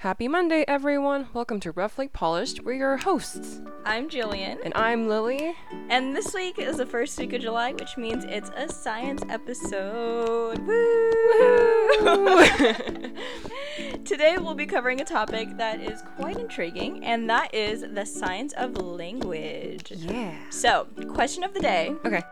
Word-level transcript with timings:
Happy 0.00 0.28
Monday, 0.28 0.64
everyone. 0.66 1.28
Welcome 1.34 1.60
to 1.60 1.72
Roughly 1.72 2.08
Polished. 2.08 2.64
We're 2.64 2.72
your 2.72 2.96
hosts. 2.96 3.60
I'm 3.84 4.08
Jillian, 4.08 4.56
And 4.64 4.72
I'm 4.74 5.08
Lily. 5.08 5.54
and 5.90 6.16
this 6.16 6.32
week 6.32 6.58
is 6.58 6.78
the 6.78 6.86
first 6.86 7.18
week 7.18 7.34
of 7.34 7.42
July, 7.42 7.74
which 7.74 7.98
means 7.98 8.24
it's 8.24 8.50
a 8.56 8.66
science 8.72 9.22
episode. 9.28 10.58
Woo! 10.66 12.44
Today 14.06 14.38
we'll 14.38 14.54
be 14.54 14.64
covering 14.64 15.02
a 15.02 15.04
topic 15.04 15.54
that 15.58 15.80
is 15.82 16.00
quite 16.16 16.38
intriguing, 16.38 17.04
and 17.04 17.28
that 17.28 17.54
is 17.54 17.82
the 17.82 18.06
science 18.06 18.54
of 18.54 18.78
language. 18.78 19.92
Yeah. 19.94 20.34
So, 20.48 20.86
question 21.12 21.44
of 21.44 21.52
the 21.52 21.60
day 21.60 21.94
Okay. 22.06 22.22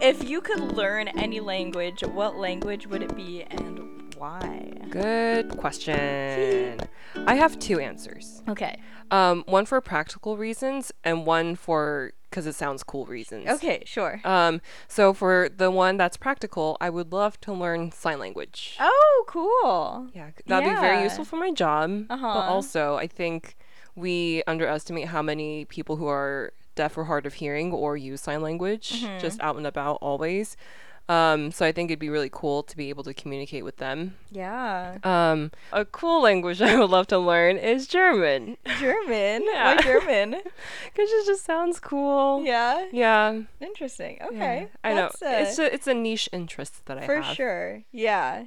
If 0.00 0.28
you 0.28 0.40
could 0.40 0.58
learn 0.60 1.06
any 1.06 1.38
language, 1.38 2.02
what 2.02 2.34
language 2.38 2.88
would 2.88 3.04
it 3.04 3.14
be 3.14 3.44
and 3.44 4.12
why? 4.16 4.72
Good 4.90 5.56
question. 5.58 6.80
I 7.26 7.34
have 7.36 7.58
two 7.58 7.78
answers. 7.80 8.42
Okay. 8.48 8.76
Um, 9.10 9.44
one 9.46 9.66
for 9.66 9.80
practical 9.80 10.36
reasons 10.36 10.92
and 11.04 11.26
one 11.26 11.56
for 11.56 12.12
because 12.30 12.46
it 12.46 12.54
sounds 12.54 12.82
cool 12.82 13.06
reasons. 13.06 13.48
Okay, 13.48 13.82
sure. 13.86 14.20
Um, 14.24 14.60
so 14.88 15.14
for 15.14 15.48
the 15.48 15.70
one 15.70 15.96
that's 15.96 16.16
practical, 16.16 16.76
I 16.80 16.90
would 16.90 17.12
love 17.12 17.40
to 17.42 17.52
learn 17.52 17.92
sign 17.92 18.18
language. 18.18 18.76
Oh, 18.80 19.24
cool. 19.28 20.08
Yeah, 20.12 20.30
that'd 20.46 20.68
be 20.68 20.80
very 20.80 21.00
useful 21.02 21.24
for 21.24 21.36
my 21.36 21.52
job. 21.52 22.08
But 22.08 22.14
Uh-huh. 22.14 22.26
also, 22.26 22.96
I 22.96 23.06
think 23.06 23.56
we 23.94 24.42
underestimate 24.48 25.06
how 25.08 25.22
many 25.22 25.64
people 25.66 25.94
who 25.96 26.08
are 26.08 26.52
deaf 26.74 26.98
or 26.98 27.04
hard 27.04 27.24
of 27.24 27.34
hearing 27.34 27.70
or 27.72 27.96
use 27.96 28.20
sign 28.22 28.42
language 28.42 28.90
Mm-hmm. 29.04 29.20
just 29.20 29.40
out 29.40 29.54
and 29.56 29.66
about 29.66 29.98
always. 30.02 30.56
Um, 31.08 31.52
so 31.52 31.66
I 31.66 31.72
think 31.72 31.90
it'd 31.90 31.98
be 31.98 32.08
really 32.08 32.30
cool 32.32 32.62
to 32.62 32.76
be 32.76 32.88
able 32.88 33.04
to 33.04 33.12
communicate 33.12 33.62
with 33.64 33.76
them. 33.76 34.16
Yeah. 34.30 34.96
Um, 35.04 35.50
a 35.72 35.84
cool 35.84 36.22
language 36.22 36.62
I 36.62 36.78
would 36.78 36.90
love 36.90 37.06
to 37.08 37.18
learn 37.18 37.56
is 37.58 37.86
German 37.86 38.56
German. 38.78 39.42
Yeah. 39.54 39.76
Why 39.76 39.82
German? 39.82 40.30
because 40.32 41.10
it 41.10 41.26
just 41.26 41.44
sounds 41.44 41.78
cool. 41.78 42.42
yeah. 42.44 42.86
Yeah. 42.92 43.42
Interesting. 43.60 44.18
yeah. 44.20 44.26
Okay. 44.28 44.68
I 44.82 44.94
know. 44.94 45.06
Uh, 45.06 45.10
it's 45.22 45.58
a 45.58 45.72
it's 45.72 45.86
a 45.86 45.94
niche 45.94 46.28
interest 46.32 46.86
that 46.86 46.98
I 46.98 47.06
for 47.06 47.16
have. 47.16 47.26
For 47.26 47.34
sure. 47.34 47.82
Yeah. 47.92 48.44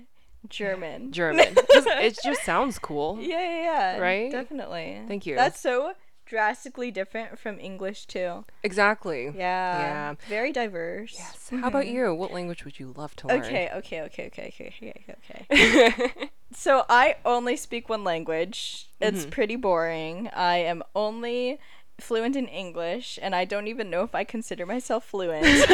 German. 0.49 1.11
German. 1.11 1.55
it 1.57 2.17
just 2.23 2.43
sounds 2.43 2.79
cool. 2.79 3.17
Yeah, 3.19 3.39
yeah, 3.39 3.63
yeah. 3.63 3.97
Right? 3.99 4.31
Definitely. 4.31 5.01
Thank 5.07 5.25
you. 5.25 5.35
That's 5.35 5.59
so 5.59 5.93
drastically 6.27 6.91
different 6.91 7.39
from 7.39 7.59
English 7.59 8.05
too. 8.05 8.45
Exactly. 8.63 9.25
Yeah. 9.35 9.79
Yeah. 9.79 10.13
Very 10.27 10.51
diverse. 10.51 11.15
Yes. 11.17 11.49
How 11.61 11.67
about 11.67 11.87
you? 11.87 12.13
What 12.13 12.31
language 12.33 12.65
would 12.65 12.79
you 12.79 12.93
love 12.95 13.15
to 13.17 13.27
learn? 13.27 13.39
Okay, 13.41 13.69
okay, 13.75 14.01
okay, 14.01 14.27
okay, 14.27 14.47
okay, 14.55 14.93
okay, 15.07 15.15
okay. 15.47 16.29
so 16.53 16.83
I 16.89 17.15
only 17.25 17.55
speak 17.55 17.89
one 17.89 18.03
language. 18.03 18.87
It's 18.99 19.21
Mm-hmm. 19.21 19.29
pretty 19.29 19.55
boring. 19.55 20.29
I 20.35 20.57
am 20.57 20.83
only 20.95 21.59
fluent 21.99 22.35
in 22.35 22.47
English, 22.47 23.17
and 23.21 23.33
I 23.33 23.43
don't 23.45 23.67
even 23.67 23.89
know 23.89 24.03
if 24.03 24.13
I 24.13 24.23
consider 24.23 24.65
myself 24.65 25.05
fluent. 25.05 25.45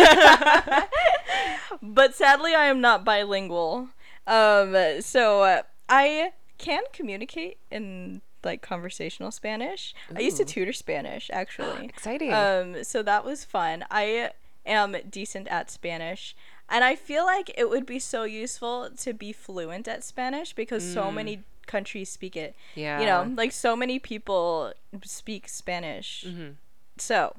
but 1.81 2.15
sadly, 2.15 2.53
I 2.55 2.65
am 2.65 2.79
not 2.81 3.03
bilingual. 3.03 3.89
Um, 4.27 5.01
so 5.01 5.61
I 5.89 6.31
can 6.57 6.83
communicate 6.93 7.57
in 7.71 8.21
like 8.43 8.61
conversational 8.61 9.31
Spanish. 9.31 9.93
I 10.15 10.19
used 10.19 10.37
to 10.37 10.45
tutor 10.45 10.73
Spanish 10.73 11.29
actually. 11.33 11.85
Exciting. 11.95 12.33
Um, 12.33 12.83
so 12.83 13.01
that 13.03 13.23
was 13.25 13.43
fun. 13.45 13.85
I 13.91 14.31
am 14.65 14.95
decent 15.09 15.47
at 15.49 15.69
Spanish, 15.71 16.35
and 16.69 16.83
I 16.83 16.95
feel 16.95 17.25
like 17.25 17.51
it 17.57 17.69
would 17.69 17.85
be 17.85 17.99
so 17.99 18.23
useful 18.23 18.89
to 18.97 19.13
be 19.13 19.31
fluent 19.33 19.87
at 19.87 20.03
Spanish 20.03 20.53
because 20.53 20.83
so 20.93 21.11
many 21.11 21.43
countries 21.67 22.09
speak 22.09 22.35
it. 22.35 22.55
yeah. 22.75 22.99
You 22.99 23.05
know, 23.05 23.33
like 23.37 23.51
so 23.51 23.75
many 23.75 23.97
people 23.99 24.73
speak 25.03 25.47
Spanish. 25.47 26.25
Mhm. 26.27 26.55
So 26.97 27.35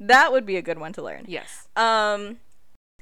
that 0.00 0.32
would 0.32 0.44
be 0.46 0.56
a 0.56 0.62
good 0.62 0.78
one 0.78 0.92
to 0.94 1.02
learn. 1.02 1.24
Yes. 1.28 1.68
Um, 1.76 2.38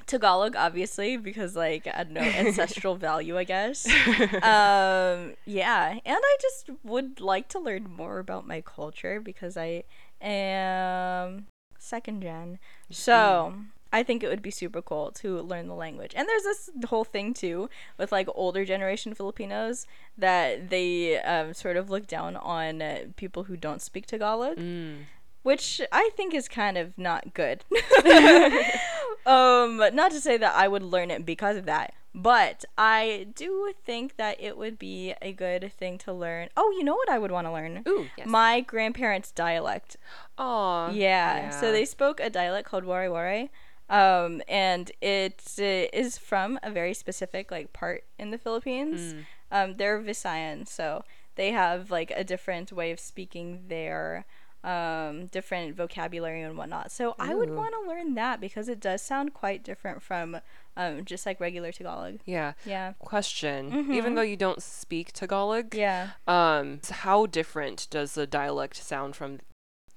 Tagalog, 0.06 0.56
obviously, 0.56 1.16
because 1.16 1.56
like 1.56 1.87
I 1.87 2.04
don't 2.04 2.12
know 2.12 2.20
ancestral 2.44 2.97
value, 2.97 3.38
I 3.38 3.44
guess. 3.44 3.87
um, 4.42 5.34
yeah, 5.44 5.98
and 6.04 6.19
I 6.19 6.37
just 6.41 6.70
would 6.82 7.20
like 7.20 7.48
to 7.48 7.59
learn 7.59 7.91
more 7.91 8.19
about 8.19 8.47
my 8.47 8.60
culture 8.60 9.20
because 9.20 9.56
I 9.56 9.84
am 10.20 11.47
second 11.78 12.22
gen. 12.22 12.59
So 12.91 13.54
I 13.94 14.03
think 14.03 14.25
it 14.25 14.28
would 14.28 14.43
be 14.43 14.50
super 14.50 14.82
cool 14.82 15.12
to 15.12 15.41
learn 15.41 15.69
the 15.69 15.75
language. 15.75 16.14
And 16.16 16.28
there's 16.28 16.43
this 16.43 16.70
whole 16.87 17.04
thing 17.04 17.32
too 17.32 17.70
with 17.97 18.10
like 18.10 18.26
older 18.34 18.64
generation 18.64 19.14
Filipinos 19.14 19.87
that 20.19 20.70
they 20.70 21.20
um, 21.20 21.54
sort 21.54 21.76
of 21.76 21.91
look 21.91 22.09
down 22.09 22.34
on 22.34 22.82
people 23.16 23.44
who 23.44 23.56
don't 23.56 23.81
speak 23.81 24.06
Tagalog 24.06 24.56
Mm. 24.56 25.04
Which 25.44 25.81
I 25.93 26.10
think 26.16 26.34
is 26.34 26.49
kind 26.49 26.77
of 26.77 26.99
not 26.99 27.32
good. 27.34 27.65
um, 29.27 29.77
not 29.77 30.10
to 30.10 30.21
say 30.21 30.37
that 30.37 30.55
I 30.56 30.66
would 30.66 30.82
learn 30.82 31.12
it 31.12 31.25
because 31.25 31.56
of 31.56 31.66
that, 31.66 31.94
but 32.15 32.65
I 32.77 33.27
do 33.34 33.72
think 33.84 34.16
that 34.16 34.41
it 34.41 34.56
would 34.56 34.78
be 34.78 35.15
a 35.21 35.32
good 35.32 35.72
thing 35.72 35.99
to 35.99 36.12
learn. 36.12 36.49
Oh, 36.56 36.71
you 36.77 36.82
know 36.82 36.94
what 36.94 37.09
I 37.09 37.19
would 37.19 37.31
want 37.31 37.47
to 37.47 37.53
learn? 37.53 37.82
Ooh. 37.87 38.06
Yes. 38.16 38.27
My 38.27 38.60
grandparents' 38.60 39.31
dialect. 39.31 39.97
Oh. 40.38 40.91
Yeah. 40.91 41.50
So 41.50 41.71
they 41.71 41.84
spoke 41.84 42.21
a 42.21 42.31
dialect 42.31 42.69
called 42.69 42.84
Waray 42.84 43.09
Waray. 43.09 43.50
Um, 43.91 44.43
and 44.49 44.91
it 45.00 45.43
uh, 45.59 45.93
is 45.93 46.16
from 46.16 46.59
a 46.62 46.71
very 46.71 46.94
specific 46.94 47.50
like 47.50 47.72
part 47.72 48.05
in 48.19 48.31
the 48.31 48.38
Philippines. 48.38 49.15
Mm. 49.15 49.25
Um, 49.53 49.76
they're 49.76 50.00
Visayan, 50.00 50.66
so 50.66 51.05
they 51.37 51.53
have 51.53 51.91
like 51.91 52.11
a 52.15 52.25
different 52.25 52.72
way 52.72 52.91
of 52.93 52.99
speaking 52.99 53.65
their 53.69 54.25
um, 54.64 55.26
different 55.26 55.76
vocabulary 55.76 56.42
and 56.42 56.56
whatnot. 56.56 56.91
So 56.91 57.14
I 57.19 57.34
would 57.34 57.50
want 57.54 57.75
to 57.75 57.88
learn 57.88 58.14
that 58.14 58.41
because 58.41 58.69
it 58.69 58.80
does 58.80 59.02
sound 59.02 59.34
quite 59.34 59.62
different 59.62 60.02
from 60.02 60.38
um, 60.76 61.04
just 61.04 61.25
like 61.26 61.38
regular 61.38 61.70
Tagalog. 61.70 62.19
Yeah. 62.25 62.54
Yeah. 62.64 62.94
Question. 62.98 63.92
Even 63.92 64.12
Mhm. 64.12 64.16
though 64.16 64.22
you 64.22 64.36
don't 64.36 64.60
speak 64.62 65.12
Tagalog, 65.12 65.72
Yeah. 65.75 66.08
um, 66.26 66.80
how 66.91 67.26
different 67.26 67.86
does 67.91 68.14
the 68.14 68.26
dialect 68.26 68.76
sound 68.76 69.14
from, 69.14 69.38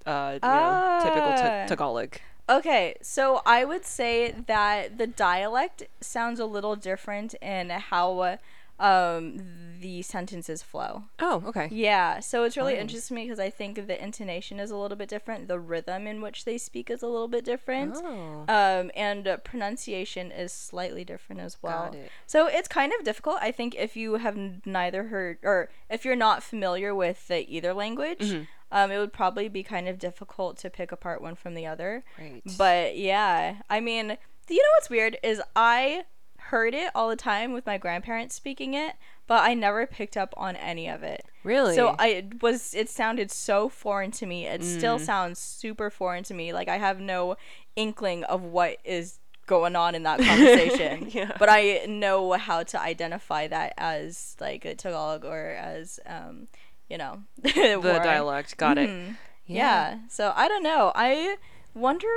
uh, 0.06 0.38
you 0.44 0.48
know, 0.48 1.00
typical 1.02 1.32
Ah. 1.32 1.36
ta- 1.38 1.66
Tagalog? 1.68 2.18
Okay, 2.50 2.96
so 3.02 3.42
I 3.46 3.66
would 3.66 3.86
say 3.86 4.32
that 4.46 4.98
the 4.98 5.08
dialect 5.08 5.84
sounds 6.00 6.40
a 6.40 6.46
little 6.46 6.76
different 6.76 7.34
in 7.42 7.70
how 7.72 8.38
um, 8.80 9.38
the 9.80 10.02
sentences 10.02 10.62
flow. 10.64 11.04
Oh, 11.20 11.44
okay. 11.48 11.68
Yeah, 11.72 12.20
so 12.20 12.44
it's 12.44 12.58
really 12.58 12.78
interesting 12.78 13.16
to 13.16 13.22
me 13.22 13.26
because 13.26 13.40
I 13.40 13.50
think 13.50 13.88
the 13.88 14.02
intonation 14.04 14.60
is 14.60 14.72
a 14.72 14.78
little 14.78 14.98
bit 14.98 15.10
different. 15.10 15.48
The 15.48 15.60
rhythm 15.60 16.08
in 16.08 16.22
which 16.22 16.46
they 16.46 16.58
speak 16.58 16.90
is 16.90 17.02
a 17.04 17.08
little 17.08 17.28
bit 17.28 17.44
different. 17.46 17.96
Oh. 17.98 18.46
Um, 18.48 18.92
and 18.96 19.28
uh, 19.28 19.38
pronunciation 19.38 20.32
is 20.32 20.52
slightly 20.52 21.04
different 21.04 21.42
as 21.42 21.58
well. 21.62 21.86
Got 21.86 21.96
it. 21.96 22.12
So 22.26 22.48
it's 22.48 22.68
kind 22.68 22.92
of 22.98 23.04
difficult. 23.04 23.38
I 23.42 23.52
think 23.52 23.76
if 23.76 23.96
you 23.96 24.16
have 24.16 24.38
neither 24.66 25.06
heard 25.06 25.38
or 25.44 25.70
if 25.90 26.06
you're 26.06 26.16
not 26.16 26.44
familiar 26.44 26.94
with 26.96 27.28
the 27.28 27.48
either 27.50 27.74
language, 27.74 28.20
Mhm. 28.32 28.48
um, 28.72 28.92
it 28.92 28.98
would 28.98 29.14
probably 29.14 29.48
be 29.48 29.64
kind 29.64 29.88
of 29.88 30.00
difficult 30.00 30.58
to 30.60 30.70
pick 30.70 30.92
apart 30.92 31.22
one 31.22 31.36
from 31.36 31.54
the 31.54 31.66
other. 31.66 32.04
Right. 32.20 32.42
But 32.58 32.98
yeah, 32.98 33.58
I 33.70 33.80
mean, 33.80 34.18
you 34.50 34.58
know 34.58 34.70
what's 34.78 34.90
weird 34.90 35.18
is 35.24 35.42
I 35.56 36.06
heard 36.52 36.74
it 36.74 36.90
all 36.96 37.10
the 37.10 37.16
time 37.16 37.54
with 37.54 37.66
my 37.66 37.78
grandparents 37.78 38.36
speaking 38.36 38.74
it, 38.74 38.94
but 39.28 39.44
I 39.44 39.54
never 39.54 39.86
picked 39.86 40.16
up 40.18 40.34
on 40.38 40.56
any 40.56 40.88
of 40.90 41.04
it. 41.04 41.26
really? 41.44 41.76
So 41.76 41.96
I 42.00 42.08
it 42.08 42.42
was 42.42 42.74
it 42.74 42.90
sounded 42.90 43.32
so 43.32 43.70
foreign 43.70 44.12
to 44.12 44.26
me. 44.26 44.46
It 44.48 44.64
still 44.64 44.98
Mm. 44.98 45.06
sounds 45.06 45.40
super 45.40 45.90
foreign 45.90 46.24
to 46.26 46.34
me. 46.34 46.54
Like 46.54 46.68
I 46.68 46.78
have 46.78 47.00
no 47.00 47.36
inkling 47.76 48.24
of 48.26 48.42
what 48.44 48.78
is 48.84 49.20
going 49.46 49.76
on 49.78 49.96
in 49.96 50.04
that 50.04 50.20
conversation. 50.20 51.10
Yeah. 51.18 51.32
But 51.40 51.48
I 51.50 51.86
know 51.88 52.34
how 52.34 52.64
to 52.64 52.78
identify 52.82 53.48
that 53.48 53.74
as 53.78 54.36
like 54.42 54.66
a 54.66 54.76
Tagalog 54.76 55.24
or 55.24 55.52
as 55.52 56.00
um, 56.06 56.48
you 56.90 56.98
know, 56.98 57.24
the 57.42 58.00
dialect. 58.04 58.58
Got 58.58 58.78
it. 58.78 58.90
Mhm. 58.90 59.16
Yeah. 59.46 60.00
So 60.10 60.34
I 60.36 60.48
don't 60.50 60.64
know. 60.64 60.92
I 60.96 61.38
wonder 61.74 62.08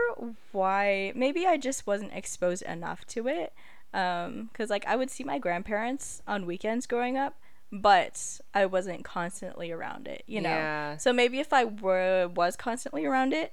why. 0.53 1.13
Maybe 1.15 1.47
I 1.47 1.57
just 1.57 1.87
wasn't 1.87 2.13
exposed 2.15 2.63
enough 2.63 3.05
to 3.09 3.29
it. 3.29 3.53
Um, 3.93 4.51
cause 4.55 4.71
like 4.71 4.87
I 4.87 4.97
would 4.97 5.11
see 5.11 5.25
my 5.25 5.39
grandparents 5.39 6.23
on 6.27 6.47
weekends 6.47 6.87
growing 6.87 7.17
up, 7.17 7.35
but 7.73 8.41
I 8.55 8.67
wasn't 8.67 9.05
constantly 9.05 9.71
around 9.71 10.07
it. 10.09 10.23
You 10.27 10.41
know. 10.41 10.49
Yeah. 10.51 10.97
So 10.97 11.13
maybe 11.13 11.41
if 11.41 11.53
I 11.53 11.65
were 11.65 12.29
was 12.29 12.57
constantly 12.57 13.05
around 13.05 13.33
it, 13.33 13.53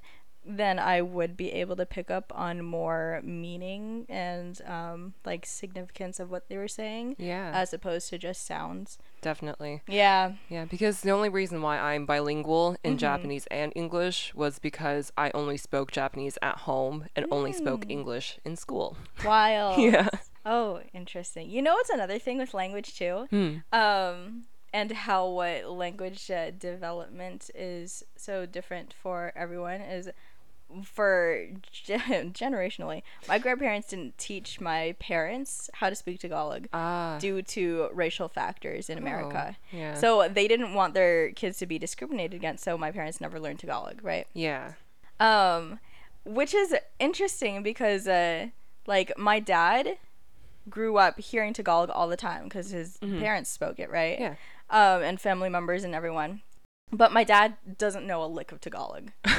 then 0.49 0.79
I 0.79 1.01
would 1.01 1.35
be 1.35 1.51
able 1.51 1.75
to 1.75 1.85
pick 1.85 2.09
up 2.09 2.31
on 2.33 2.63
more 2.63 3.19
meaning 3.21 4.05
and 4.07 4.61
um, 4.65 5.13
like 5.25 5.45
significance 5.45 6.21
of 6.21 6.31
what 6.31 6.47
they 6.47 6.57
were 6.57 6.69
saying, 6.69 7.17
Yeah. 7.19 7.51
as 7.53 7.73
opposed 7.73 8.09
to 8.11 8.17
just 8.17 8.45
sounds. 8.45 8.97
definitely. 9.21 9.81
Yeah. 9.89 10.33
Yeah, 10.47 10.63
because 10.63 11.01
the 11.01 11.09
only 11.11 11.27
reason 11.27 11.61
why 11.61 11.77
I'm 11.77 12.05
bilingual 12.05 12.77
in 12.81 12.93
Mhm. 12.95 12.99
Japanese 12.99 13.45
and 13.47 13.73
English 13.75 14.33
was 14.35 14.57
because 14.57 15.11
I 15.17 15.31
only 15.33 15.57
spoke 15.57 15.91
Japanese 15.91 16.37
at 16.41 16.59
home 16.59 17.07
and 17.13 17.25
only 17.29 17.51
spoke 17.51 17.81
Mm. 17.85 17.91
English 17.91 18.39
in 18.45 18.55
school. 18.55 18.95
Wild. 19.25 19.77
Yeah. 19.81 20.07
Oh, 20.49 20.79
interesting. 20.93 21.49
You 21.49 21.61
know 21.61 21.73
what's 21.73 21.89
another 21.89 22.19
thing 22.19 22.37
with 22.37 22.53
language 22.53 22.97
too? 22.97 23.27
Hmm. 23.29 23.57
Um, 23.73 24.43
and 24.73 24.91
how 24.91 25.27
what 25.27 25.69
language 25.69 26.31
uh, 26.31 26.51
development 26.51 27.49
is 27.53 28.03
so 28.15 28.45
different 28.45 28.93
for 28.93 29.33
everyone 29.35 29.81
is 29.81 30.09
for 30.83 31.47
gen- 31.71 32.33
generationally 32.33 33.01
my 33.29 33.39
grandparents 33.39 33.87
didn't 33.87 34.17
teach 34.17 34.59
my 34.59 34.93
parents 34.99 35.69
how 35.75 35.89
to 35.89 35.95
speak 35.95 36.19
tagalog 36.19 36.67
Ah. 36.73 37.17
due 37.21 37.41
to 37.41 37.87
racial 37.93 38.27
factors 38.27 38.89
in 38.89 38.97
america 38.97 39.55
Oh, 39.57 39.77
yeah. 39.77 39.93
so 39.93 40.27
they 40.27 40.45
didn't 40.45 40.73
want 40.73 40.93
their 40.93 41.31
kids 41.31 41.57
to 41.59 41.65
be 41.65 41.79
discriminated 41.79 42.33
against 42.33 42.65
so 42.65 42.77
my 42.77 42.91
parents 42.91 43.21
never 43.21 43.39
learned 43.39 43.59
tagalog 43.59 44.03
right 44.03 44.27
yeah. 44.33 44.73
um 45.21 45.79
which 46.25 46.53
is 46.53 46.75
interesting 46.99 47.63
because 47.63 48.05
uh 48.05 48.47
like 48.85 49.17
my 49.17 49.39
dad 49.39 49.97
grew 50.69 50.97
up 50.97 51.19
hearing 51.19 51.53
tagalog 51.53 51.89
all 51.89 52.07
the 52.07 52.17
time 52.17 52.43
because 52.45 52.71
his 52.71 52.97
parents 52.97 53.49
spoke 53.49 53.79
it 53.79 53.89
right 53.89 54.19
Yeah. 54.19 54.35
um 54.69 55.01
and 55.03 55.19
family 55.21 55.49
members 55.49 55.83
and 55.83 55.93
everyone 55.95 56.41
but 56.91 57.11
my 57.11 57.23
dad 57.23 57.55
doesn't 57.77 58.05
know 58.07 58.23
a 58.23 58.27
lick 58.27 58.51
of 58.51 58.59
tagalog 58.61 59.11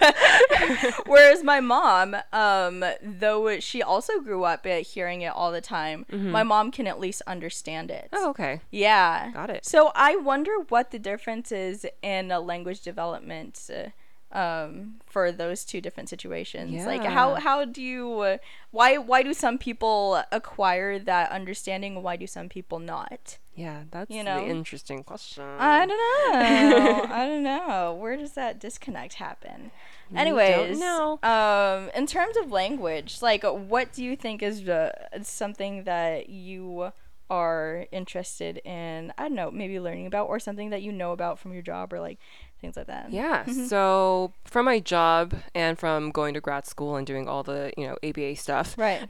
Whereas 1.06 1.42
my 1.42 1.60
mom, 1.60 2.16
um, 2.32 2.84
though 3.02 3.58
she 3.60 3.82
also 3.82 4.20
grew 4.20 4.44
up 4.44 4.66
hearing 4.66 5.22
it 5.22 5.32
all 5.34 5.50
the 5.52 5.60
time, 5.60 6.06
my 6.10 6.42
mom 6.42 6.70
can 6.70 6.86
at 6.86 7.00
least 7.00 7.22
understand 7.26 7.90
it. 7.90 8.08
Oh, 8.12 8.30
okay. 8.30 8.60
Yeah. 8.70 9.30
Got 9.32 9.50
it. 9.50 9.64
So 9.64 9.92
I 9.94 10.16
wonder 10.16 10.52
what 10.68 10.90
the 10.90 10.98
difference 10.98 11.52
is 11.52 11.86
in 12.02 12.30
a 12.30 12.40
language 12.40 12.80
development 12.82 13.70
uh, 13.74 13.88
um, 14.34 14.96
for 15.06 15.32
those 15.32 15.64
two 15.64 15.80
different 15.80 16.08
situations. 16.08 16.84
Like 16.84 17.04
how 17.04 17.36
how 17.36 17.64
do 17.64 17.80
you 17.80 18.20
uh, 18.20 18.36
why 18.70 18.98
why 18.98 19.22
do 19.22 19.32
some 19.32 19.58
people 19.58 20.22
acquire 20.32 20.98
that 20.98 21.30
understanding? 21.30 22.02
Why 22.02 22.16
do 22.16 22.26
some 22.26 22.48
people 22.48 22.78
not? 22.78 23.38
Yeah, 23.56 23.84
that's 23.90 24.10
You 24.10 24.24
know? 24.24 24.40
the 24.40 24.50
interesting 24.50 25.04
question. 25.04 25.44
I 25.44 25.86
don't 25.86 25.96
know. 25.96 27.14
I 27.14 27.26
don't 27.26 27.44
know. 27.44 27.96
Where 28.00 28.16
does 28.16 28.32
that 28.32 28.58
disconnect 28.58 29.14
happen? 29.14 29.70
Anyways, 30.14 30.78
know. 30.78 31.18
um, 31.22 31.90
in 31.94 32.06
terms 32.06 32.36
of 32.36 32.50
language, 32.50 33.22
like, 33.22 33.44
what 33.44 33.92
do 33.92 34.04
you 34.04 34.16
think 34.16 34.42
is 34.42 34.68
uh, 34.68 34.90
something 35.22 35.84
that 35.84 36.28
you 36.28 36.92
are 37.30 37.86
interested 37.90 38.58
in? 38.64 39.12
I 39.16 39.22
don't 39.22 39.34
know, 39.34 39.50
maybe 39.50 39.80
learning 39.80 40.06
about, 40.06 40.28
or 40.28 40.38
something 40.40 40.70
that 40.70 40.82
you 40.82 40.92
know 40.92 41.12
about 41.12 41.38
from 41.38 41.52
your 41.52 41.62
job, 41.62 41.92
or 41.92 42.00
like 42.00 42.18
things 42.64 42.76
like 42.76 42.86
that. 42.86 43.12
Yeah. 43.12 43.44
So 43.68 44.32
from 44.44 44.64
my 44.64 44.80
job 44.80 45.34
and 45.54 45.78
from 45.78 46.10
going 46.10 46.34
to 46.34 46.40
grad 46.40 46.66
school 46.66 46.96
and 46.96 47.06
doing 47.06 47.28
all 47.28 47.42
the, 47.42 47.72
you 47.76 47.86
know, 47.86 47.96
ABA 48.02 48.36
stuff. 48.36 48.76
Right. 48.78 49.04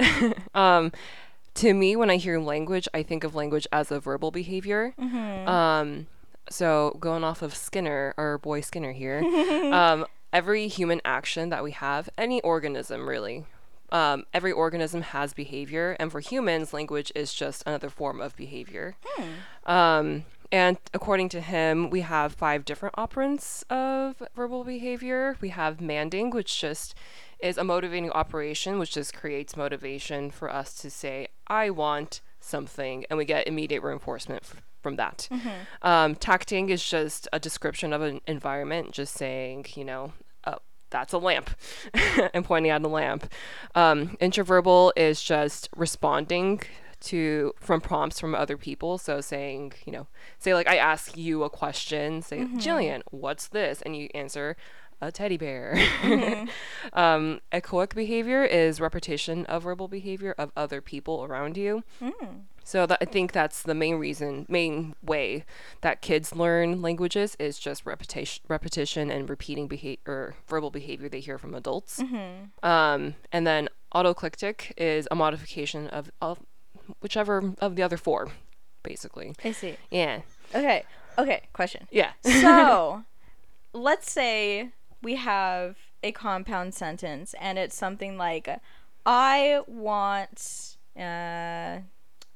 um, 0.54 0.92
to 1.54 1.72
me, 1.72 1.94
when 1.94 2.10
I 2.10 2.16
hear 2.16 2.40
language, 2.40 2.88
I 2.92 3.02
think 3.02 3.22
of 3.22 3.34
language 3.34 3.66
as 3.72 3.92
a 3.92 4.00
verbal 4.00 4.30
behavior. 4.30 4.94
Mm-hmm. 5.00 5.48
Um, 5.48 6.06
so 6.50 6.96
going 7.00 7.22
off 7.22 7.42
of 7.42 7.54
Skinner, 7.54 8.14
our 8.18 8.38
boy 8.38 8.60
Skinner 8.60 8.92
here, 8.92 9.20
um, 9.72 10.04
every 10.32 10.66
human 10.66 11.00
action 11.04 11.50
that 11.50 11.62
we 11.62 11.70
have, 11.70 12.08
any 12.18 12.40
organism 12.40 13.08
really, 13.08 13.44
um, 13.92 14.24
every 14.34 14.50
organism 14.50 15.02
has 15.02 15.32
behavior, 15.32 15.96
and 16.00 16.10
for 16.10 16.18
humans, 16.18 16.72
language 16.72 17.12
is 17.14 17.32
just 17.32 17.62
another 17.66 17.88
form 17.88 18.20
of 18.20 18.34
behavior. 18.34 18.96
Um, 19.66 20.24
and 20.52 20.76
according 20.92 21.28
to 21.30 21.40
him, 21.40 21.90
we 21.90 22.00
have 22.02 22.34
five 22.34 22.64
different 22.64 22.94
operants 22.96 23.64
of 23.70 24.22
verbal 24.34 24.64
behavior. 24.64 25.36
We 25.40 25.50
have 25.50 25.80
manding, 25.80 26.30
which 26.30 26.60
just 26.60 26.94
is 27.40 27.58
a 27.58 27.64
motivating 27.64 28.10
operation, 28.10 28.78
which 28.78 28.92
just 28.92 29.14
creates 29.14 29.56
motivation 29.56 30.30
for 30.30 30.50
us 30.50 30.74
to 30.74 30.90
say, 30.90 31.28
I 31.46 31.70
want 31.70 32.20
something, 32.40 33.04
and 33.10 33.16
we 33.18 33.24
get 33.24 33.46
immediate 33.46 33.82
reinforcement 33.82 34.42
f- 34.44 34.62
from 34.82 34.96
that. 34.96 35.28
Um, 35.82 36.14
tacting 36.14 36.70
is 36.70 36.84
just 36.84 37.26
a 37.32 37.40
description 37.40 37.92
of 37.92 38.02
an 38.02 38.20
environment, 38.26 38.92
just 38.92 39.14
saying, 39.14 39.66
you 39.74 39.84
know, 39.84 40.12
oh, 40.46 40.58
that's 40.90 41.12
a 41.12 41.18
lamp, 41.18 41.50
and 42.34 42.44
pointing 42.44 42.70
at 42.70 42.82
a 42.82 42.88
lamp. 42.88 43.32
Um, 43.74 44.16
introverbal 44.20 44.92
is 44.96 45.22
just 45.22 45.68
responding 45.74 46.62
to 47.04 47.52
from 47.60 47.80
prompts 47.80 48.20
from 48.20 48.34
other 48.34 48.56
people. 48.56 48.98
So 48.98 49.20
saying, 49.20 49.74
you 49.84 49.92
know, 49.92 50.06
say 50.38 50.54
like 50.54 50.68
I 50.68 50.76
ask 50.76 51.16
you 51.16 51.42
a 51.44 51.50
question, 51.50 52.22
say, 52.22 52.38
Jillian, 52.58 53.02
what's 53.10 53.48
this? 53.48 53.82
And 53.82 53.96
you 53.96 54.08
answer, 54.14 54.56
a 55.00 55.12
teddy 55.12 55.36
bear. 55.36 55.76
um, 56.92 57.40
echoic 57.52 57.94
behavior 57.94 58.44
is 58.44 58.80
repetition 58.80 59.44
of 59.46 59.64
verbal 59.64 59.88
behavior 59.88 60.34
of 60.38 60.50
other 60.56 60.80
people 60.80 61.24
around 61.24 61.56
you. 61.56 61.82
So 62.66 62.86
that, 62.86 62.98
I 63.02 63.04
think 63.04 63.32
that's 63.32 63.62
the 63.62 63.74
main 63.74 63.96
reason, 63.96 64.46
main 64.48 64.94
way 65.02 65.44
that 65.82 66.00
kids 66.00 66.34
learn 66.34 66.80
languages 66.80 67.36
is 67.38 67.58
just 67.58 67.84
repetition, 67.84 68.42
repetition 68.48 69.10
and 69.10 69.28
repeating 69.28 69.68
behavior, 69.68 70.00
or 70.06 70.34
verbal 70.48 70.70
behavior 70.70 71.10
they 71.10 71.20
hear 71.20 71.36
from 71.36 71.54
adults. 71.54 72.00
Um, 72.62 73.16
and 73.30 73.46
then 73.46 73.68
autoclitic 73.94 74.72
is 74.78 75.06
a 75.10 75.14
modification 75.14 75.88
of, 75.88 76.10
of 76.22 76.38
whichever 77.00 77.54
of 77.60 77.76
the 77.76 77.82
other 77.82 77.96
four, 77.96 78.28
basically. 78.82 79.34
I 79.44 79.52
see. 79.52 79.76
Yeah, 79.90 80.20
Okay. 80.54 80.84
Okay. 81.18 81.42
Question. 81.52 81.86
yeah. 81.90 82.10
so 82.22 83.04
let's 83.72 84.10
say 84.10 84.70
we 85.02 85.16
have 85.16 85.76
a 86.02 86.12
compound 86.12 86.74
sentence 86.74 87.34
and 87.40 87.58
it's 87.58 87.76
something 87.76 88.16
like 88.16 88.48
i 89.06 89.60
want 89.66 90.76
uh 90.98 91.78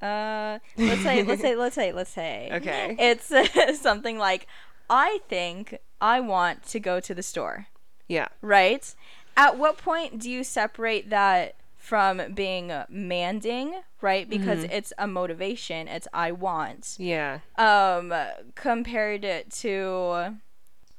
uh 0.02 0.58
let's 0.76 1.02
say 1.02 1.22
let's 1.22 1.42
say 1.42 1.54
let's 1.54 1.74
say 1.74 1.92
let's 1.92 2.10
say 2.10 2.48
Okay. 2.52 2.96
it's 2.98 3.80
something 3.80 4.18
like 4.18 4.46
i 4.88 5.18
think 5.28 5.78
i 6.00 6.18
want 6.20 6.62
to 6.64 6.80
go 6.80 6.98
to 7.00 7.14
the 7.14 7.22
store 7.22 7.66
yeah. 8.06 8.28
right 8.40 8.94
at 9.36 9.58
what 9.58 9.76
point 9.76 10.18
do 10.18 10.30
you 10.30 10.42
separate 10.42 11.10
that 11.10 11.54
from 11.88 12.20
being 12.34 12.70
manding 12.90 13.80
right 14.02 14.28
because 14.28 14.64
it's 14.64 14.92
a 14.98 15.06
motivation 15.06 15.88
it's 15.88 16.06
i 16.12 16.30
want 16.30 16.96
Yeah. 16.98 17.38
um 17.56 18.12
compared 18.54 19.24
it 19.24 19.50
to 19.62 20.36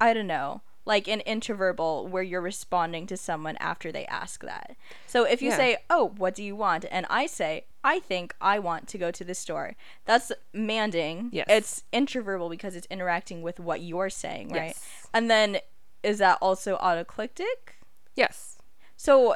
I 0.01 0.13
don't 0.13 0.27
know, 0.27 0.62
like 0.86 1.09
an 1.09 1.21
introverbal 1.27 2.07
where 2.07 2.24
you're 2.24 2.39
responding 2.53 3.06
to 3.07 3.18
someone 3.18 3.57
after 3.57 3.91
they 3.91 4.06
ask 4.06 4.41
that. 4.44 4.77
So 5.07 5.25
if 5.25 5.41
you 5.41 5.50
Yeah. 5.50 5.57
say, 5.57 5.77
"Oh, 5.89 6.06
what 6.15 6.33
do 6.33 6.41
you 6.41 6.56
want?" 6.56 6.86
and 6.89 7.06
I 7.09 7.25
say, 7.25 7.65
"I 7.83 8.00
think 8.00 8.33
I 8.39 8.59
want 8.59 8.88
to 8.88 8.97
go 8.97 9.12
to 9.12 9.24
the 9.25 9.36
store." 9.36 9.75
That's 10.06 10.31
manding. 10.53 11.31
Yes. 11.33 11.47
It's 11.50 11.83
introverbal 11.91 12.50
because 12.50 12.77
it's 12.77 12.88
interacting 12.89 13.41
with 13.41 13.59
what 13.59 13.81
you're 13.81 14.09
saying, 14.09 14.50
right? 14.50 14.68
Yes. 14.77 15.07
And 15.13 15.30
then 15.30 15.60
is 16.01 16.19
that 16.19 16.38
also 16.41 16.77
autoclitic? 16.77 17.75
Yes. 18.15 18.58
So 18.96 19.36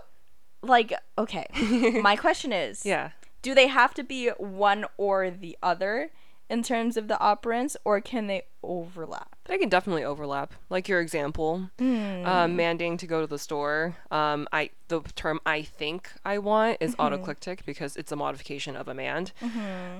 like 0.63 0.93
okay, 1.17 1.46
my 2.01 2.15
question 2.15 2.51
is 2.51 2.86
Yeah. 2.86 3.12
do 3.41 3.53
they 3.53 3.67
have 3.67 3.93
to 3.96 4.03
be 4.03 4.29
one 4.38 4.86
or 4.98 5.29
the 5.29 5.58
other 5.62 6.10
in 6.50 6.63
terms 6.63 6.98
of 6.98 7.08
the 7.08 7.15
operants 7.15 7.75
or 7.86 8.00
can 8.01 8.27
they 8.27 8.43
overlap 8.63 9.36
They 9.46 9.58
can 9.58 9.70
definitely 9.70 10.03
overlap. 10.05 10.53
Like 10.70 10.88
your 10.88 11.01
example, 11.01 11.70
um, 11.79 12.58
mandating 12.58 12.98
to 13.00 13.08
go 13.08 13.20
to 13.22 13.27
the 13.27 13.38
store. 13.39 13.98
Um, 14.10 14.48
I 14.53 14.70
the 14.88 15.01
term 15.15 15.39
I 15.46 15.63
think 15.63 16.10
I 16.24 16.38
want 16.38 16.77
is 16.79 16.96
autoclitic 16.96 17.65
because 17.65 17.98
it's 17.98 18.12
a 18.12 18.15
modification 18.15 18.75
of 18.77 18.88
a 18.88 18.93
mand. 18.93 19.32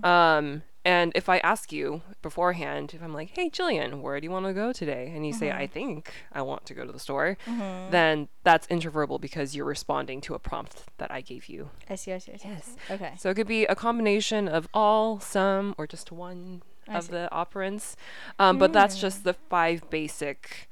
Um, 0.04 0.64
and 0.86 1.12
if 1.16 1.30
I 1.30 1.38
ask 1.40 1.72
you 1.72 2.02
beforehand, 2.22 2.94
if 2.94 3.02
I'm 3.02 3.14
like, 3.14 3.30
"Hey, 3.32 3.50
Jillian, 3.50 4.02
where 4.02 4.20
do 4.20 4.26
you 4.26 4.32
want 4.32 4.46
to 4.46 4.54
go 4.54 4.72
today?" 4.74 5.12
and 5.16 5.26
you 5.26 5.34
say, 5.34 5.48
mm-hmm. 5.48 5.60
"I 5.60 5.68
think 5.68 6.12
I 6.32 6.42
want 6.42 6.66
to 6.66 6.74
go 6.74 6.86
to 6.86 6.92
the 6.92 7.00
store," 7.00 7.38
mm-hmm. 7.46 7.92
then 7.92 8.28
that's 8.44 8.68
introverbal 8.68 9.20
because 9.22 9.56
you're 9.56 9.66
responding 9.66 10.22
to 10.22 10.34
a 10.34 10.40
prompt 10.40 10.84
that 10.98 11.12
I 11.12 11.22
gave 11.22 11.48
you. 11.48 11.70
i 11.90 11.96
see 11.96 12.12
i 12.14 12.18
see 12.18 12.34
i 12.34 12.38
see, 12.38 12.50
Yes. 12.50 12.76
okay 12.92 13.14
So 13.18 13.30
it 13.30 13.36
could 13.36 13.48
be 13.48 13.66
a 13.66 13.76
combination 13.76 14.48
of 14.48 14.68
all, 14.74 15.20
some, 15.20 15.76
or 15.78 15.88
just 15.88 16.12
one 16.12 16.62
I 16.88 16.98
of 16.98 17.06
see. 17.06 17.12
the 17.12 17.30
operants. 17.32 17.96
Um, 18.40 18.58
but 18.58 18.74
that's 18.74 19.00
just 19.00 19.20
hmm. 19.20 19.30
the 19.30 19.34
five 19.34 19.90
basic 19.90 20.70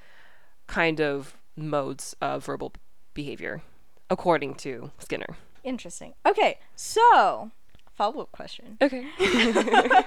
kind 0.68 1.00
of 1.00 1.36
modes 1.56 2.16
of 2.22 2.46
verbal 2.46 2.74
behavior, 3.14 3.62
according 4.10 4.56
to 4.56 4.92
Skinner. 5.00 5.36
interesting 5.64 6.14
okay 6.26 6.58
so 6.76 7.52
follow-up 7.96 8.32
question 8.32 8.78
Okay. 8.82 9.06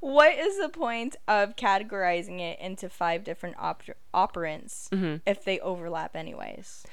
what 0.00 0.34
is 0.34 0.58
the 0.58 0.68
point 0.68 1.16
of 1.28 1.56
categorizing 1.56 2.40
it 2.40 2.58
into 2.60 2.88
five 2.88 3.24
different 3.24 3.56
oper- 3.56 3.94
operants 4.14 4.88
Mm-hmm. 4.90 5.16
if 5.26 5.44
they 5.44 5.58
overlap 5.60 6.14
anyways 6.16 6.84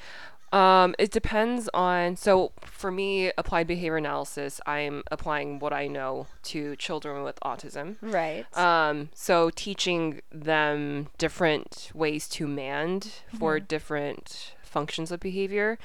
Um, 0.54 0.94
it 1.00 1.10
depends 1.12 1.68
on. 1.74 2.16
So 2.16 2.52
for 2.62 2.92
me, 2.92 3.32
applied 3.40 3.66
behavior 3.66 3.98
analysis, 3.98 4.62
I'm 4.68 5.02
applying 5.10 5.58
what 5.58 5.74
I 5.74 5.88
know 5.88 6.28
to 6.52 6.76
children 6.76 7.24
with 7.24 7.40
autism. 7.44 7.96
right 8.02 8.46
Um, 8.56 9.10
so 9.16 9.50
teaching 9.50 10.22
them 10.32 11.08
different 11.18 11.90
ways 11.96 12.28
to 12.30 12.46
mand 12.48 13.24
for 13.40 13.60
different 13.60 14.54
functions 14.62 15.12
of 15.12 15.20
behavior. 15.20 15.80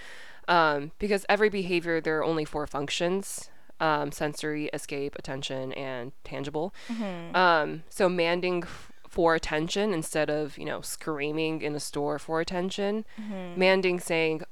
Um, 0.49 0.93
because 0.99 1.25
every 1.31 1.49
behavior, 1.49 1.99
there 2.03 2.19
are 2.19 2.25
only 2.25 2.45
four 2.45 2.67
functions. 2.67 3.49
Um, 3.81 4.13
sensory, 4.13 4.67
escape, 4.73 5.15
attention, 5.19 5.73
and 5.75 6.13
tangible. 6.25 6.75
Mm-hmm. 6.89 7.37
Um, 7.37 7.83
so 7.89 8.09
manding 8.09 8.65
f- 8.65 8.93
for 9.09 9.35
attention 9.35 9.93
instead 9.95 10.29
of 10.31 10.59
you 10.59 10.65
know 10.65 10.81
screaming 10.81 11.63
in 11.63 11.75
a 11.75 11.81
store 11.81 12.19
for 12.19 12.41
attention, 12.41 13.05
Mm-hmm. 13.21 13.59
manding 13.59 14.01
saying, 14.01 14.43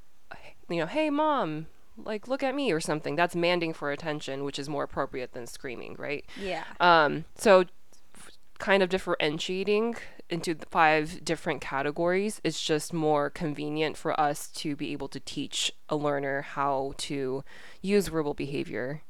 you 0.68 0.76
know, 0.78 0.86
hey 0.86 1.10
mom, 1.10 1.66
like 1.96 2.26
look 2.28 2.42
at 2.42 2.54
me 2.54 2.72
or 2.72 2.80
something. 2.80 3.16
That's 3.16 3.36
manding 3.36 3.72
for 3.72 3.90
attention, 3.92 4.44
which 4.44 4.58
is 4.58 4.68
more 4.68 4.84
appropriate 4.84 5.32
than 5.32 5.46
screaming, 5.46 5.96
right? 5.98 6.24
Yeah. 6.40 6.64
Um, 6.80 7.24
so 7.36 7.64
f- 8.16 8.30
kind 8.58 8.82
of 8.82 8.88
differentiating 8.88 9.96
into 10.28 10.56
five 10.70 11.24
different 11.24 11.60
categories 11.60 12.40
is 12.42 12.60
just 12.60 12.92
more 12.92 13.30
convenient 13.30 13.96
for 13.96 14.18
us 14.18 14.48
to 14.48 14.74
be 14.74 14.90
able 14.92 15.06
to 15.06 15.20
teach 15.20 15.70
a 15.88 15.94
learner 15.94 16.42
how 16.42 16.94
to 16.96 17.44
use 17.80 18.08
verbal 18.08 18.34
behavior 18.34 19.02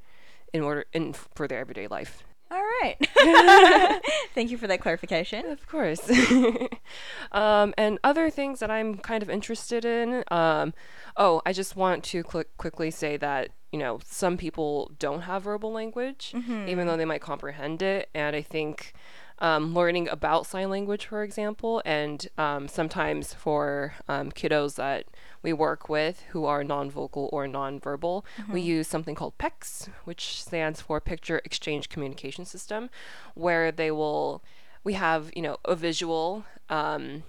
in 0.57 0.63
order 0.63 0.85
in 0.93 1.13
for 1.13 1.47
their 1.47 1.59
everyday 1.59 1.87
life. 1.87 2.25
All 2.51 2.63
right. 2.83 2.97
Thank 4.35 4.51
you 4.51 4.59
for 4.59 4.69
that 4.69 4.81
clarification. 4.81 5.47
Of 5.47 5.67
course. 5.67 6.09
um, 7.33 7.75
and 7.77 7.99
other 8.05 8.31
things 8.31 8.61
that 8.61 8.71
I'm 8.71 8.99
kind 8.99 9.23
of 9.23 9.29
interested 9.29 9.85
in. 9.85 10.23
Um, 10.31 10.73
oh, 11.17 11.43
I 11.45 11.53
just 11.53 11.75
want 11.75 12.05
to 12.05 12.23
cl- 12.31 12.45
quickly 12.57 12.93
say 12.93 13.17
that, 13.17 13.49
you 13.73 13.81
know, 13.81 13.99
some 14.05 14.37
people 14.37 14.93
don't 15.01 15.23
have 15.23 15.43
verbal 15.43 15.73
language, 15.73 16.35
even 16.69 16.87
though 16.87 16.97
they 16.97 17.05
might 17.05 17.21
comprehend 17.21 17.83
it. 17.83 18.11
And 18.15 18.37
I 18.37 18.43
think 18.43 18.93
um, 19.39 19.75
learning 19.75 20.09
about 20.09 20.47
sign 20.47 20.71
language, 20.71 21.07
for 21.07 21.23
example, 21.23 21.83
and 21.85 22.27
um, 22.39 22.69
sometimes 22.69 23.35
for 23.35 23.95
um, 24.09 24.33
kiddos 24.33 24.77
that 24.77 25.05
we 25.43 25.53
work 25.53 25.89
with 25.89 26.23
who 26.31 26.45
are 26.47 26.65
non-vocal 26.65 27.29
or 27.33 27.47
non-verbal, 27.47 28.25
we 28.51 28.61
use 28.63 28.89
something 28.89 29.15
called 29.15 29.37
PECS, 29.39 29.89
which 30.05 30.43
stands 30.43 30.81
for 30.81 31.01
Picture 31.01 31.41
Exchange 31.45 31.89
Communication 31.89 32.45
System, 32.45 32.89
where 33.35 33.71
they 33.71 33.91
will 33.91 34.43
we 34.85 34.95
have 34.95 35.31
you 35.37 35.43
know 35.43 35.59
a 35.65 35.75
visual 35.77 36.45
um, 36.71 37.25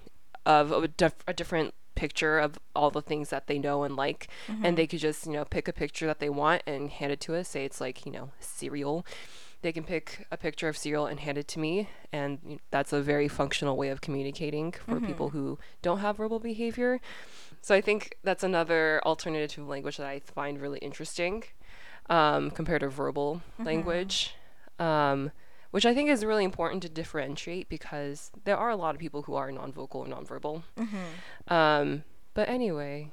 of 0.46 0.72
a, 0.72 0.88
dif- 0.88 1.24
a 1.26 1.34
different 1.34 1.74
picture 1.94 2.38
of 2.38 2.58
all 2.76 2.92
the 2.92 3.02
things 3.02 3.30
that 3.30 3.48
they 3.48 3.58
know 3.58 3.82
and 3.82 3.96
like 3.96 4.28
and 4.62 4.78
they 4.78 4.86
could 4.86 5.00
just 5.00 5.26
you 5.26 5.32
know 5.32 5.44
pick 5.44 5.66
a 5.66 5.72
picture 5.72 6.06
that 6.06 6.20
they 6.20 6.30
want 6.30 6.62
and 6.66 6.90
hand 6.90 7.12
it 7.12 7.20
to 7.20 7.34
us. 7.34 7.48
Say 7.48 7.64
it's 7.64 7.80
like 7.80 8.06
you 8.06 8.12
know 8.12 8.30
cereal 8.40 9.04
they 9.62 9.72
can 9.72 9.84
pick 9.84 10.26
a 10.30 10.36
picture 10.36 10.68
of 10.68 10.76
cereal 10.76 11.06
and 11.06 11.20
hand 11.20 11.36
it 11.38 11.48
to 11.48 11.58
me 11.58 11.88
and 12.12 12.60
that's 12.70 12.92
a 12.92 13.00
very 13.00 13.28
functional 13.28 13.76
way 13.76 13.88
of 13.88 14.00
communicating 14.00 14.72
for 14.72 15.00
people 15.00 15.30
who 15.30 15.58
don't 15.82 15.98
have 15.98 16.16
verbal 16.16 16.38
behavior. 16.38 17.00
So 17.60 17.74
i 17.74 17.80
think 17.80 18.16
that's 18.22 18.44
another 18.44 19.00
alternative 19.04 19.66
language 19.66 19.96
that 19.96 20.06
i 20.06 20.20
find 20.20 20.60
really 20.60 20.78
interesting 20.78 21.44
um, 22.08 22.50
compared 22.50 22.80
to 22.80 22.88
verbal 22.88 23.42
language 23.58 24.34
um, 24.78 25.32
which 25.70 25.84
I 25.84 25.92
think 25.92 26.08
is 26.08 26.24
really 26.24 26.44
important 26.44 26.82
to 26.84 26.88
differentiate 26.88 27.68
because 27.68 28.30
there 28.44 28.56
are 28.56 28.70
a 28.70 28.76
lot 28.76 28.94
of 28.94 29.00
people 29.00 29.22
who 29.22 29.34
are 29.34 29.52
non-vocal 29.52 30.00
or 30.02 30.08
non-verbal. 30.08 30.62
Um, 31.48 32.04
but 32.32 32.48
anyway, 32.48 33.12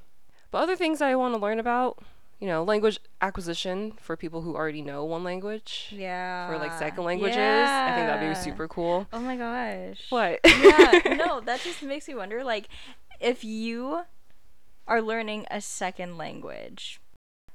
but 0.52 0.60
other 0.60 0.75
things 0.78 1.02
I 1.02 1.16
want 1.16 1.34
to 1.34 1.40
learn 1.42 1.60
about, 1.60 2.00
you 2.39 2.48
know, 2.48 2.63
language 2.63 3.00
acquisition 3.22 3.94
for 4.00 4.18
people 4.18 4.42
who 4.42 4.56
already 4.56 4.82
know 4.82 5.04
one 5.06 5.24
language 5.24 5.94
Yeah. 5.96 6.48
for 6.48 6.58
like 6.58 6.74
second 6.74 7.04
languages. 7.04 7.70
I 7.70 7.94
think 7.96 8.08
that'd 8.08 8.30
be 8.30 8.36
super 8.36 8.68
cool. 8.68 9.08
Oh 9.13 9.20
my 9.20 9.36
gosh. 9.38 10.06
What? 10.10 10.39
yeah, 10.46 11.01
no, 11.18 11.39
that 11.42 11.62
just 11.62 11.82
makes 11.82 12.08
me 12.08 12.15
wonder 12.15 12.44
like 12.44 12.68
if 13.22 13.44
you 13.44 14.01
are 14.88 15.01
learning 15.01 15.46
a 15.50 15.62
second 15.62 16.18
language 16.18 17.00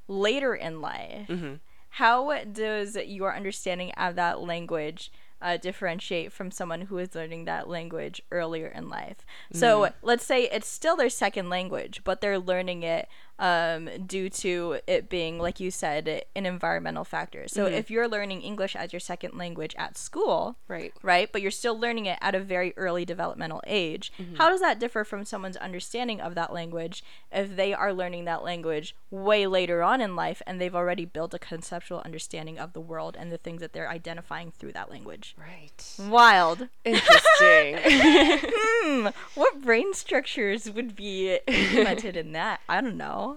later 0.08 0.54
in 0.54 0.80
life, 0.80 1.28
hmm 1.28 1.54
how 1.94 2.32
does 2.44 2.94
your 2.94 3.34
understanding 3.34 3.90
of 3.96 4.14
that 4.14 4.38
language 4.40 5.10
uh, 5.42 5.56
differentiate 5.56 6.30
from 6.32 6.52
someone 6.52 6.82
who 6.82 6.98
is 6.98 7.16
learning 7.16 7.46
that 7.46 7.68
language 7.68 8.22
earlier 8.30 8.68
in 8.68 8.88
life? 8.88 9.26
So 9.52 9.90
let's 10.00 10.24
say 10.24 10.44
it's 10.44 10.68
still 10.68 10.94
their 10.94 11.10
second 11.10 11.48
language, 11.50 12.02
but 12.04 12.20
they're 12.20 12.38
learning 12.38 12.84
it 12.84 13.08
um, 13.40 13.88
due 14.06 14.28
to 14.30 14.78
it 14.86 15.08
being, 15.08 15.38
like 15.38 15.58
you 15.58 15.70
said, 15.72 16.22
an 16.36 16.46
environmental 16.46 17.02
factor. 17.04 17.48
So 17.48 17.66
if 17.66 17.90
you're 17.90 18.06
learning 18.06 18.42
English 18.42 18.76
as 18.76 18.92
your 18.92 19.00
second 19.00 19.36
language 19.36 19.74
at 19.78 19.96
school, 19.96 20.56
Right. 20.68 20.92
right? 21.02 21.28
But 21.32 21.42
you're 21.42 21.50
still 21.50 21.76
learning 21.78 22.06
it 22.06 22.18
at 22.20 22.34
a 22.34 22.40
very 22.40 22.74
early 22.76 23.04
developmental 23.04 23.62
age. 23.66 24.12
How 24.38 24.48
does 24.50 24.60
that 24.60 24.78
differ 24.78 25.02
from 25.04 25.24
someone's 25.24 25.56
understanding 25.56 26.20
of 26.20 26.34
that 26.36 26.52
language 26.52 27.02
if 27.32 27.56
they 27.56 27.72
are 27.74 27.92
learning 27.92 28.26
that 28.26 28.44
language 28.44 28.94
way 29.10 29.46
later 29.46 29.82
on 29.82 30.00
in 30.00 30.14
life 30.14 30.42
and 30.46 30.60
they've 30.60 30.74
already 30.76 31.04
built 31.06 31.32
a 31.34 31.38
conceptual 31.38 32.02
understanding 32.04 32.58
of 32.58 32.74
the 32.74 32.80
world 32.80 33.16
and 33.18 33.32
the 33.32 33.38
things 33.38 33.60
that 33.62 33.72
they're 33.72 33.88
identifying 33.90 34.50
through 34.52 34.72
that 34.72 34.90
language? 34.90 35.34
Right. 35.38 35.94
Wild. 36.08 36.68
Interesting. 36.84 37.78
Hmm, 38.82 39.08
what 39.34 39.62
brain 39.62 39.92
structures 39.94 40.70
would 40.70 40.94
be 40.96 41.38
implemented 41.46 42.16
in 42.16 42.32
that? 42.32 42.60
I 42.68 42.80
don't 42.80 42.96
know. 42.96 43.29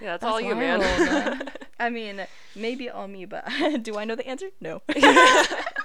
Yeah, 0.00 0.16
that's, 0.16 0.24
all 0.24 0.40
you, 0.40 0.54
man. 0.54 1.50
I 1.80 1.90
mean, 1.90 2.26
maybe 2.54 2.88
all 2.88 3.08
me, 3.08 3.24
but 3.24 3.44
do 3.82 3.96
I 3.98 4.04
know 4.04 4.14
the 4.14 4.26
answer? 4.26 4.48
No. 4.60 4.82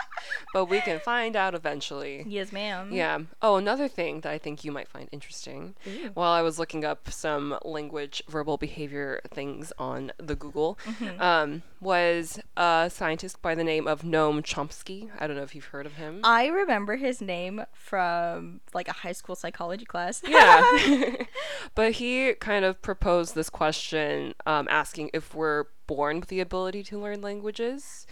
but 0.54 0.66
we 0.66 0.82
can 0.82 1.00
find 1.00 1.36
out 1.36 1.54
eventually. 1.56 2.24
yes, 2.28 2.52
ma'am. 2.52 2.92
Yeah. 2.92 3.20
Oh, 3.42 3.56
another 3.56 3.88
thing 3.88 4.22
that 4.22 4.32
I 4.32 4.38
think 4.38 4.64
you 4.64 4.72
might 4.72 4.88
find 4.88 5.08
interesting 5.12 5.76
while 6.14 6.32
I 6.32 6.42
was 6.42 6.60
looking 6.60 6.86
up 6.86 7.12
some 7.12 7.58
language 7.64 8.24
verbal 8.28 8.58
behavior 8.58 9.22
things 9.32 9.72
on 9.78 10.12
the 10.18 10.36
Google 10.36 10.78
um, 11.20 11.64
was 11.80 12.40
a 12.58 12.90
scientist 12.94 13.42
by 13.42 13.56
the 13.56 13.64
name 13.64 13.88
of 13.88 14.02
Noam 14.04 14.42
Chomsky. 14.42 15.10
I 15.20 15.28
don't 15.28 15.36
know 15.36 15.44
if 15.44 15.56
you've 15.56 15.66
heard 15.66 15.86
of 15.86 15.94
him. 15.94 16.22
I 16.24 16.48
remember 16.48 16.96
his 16.96 17.22
name 17.22 17.64
from 17.74 18.62
like 18.74 18.88
a 18.88 18.94
high 18.94 19.12
school 19.12 19.36
psychology 19.36 19.86
class. 19.86 20.22
yeah. 20.28 21.16
but 21.76 21.94
he 21.94 22.34
kind 22.36 22.66
of 22.66 22.82
proposed 22.82 23.36
this 23.36 23.50
question 23.50 24.34
um, 24.46 24.68
asking 24.70 25.12
if 25.14 25.34
we're 25.34 25.66
born 25.90 26.20
with 26.20 26.30
the 26.30 26.40
ability 26.40 26.84
to 26.84 27.00
learn 27.00 27.20
languages. 27.20 28.06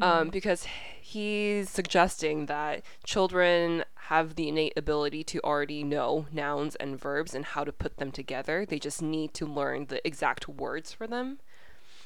Um, 0.00 0.28
because 0.28 0.64
he's 1.00 1.68
suggesting 1.68 2.46
that 2.46 2.84
children 3.04 3.84
have 4.12 4.36
the 4.36 4.48
innate 4.48 4.74
ability 4.76 5.24
to 5.24 5.40
already 5.40 5.82
know 5.82 6.26
nouns 6.32 6.76
and 6.76 7.00
verbs 7.00 7.34
and 7.34 7.44
how 7.44 7.64
to 7.64 7.72
put 7.72 7.96
them 7.96 8.12
together. 8.12 8.64
They 8.64 8.78
just 8.78 9.02
need 9.02 9.34
to 9.34 9.44
learn 9.44 9.86
the 9.86 10.06
exact 10.06 10.48
words 10.48 10.92
for 10.92 11.08
them. 11.08 11.38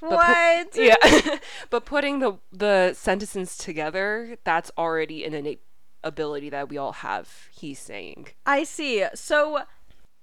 But 0.00 0.08
pu- 0.08 0.16
what? 0.16 0.68
yeah. 0.74 1.36
but 1.70 1.84
putting 1.84 2.20
the 2.20 2.38
the 2.50 2.94
sentences 2.94 3.58
together, 3.58 4.38
that's 4.44 4.70
already 4.78 5.24
an 5.26 5.34
innate 5.34 5.60
ability 6.02 6.48
that 6.48 6.70
we 6.70 6.78
all 6.78 6.92
have, 6.92 7.28
he's 7.52 7.78
saying. 7.78 8.28
I 8.46 8.64
see. 8.64 9.04
So 9.14 9.64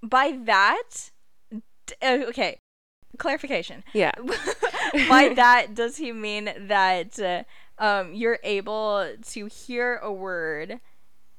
by 0.01 0.39
that, 0.45 1.11
d- 1.51 1.93
uh, 2.01 2.29
okay, 2.29 2.57
clarification. 3.17 3.83
Yeah. 3.93 4.11
by 5.07 5.29
that, 5.35 5.73
does 5.73 5.97
he 5.97 6.11
mean 6.11 6.51
that 6.67 7.19
uh, 7.19 7.43
um, 7.77 8.13
you're 8.13 8.39
able 8.43 9.07
to 9.21 9.45
hear 9.47 9.97
a 9.97 10.11
word 10.11 10.79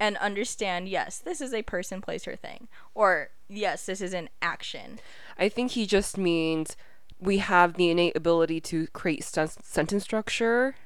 and 0.01 0.17
understand, 0.19 0.89
yes, 0.89 1.19
this 1.19 1.41
is 1.41 1.53
a 1.53 1.63
person, 1.63 2.01
place, 2.01 2.27
or 2.29 2.37
thing, 2.37 2.69
or 2.95 3.31
yes, 3.49 3.87
this 3.87 4.01
is 4.01 4.13
an 4.13 4.29
action? 4.41 5.01
I 5.39 5.49
think 5.49 5.73
he 5.73 5.87
just 5.87 6.17
means 6.17 6.77
we 7.21 7.39
have 7.39 7.75
the 7.75 7.91
innate 7.91 8.17
ability 8.17 8.61
to 8.61 8.87
create 8.89 9.25
sen- 9.25 9.49
sentence 9.63 10.05
structure 10.05 10.77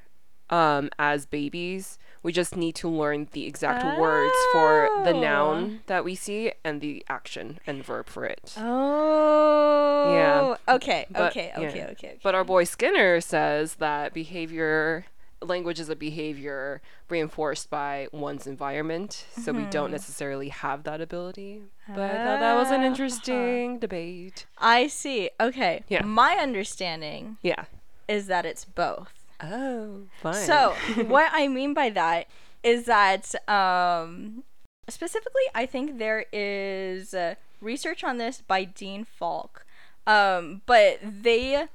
um, 0.49 0.89
as 0.97 1.25
babies. 1.25 1.97
We 2.23 2.31
just 2.31 2.55
need 2.55 2.73
to 2.75 2.87
learn 2.89 3.27
the 3.33 3.45
exact 3.45 3.83
words 3.99 4.33
for 4.53 4.89
the 5.03 5.11
Oh. 5.11 5.19
noun 5.19 5.81
that 5.87 6.03
we 6.05 6.15
see 6.15 6.53
and 6.63 6.79
the 6.81 7.05
action 7.09 7.59
and 7.67 7.83
verb 7.83 8.07
for 8.07 8.25
it. 8.25 8.55
Oh. 8.57 10.57
Okay. 10.67 11.05
But- 11.11 11.31
okay. 11.31 11.51
yeah. 11.57 11.67
Okay. 11.67 11.81
Okay. 11.83 11.91
Okay. 11.91 12.19
But 12.23 12.35
our 12.35 12.43
boy 12.43 12.63
Skinner 12.63 13.21
says 13.21 13.75
that 13.75 14.13
behavior, 14.13 15.05
language 15.41 15.79
is 15.79 15.89
a 15.89 15.95
behavior 15.95 16.81
reinforced 17.09 17.69
by 17.69 18.07
one's 18.11 18.47
environment. 18.47 19.25
So 19.41 19.51
we 19.51 19.65
don't 19.65 19.91
necessarily 19.91 20.49
have 20.49 20.83
that 20.83 21.01
ability. 21.01 21.63
But 21.89 21.99
I 22.11 22.17
thought 22.23 22.39
that 22.39 22.55
was 22.55 22.71
an 22.71 22.81
Ah. 22.81 22.85
interesting 22.85 23.79
debate. 23.79 24.45
I 24.57 24.87
see. 24.87 25.29
Okay. 25.39 25.83
Yeah. 25.89 26.03
My 26.03 26.35
understanding 26.35 27.37
Yeah. 27.41 27.65
is 28.07 28.27
that 28.27 28.45
it's 28.45 28.65
both. 28.65 29.13
Oh, 29.43 30.03
fine. 30.21 30.33
So, 30.33 30.73
what 31.07 31.29
I 31.33 31.47
mean 31.47 31.73
by 31.73 31.89
that 31.89 32.27
is 32.63 32.85
that 32.85 33.33
um, 33.49 34.43
specifically, 34.89 35.43
I 35.53 35.65
think 35.65 35.97
there 35.99 36.25
is 36.31 37.13
uh, 37.13 37.35
research 37.61 38.03
on 38.03 38.17
this 38.17 38.41
by 38.41 38.63
Dean 38.63 39.03
Falk, 39.03 39.65
um, 40.07 40.61
but 40.65 40.99
they 41.03 41.65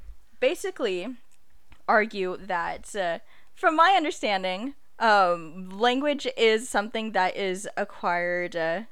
basically 0.40 1.16
argue 1.86 2.36
that, 2.38 2.94
uh, 2.96 3.18
from 3.54 3.76
my 3.76 3.94
understanding, 3.96 4.74
um, 4.98 5.68
language 5.70 6.26
is 6.36 6.68
something 6.68 7.12
that 7.12 7.36
is 7.36 7.68
acquired 7.76 8.56
uh, 8.56 8.82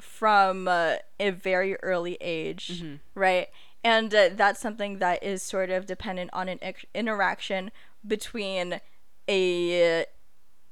from 0.00 0.68
uh, 0.68 0.96
a 1.18 1.30
very 1.30 1.76
early 1.82 2.16
age, 2.20 2.84
right? 3.14 3.48
And 3.82 4.14
uh, 4.14 4.28
that's 4.34 4.60
something 4.60 4.98
that 4.98 5.22
is 5.22 5.42
sort 5.42 5.70
of 5.70 5.86
dependent 5.86 6.30
on 6.34 6.48
an 6.48 6.58
ex- 6.60 6.84
interaction 6.94 7.70
between 8.06 8.80
a 9.28 10.06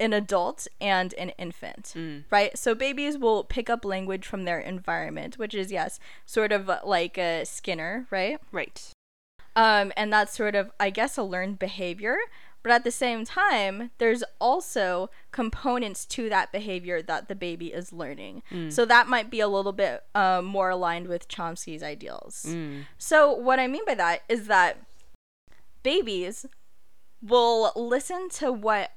an 0.01 0.13
adult 0.13 0.69
and 0.81 1.13
an 1.15 1.31
infant, 1.31 1.93
right? 2.31 2.57
So 2.57 2.75
babies 2.75 3.19
will 3.19 3.43
pick 3.43 3.69
up 3.69 3.85
language 3.85 4.25
from 4.27 4.45
their 4.45 4.61
environment, 4.61 5.39
which 5.39 5.55
is 5.55 5.73
yes, 5.73 5.99
sort 6.25 6.53
of 6.53 6.71
like 6.85 7.19
a 7.19 7.45
Skinner, 7.45 8.07
right? 8.11 8.39
Right. 8.53 8.93
Um, 9.57 9.93
and 9.97 10.13
that's 10.13 10.37
sort 10.37 10.55
of, 10.55 10.71
I 10.79 10.91
guess, 10.91 11.19
a 11.19 11.25
learned 11.25 11.59
behavior. 11.59 12.17
But 12.63 12.73
at 12.73 12.85
the 12.85 12.91
same 12.91 13.25
time, 13.25 13.91
there's 13.99 14.23
also 14.41 15.11
components 15.33 16.05
to 16.07 16.29
that 16.29 16.53
behavior 16.53 17.01
that 17.03 17.29
the 17.29 17.35
baby 17.35 17.69
is 17.73 17.93
learning. 17.93 18.43
So 18.71 18.85
that 18.85 19.09
might 19.09 19.31
be 19.31 19.41
a 19.41 19.49
little 19.49 19.73
bit 19.73 20.03
uh, 20.15 20.43
more 20.45 20.71
aligned 20.71 21.07
with 21.09 21.29
Chomsky's 21.29 21.83
ideals. 21.83 22.45
So, 22.99 23.33
what 23.33 23.59
I 23.59 23.69
mean 23.69 23.85
by 23.87 23.95
that 23.95 24.23
is 24.29 24.49
that 24.49 24.79
babies 25.83 26.47
will 27.23 27.73
listen 27.77 28.29
to 28.31 28.53
what 28.53 28.93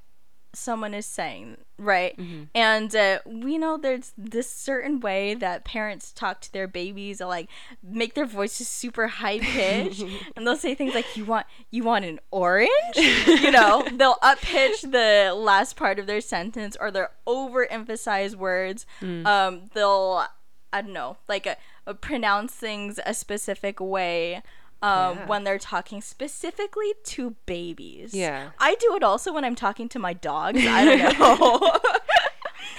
someone 0.54 0.92
is 0.92 1.06
saying, 1.06 1.56
right? 1.78 2.14
And 2.54 2.94
uh, 2.94 3.20
we 3.24 3.56
know 3.56 3.78
there's 3.78 4.12
this 4.18 4.50
certain 4.50 5.00
way 5.00 5.32
that 5.34 5.64
parents 5.64 6.12
talk 6.12 6.42
to 6.42 6.52
their 6.52 6.68
babies, 6.68 7.20
or 7.22 7.26
like 7.26 7.48
make 7.82 8.14
their 8.14 8.26
voices 8.26 8.68
super 8.68 9.08
high 9.08 9.38
pitched, 9.38 10.04
and 10.36 10.46
they'll 10.46 10.56
say 10.56 10.74
things 10.74 10.94
like, 10.94 11.16
"You 11.16 11.24
want, 11.24 11.46
you 11.70 11.82
want 11.84 12.04
an 12.04 12.20
orange?" 12.30 12.68
you 12.96 13.50
know, 13.50 13.86
they'll 13.92 14.18
up 14.22 14.40
pitch 14.40 14.82
the 14.82 15.32
last 15.34 15.74
part 15.76 15.98
of 15.98 16.06
their 16.06 16.20
sentence, 16.20 16.76
or 16.78 16.90
they'll 16.90 17.08
overemphasize 17.26 18.34
words. 18.34 18.84
Um, 19.26 19.70
they'll, 19.74 20.26
I 20.72 20.82
don't 20.82 20.92
know, 20.92 21.16
like 21.28 21.46
uh, 21.46 21.54
uh, 21.86 21.94
pronounce 21.94 22.52
things 22.52 23.00
a 23.06 23.14
specific 23.14 23.80
way 23.80 24.42
um, 24.82 25.16
Yeah. 25.16 25.26
when 25.26 25.44
they're 25.44 25.58
talking 25.58 26.00
specifically 26.02 26.92
to 27.04 27.36
babies. 27.46 28.12
Yeah. 28.14 28.50
I 28.58 28.74
do 28.76 28.94
it 28.96 29.02
also 29.02 29.32
when 29.32 29.44
I'm 29.44 29.54
talking 29.54 29.88
to 29.90 29.98
my 29.98 30.12
dogs. 30.12 30.60
I 30.66 30.84
don't 30.84 31.18
know. 31.18 31.60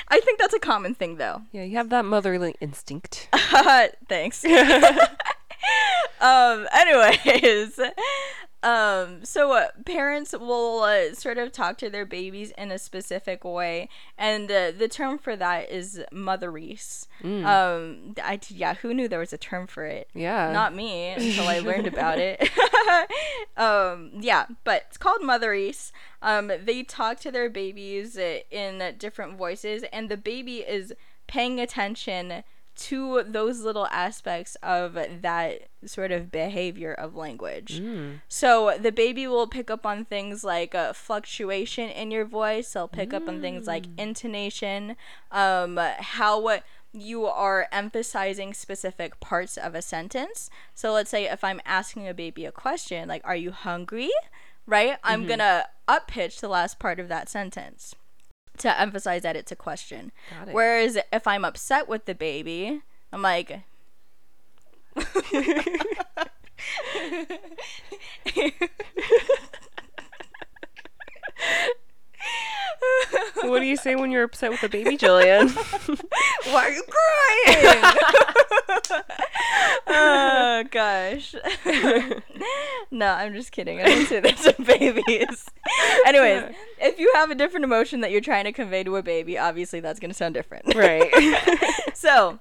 I 0.09 0.19
think 0.19 0.37
that's 0.39 0.53
a 0.53 0.59
common 0.59 0.93
thing 0.95 1.15
though. 1.17 1.41
Yeah, 1.51 1.63
you 1.63 1.77
have 1.77 1.89
that 1.89 2.05
motherly 2.05 2.55
instinct. 2.61 3.29
Thanks. 4.09 4.43
um 6.21 6.67
anyways, 6.73 7.79
um 8.63 9.23
so 9.23 9.51
uh, 9.53 9.67
parents 9.85 10.33
will 10.33 10.81
uh, 10.81 11.13
sort 11.13 11.37
of 11.37 11.51
talk 11.51 11.77
to 11.77 11.89
their 11.89 12.05
babies 12.05 12.51
in 12.57 12.71
a 12.71 12.79
specific 12.79 13.43
way 13.43 13.89
and 14.17 14.49
uh, 14.49 14.71
the 14.71 14.87
term 14.87 15.17
for 15.17 15.35
that 15.35 15.69
is 15.69 16.01
motherese. 16.11 17.07
Um 17.23 18.15
I 18.23 18.39
yeah, 18.49 18.75
who 18.75 18.93
knew 18.93 19.07
there 19.07 19.19
was 19.19 19.33
a 19.33 19.37
term 19.37 19.67
for 19.67 19.85
it? 19.85 20.09
Yeah. 20.13 20.51
Not 20.51 20.73
me 20.73 21.09
until 21.09 21.47
I 21.47 21.59
learned 21.59 21.87
about 21.93 22.19
it. 22.19 22.49
um, 23.57 24.11
yeah, 24.19 24.45
but 24.63 24.85
it's 24.87 24.97
called 24.97 25.21
Motherese. 25.21 25.91
Um, 26.21 26.51
they 26.63 26.83
talk 26.83 27.19
to 27.21 27.31
their 27.31 27.49
babies 27.49 28.17
uh, 28.17 28.39
in 28.51 28.95
different 28.97 29.37
voices, 29.37 29.83
and 29.91 30.09
the 30.09 30.17
baby 30.17 30.57
is 30.57 30.93
paying 31.27 31.59
attention 31.59 32.43
to 32.75 33.23
those 33.27 33.61
little 33.61 33.87
aspects 33.87 34.55
of 34.63 34.97
that 35.21 35.67
sort 35.85 36.11
of 36.11 36.31
behavior 36.31 36.93
of 36.93 37.15
language. 37.15 37.79
So 38.27 38.77
the 38.79 38.91
baby 38.91 39.27
will 39.27 39.47
pick 39.47 39.69
up 39.69 39.85
on 39.85 40.05
things 40.05 40.43
like 40.43 40.73
uh, 40.73 40.93
fluctuation 40.93 41.89
in 41.89 42.09
your 42.09 42.25
voice. 42.25 42.73
They'll 42.73 42.87
pick 42.87 43.13
up 43.13 43.27
on 43.27 43.41
things 43.41 43.67
like 43.67 43.85
intonation, 43.97 44.95
um, 45.31 45.77
how 45.99 46.39
what 46.39 46.63
you 46.93 47.25
are 47.25 47.67
emphasizing 47.71 48.53
specific 48.53 49.19
parts 49.19 49.57
of 49.57 49.75
a 49.75 49.81
sentence. 49.81 50.49
So 50.75 50.93
let's 50.93 51.09
say 51.09 51.25
if 51.25 51.43
I'm 51.43 51.61
asking 51.65 52.07
a 52.07 52.13
baby 52.13 52.45
a 52.45 52.51
question, 52.51 53.07
like, 53.07 53.21
"Are 53.25 53.35
you 53.35 53.51
hungry?" 53.51 54.11
Right? 54.65 54.97
I'm 55.03 55.21
gonna 55.27 55.65
up 55.87 56.07
pitch 56.07 56.39
the 56.39 56.47
last 56.47 56.79
part 56.79 56.99
of 56.99 57.07
that 57.09 57.29
sentence 57.29 57.95
to 58.59 58.79
emphasize 58.79 59.23
that 59.23 59.35
it's 59.35 59.51
a 59.51 59.55
question. 59.55 60.11
It. 60.47 60.53
Whereas 60.53 60.97
if 61.11 61.27
I'm 61.27 61.43
upset 61.45 61.87
with 61.87 62.05
the 62.05 62.15
baby, 62.15 62.81
I'm 63.11 63.21
like, 63.21 63.61
what 73.41 73.59
do 73.59 73.65
you 73.65 73.77
say 73.77 73.95
when 73.95 74.11
you're 74.11 74.23
upset 74.23 74.51
with 74.51 74.63
a 74.63 74.69
baby, 74.69 74.97
Jillian? 74.97 75.49
Why 76.51 76.67
are 76.67 76.71
you 76.71 76.83
crying? 76.83 77.93
oh 79.87 80.63
gosh. 80.69 81.35
no, 82.91 83.07
I'm 83.07 83.33
just 83.33 83.51
kidding. 83.51 83.79
I 83.79 83.85
don't 83.85 84.05
say 84.05 84.19
that 84.19 84.37
to 84.37 84.61
babies. 84.63 85.49
Anyways, 86.05 86.55
if 86.79 86.99
you 86.99 87.11
have 87.15 87.31
a 87.31 87.35
different 87.35 87.63
emotion 87.63 88.01
that 88.01 88.11
you're 88.11 88.21
trying 88.21 88.45
to 88.45 88.51
convey 88.51 88.83
to 88.83 88.95
a 88.97 89.03
baby, 89.03 89.37
obviously 89.37 89.79
that's 89.79 89.99
going 89.99 90.11
to 90.11 90.15
sound 90.15 90.33
different. 90.33 90.75
right. 90.75 91.11
so 91.93 92.39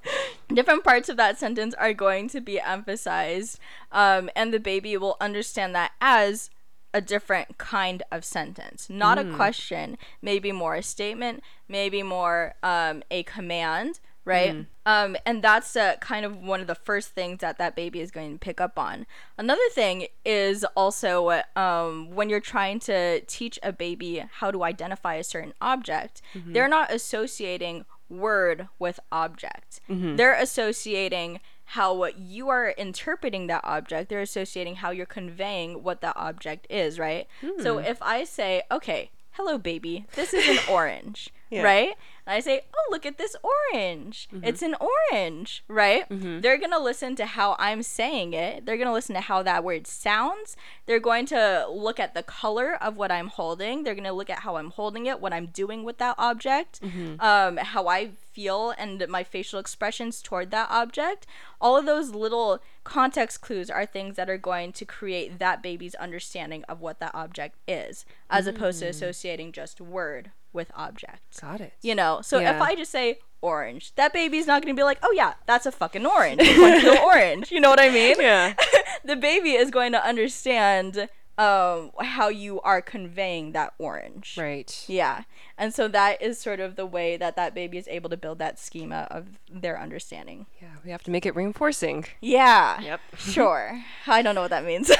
different 0.52 0.85
parts 0.85 1.09
of 1.09 1.16
that 1.16 1.38
sentence 1.38 1.74
are 1.74 1.92
going 1.92 2.28
to 2.28 2.40
be 2.40 2.61
emphasized 2.61 3.59
um, 3.90 4.28
and 4.37 4.52
the 4.52 4.61
baby 4.61 4.96
will 4.96 5.16
understand 5.20 5.74
that 5.74 5.92
as 6.00 6.50
a 6.94 7.00
different 7.00 7.59
kind 7.59 8.02
of 8.11 8.24
sentence. 8.24 8.88
Not 8.90 9.18
a 9.18 9.24
question 9.37 9.98
maybe 10.20 10.52
more 10.52 10.74
a 10.74 10.83
statement 10.83 11.42
maybe 11.68 12.02
more 12.02 12.55
um, 12.62 13.02
a 13.11 13.22
command 13.24 14.00
right? 14.24 14.55
Um, 14.87 15.16
and 15.26 15.42
that's 15.42 15.74
uh, 15.74 15.96
kind 16.00 16.24
of 16.24 16.37
one 16.37 16.61
of 16.61 16.68
the 16.68 16.76
first 16.76 17.11
things 17.11 17.40
that 17.40 17.59
that 17.59 17.74
baby 17.74 18.00
is 18.00 18.11
going 18.12 18.33
to 18.35 18.38
pick 18.38 18.61
up 18.61 18.78
on. 18.78 19.07
Another 19.37 19.68
thing 19.72 20.07
is 20.24 20.64
also 20.76 21.42
um, 21.57 22.11
when 22.14 22.28
you're 22.28 22.40
trying 22.40 22.78
to 22.81 23.20
teach 23.22 23.59
a 23.64 23.72
baby 23.72 24.24
how 24.35 24.50
to 24.52 24.62
identify 24.62 25.14
a 25.14 25.24
certain 25.24 25.55
object 25.61 26.22
they're 26.52 26.68
not 26.68 26.92
associating 26.92 27.85
word 28.09 28.68
with 28.78 29.00
object. 29.11 29.81
They're 30.16 30.35
associating 30.35 31.40
how 31.72 32.04
you 32.18 32.50
are 32.50 32.68
interpreting 32.68 33.46
that 33.46 33.62
object. 33.64 34.11
They're 34.11 34.20
associating 34.20 34.76
how 34.76 34.90
you're 34.90 35.06
conveying 35.06 35.82
what 35.82 36.02
that 36.02 36.14
object 36.18 36.66
is, 36.68 36.98
right? 36.98 37.26
So 37.62 37.78
hmm. 37.78 37.87
if 37.87 37.96
I 38.02 38.24
say, 38.24 38.62
okay, 38.70 39.11
hello, 39.30 39.56
baby, 39.56 40.04
this 40.14 40.35
is 40.35 40.46
an 40.46 40.58
orange, 40.70 41.30
Yeah. 41.53 41.62
right? 41.62 41.95
And 42.27 42.35
I 42.35 42.41
say, 42.41 42.62
oh, 42.73 42.88
look 42.91 43.05
at 43.05 43.19
this 43.19 43.37
orange. 43.43 44.29
Mm-hmm. 44.33 44.45
It's 44.45 44.62
an 44.62 44.75
orange, 45.11 45.65
right? 45.69 46.09
Mm-hmm. 46.09 46.41
They're 46.41 46.57
going 46.57 46.71
to 46.71 46.79
listen 46.79 47.15
to 47.17 47.27
how 47.27 47.57
I'm 47.59 47.83
saying 47.83 48.33
it. 48.33 48.65
They're 48.65 48.79
going 48.79 48.87
to 48.87 48.93
listen 48.93 49.15
to 49.17 49.21
how 49.21 49.43
that 49.43 49.62
word 49.62 49.87
sounds. 49.87 50.57
They're 50.87 50.99
going 50.99 51.27
to 51.27 51.67
look 51.71 52.01
at 52.01 52.15
the 52.15 52.23
color 52.23 52.75
of 52.81 52.97
what 52.97 53.12
I'm 53.12 53.27
holding. 53.27 53.83
They're 53.83 53.95
going 53.95 54.05
to 54.05 54.12
look 54.12 54.31
at 54.31 54.41
how 54.41 54.57
I'm 54.57 54.71
holding 54.71 55.05
it, 55.05 55.21
what 55.21 55.35
I'm 55.35 55.47
doing 55.47 55.85
with 55.85 55.99
that 55.99 56.15
object, 56.17 56.81
mm-hmm. 56.81 57.21
um, 57.21 57.59
how 57.59 57.87
I 57.88 58.12
feel, 58.33 58.73
and 58.79 59.07
my 59.09 59.25
facial 59.25 59.61
expressions 59.61 60.23
toward 60.23 60.51
that 60.53 60.71
object. 60.71 61.27
All 61.61 61.77
of 61.77 61.85
those 61.85 62.15
little 62.15 62.61
context 62.83 63.43
clues 63.43 63.69
are 63.69 63.85
things 63.85 64.17
that 64.17 64.31
are 64.31 64.38
going 64.38 64.73
to 64.73 64.87
create 64.87 65.38
that 65.38 65.62
baby's 65.62 65.95
understanding 65.97 66.65
of 66.65 66.81
what 66.81 66.99
that 67.01 67.15
object 67.15 67.57
is, 67.69 68.07
as 68.31 68.47
opposed 68.47 68.79
to 68.79 68.87
associating 68.87 69.53
just 69.53 69.81
word 69.81 70.31
with 70.53 70.71
objects. 70.75 71.41
Got 71.41 71.61
it. 71.61 71.75
You 71.83 71.95
know, 71.95 72.21
so 72.23 72.38
if 72.38 72.61
I 72.61 72.75
just 72.75 72.91
say 72.91 73.19
orange, 73.41 73.95
that 73.97 74.12
baby's 74.12 74.47
not 74.47 74.62
going 74.62 74.75
to 74.75 74.79
be 74.79 74.85
like, 74.85 74.99
oh 75.03 75.12
yeah, 75.15 75.35
that's 75.47 75.67
a 75.67 75.73
fucking 75.73 76.07
orange. 76.07 76.41
One 76.59 76.81
kilo 76.81 77.01
orange. 77.05 77.51
You 77.51 77.61
know 77.61 77.71
what 77.71 77.81
I 77.81 77.91
mean? 77.91 78.17
Yeah. 78.19 78.55
the 79.05 79.17
baby 79.17 79.53
is 79.53 79.71
going 79.71 79.93
to 79.93 80.05
understand 80.05 81.09
um, 81.38 81.91
how 82.01 82.29
you 82.29 82.61
are 82.61 82.81
conveying 82.83 83.53
that 83.53 83.73
orange. 83.79 84.37
Right. 84.38 84.85
Yeah. 84.87 85.23
And 85.57 85.75
so 85.75 85.88
that 85.88 86.21
is 86.23 86.38
sort 86.38 86.61
of 86.61 86.77
the 86.77 86.87
way 86.87 87.17
that 87.17 87.37
that 87.37 87.55
baby 87.55 87.79
is 87.79 87.88
able 87.88 88.11
to 88.11 88.17
build 88.17 88.38
that 88.38 88.59
schema 88.59 89.09
of 89.11 89.27
their 89.51 89.81
understanding. 89.81 90.47
Yeah, 90.61 90.69
we 90.85 90.91
have 90.91 91.03
to 91.05 91.11
make 91.11 91.25
it 91.27 91.35
reinforcing. 91.35 92.05
Yeah. 92.21 92.81
Yep. 92.81 93.01
Sure. 93.17 93.83
I 94.07 94.23
don't 94.23 94.35
know 94.35 94.43
what 94.43 94.51
that 94.51 94.65
means. 94.65 94.91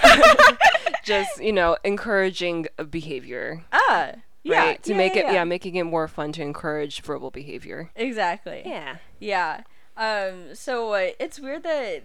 Just, 1.05 1.43
you 1.43 1.53
know, 1.53 1.77
encouraging 1.85 2.67
behavior. 2.91 3.65
ah. 3.73 4.12
Yeah. 4.44 4.59
Right. 4.59 4.83
To 4.85 4.90
yeah, 4.90 4.96
make 4.96 5.14
yeah, 5.14 5.31
it 5.31 5.35
yeah. 5.35 5.44
making 5.44 5.76
it 5.76 5.85
more 5.85 6.09
fun 6.09 6.33
to 6.33 6.42
encourage 6.42 7.00
verbal 7.02 7.31
behavior. 7.31 7.90
Exactly. 7.94 8.62
Yeah. 8.64 8.96
Yeah. 9.20 9.62
Um, 9.96 10.55
so 10.55 10.94
uh, 10.94 11.11
it's 11.20 11.38
weird 11.38 11.64
that 11.64 12.02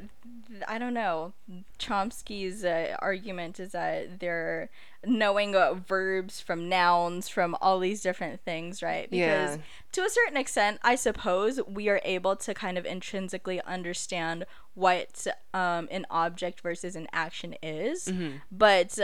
I 0.68 0.78
don't 0.78 0.94
know. 0.94 1.34
Chomsky's 1.80 2.66
uh, 2.66 2.98
argument 3.00 3.60
is 3.62 3.72
that 3.72 4.20
they're 4.20 4.70
knowing 5.06 5.56
uh, 5.56 5.74
verbs 5.74 6.42
from 6.42 6.68
nouns 6.68 7.30
from 7.30 7.56
all 7.62 7.80
these 7.80 8.02
different 8.02 8.42
things, 8.42 8.84
right? 8.84 9.10
Because 9.10 9.56
Yeah. 9.56 9.62
to 9.94 10.02
a 10.04 10.10
certain 10.10 10.36
extent, 10.36 10.80
I 10.84 10.96
suppose 10.96 11.62
we 11.66 11.88
are 11.88 12.02
able 12.04 12.36
to 12.36 12.54
kind 12.54 12.78
of 12.78 12.86
intrinsically 12.86 13.62
understand 13.62 14.46
what 14.74 15.26
um, 15.54 15.88
an 15.90 16.06
object 16.12 16.60
versus 16.62 16.96
an 16.96 17.08
action 17.14 17.56
is, 17.64 18.12
but. 18.52 19.00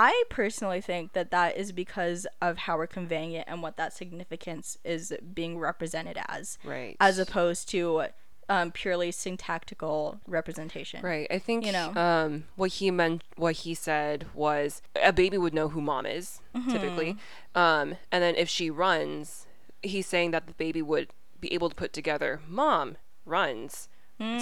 I 0.00 0.22
personally 0.30 0.80
think 0.80 1.12
that 1.14 1.32
that 1.32 1.56
is 1.56 1.72
because 1.72 2.24
of 2.40 2.56
how 2.58 2.76
we're 2.78 2.86
conveying 2.86 3.32
it 3.32 3.44
and 3.48 3.62
what 3.62 3.76
that 3.78 3.92
significance 3.92 4.78
is 4.84 5.12
being 5.34 5.58
represented 5.58 6.18
as 6.28 6.56
Right. 6.62 6.96
as 7.00 7.18
opposed 7.18 7.68
to 7.70 8.04
um, 8.48 8.70
purely 8.70 9.10
syntactical 9.10 10.20
representation. 10.26 11.02
Right. 11.02 11.26
I 11.30 11.38
think 11.38 11.66
You 11.66 11.72
know. 11.72 11.92
um 11.96 12.44
what 12.56 12.70
he 12.78 12.90
meant 12.90 13.24
what 13.36 13.54
he 13.64 13.74
said 13.74 14.26
was 14.34 14.80
a 15.02 15.12
baby 15.12 15.36
would 15.36 15.52
know 15.52 15.68
who 15.68 15.80
mom 15.80 16.06
is 16.06 16.40
typically. 16.70 17.14
Mm-hmm. 17.14 17.58
Um 17.58 17.96
and 18.12 18.22
then 18.22 18.34
if 18.36 18.48
she 18.48 18.70
runs, 18.70 19.46
he's 19.82 20.06
saying 20.06 20.30
that 20.30 20.46
the 20.46 20.54
baby 20.54 20.80
would 20.80 21.08
be 21.40 21.52
able 21.52 21.68
to 21.68 21.74
put 21.74 21.92
together 21.92 22.40
mom 22.48 22.96
runs 23.26 23.88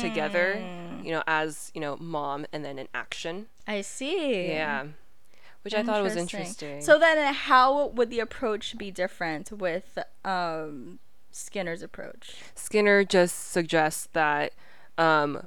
together, 0.01 0.55
Mm. 0.57 1.05
you 1.05 1.11
know, 1.12 1.23
as, 1.27 1.71
you 1.75 1.81
know, 1.83 1.97
mom 1.99 2.47
and 2.53 2.64
then 2.64 2.79
an 2.79 2.88
action. 2.95 3.47
I 3.66 3.83
see. 3.83 4.47
Yeah. 4.49 4.87
Which 5.66 5.74
I 5.74 5.83
thought 5.83 6.02
was 6.02 6.14
interesting. 6.16 6.81
So 6.83 6.98
then, 6.98 7.35
how 7.35 7.88
would 7.88 8.11
the 8.11 8.20
approach 8.20 8.79
be 8.79 8.90
different 8.90 9.50
with 9.52 9.98
um, 10.24 10.98
Skinner's 11.31 11.83
approach? 11.83 12.37
Skinner 12.55 13.05
just 13.05 13.50
suggests 13.50 14.09
that 14.12 14.52
um, 14.96 15.46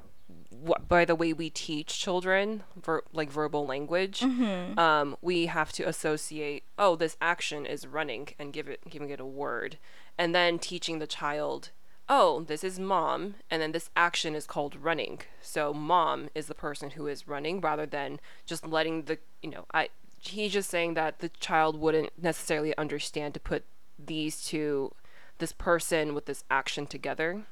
wh- 0.66 0.86
by 0.86 1.04
the 1.04 1.14
way 1.14 1.32
we 1.32 1.48
teach 1.50 1.98
children, 1.98 2.62
ver- 2.76 3.04
like 3.12 3.30
verbal 3.30 3.66
language, 3.66 4.22
um, 4.22 5.16
we 5.22 5.46
have 5.46 5.72
to 5.72 5.84
associate. 5.88 6.64
Oh, 6.78 6.96
this 6.96 7.16
action 7.20 7.64
is 7.66 7.86
running, 7.86 8.28
and 8.38 8.52
give 8.52 8.68
it 8.68 8.80
giving 8.88 9.10
it 9.10 9.20
a 9.20 9.26
word, 9.26 9.78
and 10.18 10.34
then 10.34 10.58
teaching 10.58 10.98
the 10.98 11.06
child. 11.06 11.70
Oh, 12.12 12.42
this 12.42 12.64
is 12.64 12.78
mom, 12.80 13.36
and 13.52 13.62
then 13.62 13.70
this 13.70 13.88
action 13.94 14.34
is 14.34 14.44
called 14.44 14.74
running. 14.74 15.20
So 15.40 15.72
mom 15.72 16.28
is 16.34 16.46
the 16.46 16.56
person 16.56 16.90
who 16.90 17.06
is 17.06 17.28
running, 17.28 17.60
rather 17.60 17.86
than 17.86 18.18
just 18.46 18.66
letting 18.66 19.04
the 19.04 19.18
you 19.42 19.50
know 19.50 19.64
I. 19.72 19.88
He's 20.20 20.52
just 20.52 20.68
saying 20.70 20.94
that 20.94 21.18
the 21.20 21.30
child 21.40 21.80
wouldn't 21.80 22.10
necessarily 22.22 22.76
understand 22.76 23.34
to 23.34 23.40
put 23.40 23.64
these 23.98 24.44
two, 24.44 24.92
this 25.38 25.52
person 25.52 26.14
with 26.14 26.26
this 26.26 26.44
action 26.50 26.86
together 26.86 27.42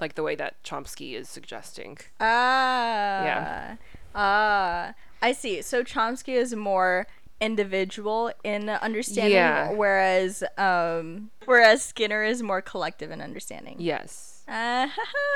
like 0.00 0.14
the 0.14 0.22
way 0.22 0.34
that 0.36 0.62
Chomsky 0.62 1.14
is 1.14 1.28
suggesting. 1.28 1.98
Ah. 2.20 3.24
Yeah. 3.24 3.76
Ah. 4.14 4.94
I 5.22 5.32
see. 5.32 5.62
So 5.62 5.82
Chomsky 5.82 6.34
is 6.34 6.54
more 6.54 7.06
individual 7.40 8.32
in 8.44 8.68
understanding, 8.68 9.32
Yeah. 9.34 9.70
whereas 9.72 10.42
um, 10.56 11.30
whereas 11.46 11.82
Skinner 11.84 12.22
is 12.24 12.42
more 12.42 12.60
collective 12.62 13.10
in 13.10 13.20
understanding. 13.20 13.76
Yes. 13.78 14.42
Uh, 14.48 14.88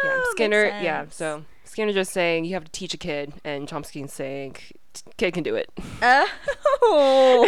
Yeah. 0.04 0.22
Skinner. 0.30 0.64
Yeah. 0.66 1.06
So 1.10 1.44
Skinner 1.64 1.92
just 1.92 2.12
saying 2.12 2.44
you 2.44 2.54
have 2.54 2.64
to 2.64 2.70
teach 2.70 2.94
a 2.94 2.98
kid, 2.98 3.34
and 3.44 3.68
Chomsky's 3.68 4.12
saying 4.12 4.54
"T- 4.54 4.74
kid 5.16 5.34
can 5.34 5.42
do 5.42 5.54
it. 5.54 5.70
Oh. 6.82 7.46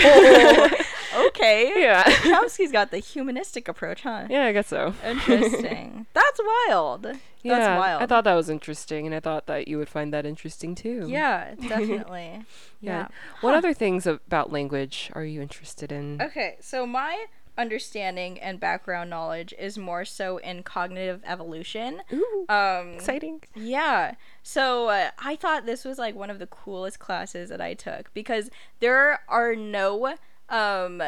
okay. 1.26 1.72
Yeah. 1.76 2.02
Chomsky's 2.04 2.72
got 2.72 2.90
the 2.90 2.98
humanistic 2.98 3.68
approach, 3.68 4.02
huh? 4.02 4.26
yeah, 4.30 4.44
I 4.44 4.52
guess 4.52 4.68
so. 4.68 4.94
Interesting. 5.04 6.07
That's 6.14 6.40
wild. 6.68 7.02
That's 7.02 7.18
yeah, 7.42 7.78
wild. 7.78 8.02
I 8.02 8.07
thought 8.07 8.24
that 8.24 8.35
was 8.35 8.48
interesting, 8.48 9.07
and 9.07 9.14
I 9.14 9.20
thought 9.20 9.46
that 9.46 9.68
you 9.68 9.76
would 9.76 9.88
find 9.88 10.14
that 10.14 10.24
interesting 10.24 10.74
too. 10.74 11.07
Yeah, 11.09 11.54
definitely. 11.57 12.44
Yeah. 12.80 12.98
yeah. 12.98 13.09
What 13.40 13.54
other 13.54 13.72
things 13.72 14.07
about 14.07 14.52
language 14.52 15.11
are 15.14 15.24
you 15.24 15.40
interested 15.40 15.90
in? 15.90 16.20
Okay, 16.20 16.57
so 16.61 16.87
my 16.87 17.26
understanding 17.57 18.38
and 18.40 18.59
background 18.61 19.11
knowledge 19.11 19.55
is 19.59 19.79
more 19.79 20.05
so 20.05 20.38
in 20.38 20.62
cognitive 20.62 21.23
evolution. 21.25 22.03
Ooh, 22.12 22.47
Um 22.49 22.95
exciting. 22.95 23.43
yeah. 23.55 24.14
So 24.43 24.88
uh, 24.88 25.11
I 25.19 25.37
thought 25.37 25.67
this 25.67 25.85
was 25.85 25.99
like 25.99 26.14
one 26.14 26.31
of 26.31 26.38
the 26.38 26.47
coolest 26.47 26.99
classes 26.99 27.49
that 27.51 27.61
I 27.61 27.75
took 27.75 28.12
because 28.14 28.51
there 28.81 29.21
are 29.29 29.55
no 29.55 30.14
um 30.51 31.01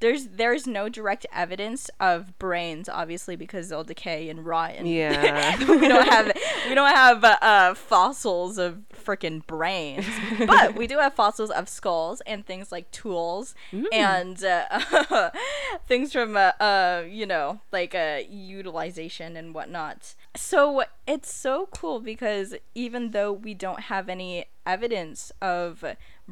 there's 0.00 0.28
there's 0.28 0.66
no 0.66 0.88
direct 0.88 1.26
evidence 1.32 1.90
of 2.00 2.38
brains 2.38 2.88
obviously 2.88 3.36
because 3.36 3.68
they'll 3.68 3.84
decay 3.84 4.28
and 4.28 4.44
rot 4.44 4.72
and 4.76 4.88
Yeah. 4.88 5.56
we 5.68 5.88
don't 5.88 6.08
have 6.08 6.32
we 6.68 6.74
don't 6.74 6.94
have 6.94 7.22
uh, 7.24 7.36
uh, 7.40 7.74
fossils 7.74 8.58
of 8.58 8.82
freaking 8.92 9.46
brains. 9.46 10.06
But 10.46 10.74
we 10.74 10.86
do 10.86 10.98
have 10.98 11.14
fossils 11.14 11.50
of 11.50 11.68
skulls 11.68 12.22
and 12.26 12.44
things 12.44 12.72
like 12.72 12.90
tools 12.90 13.54
and 13.92 14.42
uh, 14.42 15.30
things 15.86 16.12
from 16.12 16.36
uh, 16.36 16.52
uh 16.60 17.04
you 17.08 17.26
know 17.26 17.60
like 17.72 17.94
uh 17.94 18.20
utilization 18.28 19.36
and 19.36 19.54
whatnot. 19.54 20.14
So 20.36 20.84
it's 21.06 21.32
so 21.32 21.68
cool 21.74 22.00
because 22.00 22.54
even 22.74 23.10
though 23.10 23.32
we 23.32 23.54
don't 23.54 23.80
have 23.80 24.08
any 24.08 24.46
evidence 24.66 25.32
of 25.42 25.84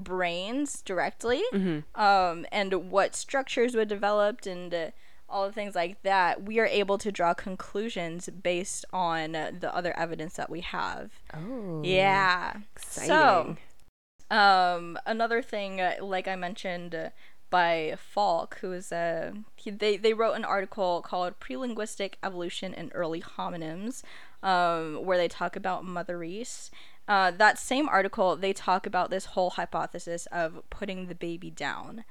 brains 0.04 0.82
directly 0.82 1.42
um 1.94 2.46
and 2.52 2.90
what 2.90 3.14
structures 3.14 3.74
were 3.74 3.84
developed 3.84 4.46
and 4.46 4.72
uh, 4.74 4.90
all 5.28 5.46
the 5.46 5.52
things 5.52 5.74
like 5.74 6.02
that 6.02 6.42
we 6.42 6.58
are 6.58 6.66
able 6.66 6.96
to 6.98 7.12
draw 7.12 7.34
conclusions 7.34 8.28
based 8.42 8.84
on 8.92 9.36
uh, 9.36 9.50
the 9.60 9.74
other 9.74 9.96
evidence 9.98 10.34
that 10.34 10.48
we 10.50 10.60
have 10.60 11.10
Oh. 11.34 11.82
yeah 11.84 12.54
Exciting. 12.76 13.08
so 13.08 13.56
um 14.30 14.98
another 15.06 15.42
thing 15.42 15.80
uh, 15.80 15.94
like 16.02 16.28
i 16.28 16.36
mentioned 16.36 16.94
uh, 16.94 17.08
by 17.50 17.96
falk 17.98 18.58
who 18.60 18.72
is 18.72 18.92
uh 18.92 19.32
he, 19.56 19.70
they, 19.70 19.96
they 19.96 20.12
wrote 20.12 20.34
an 20.34 20.44
article 20.44 21.00
called 21.00 21.40
pre-linguistic 21.40 22.18
evolution 22.22 22.74
in 22.74 22.90
early 22.94 23.22
hominins 23.22 24.02
um 24.42 25.04
where 25.04 25.18
they 25.18 25.28
talk 25.28 25.56
about 25.56 25.84
motherese. 25.84 26.70
uh, 27.08 27.30
that 27.30 27.58
same 27.58 27.88
article 27.88 28.36
they 28.36 28.52
talk 28.52 28.86
about 28.86 29.08
this 29.10 29.24
whole 29.26 29.50
hypothesis 29.50 30.26
of 30.30 30.62
putting 30.70 31.06
the 31.06 31.14
baby 31.14 31.50
down 31.50 32.04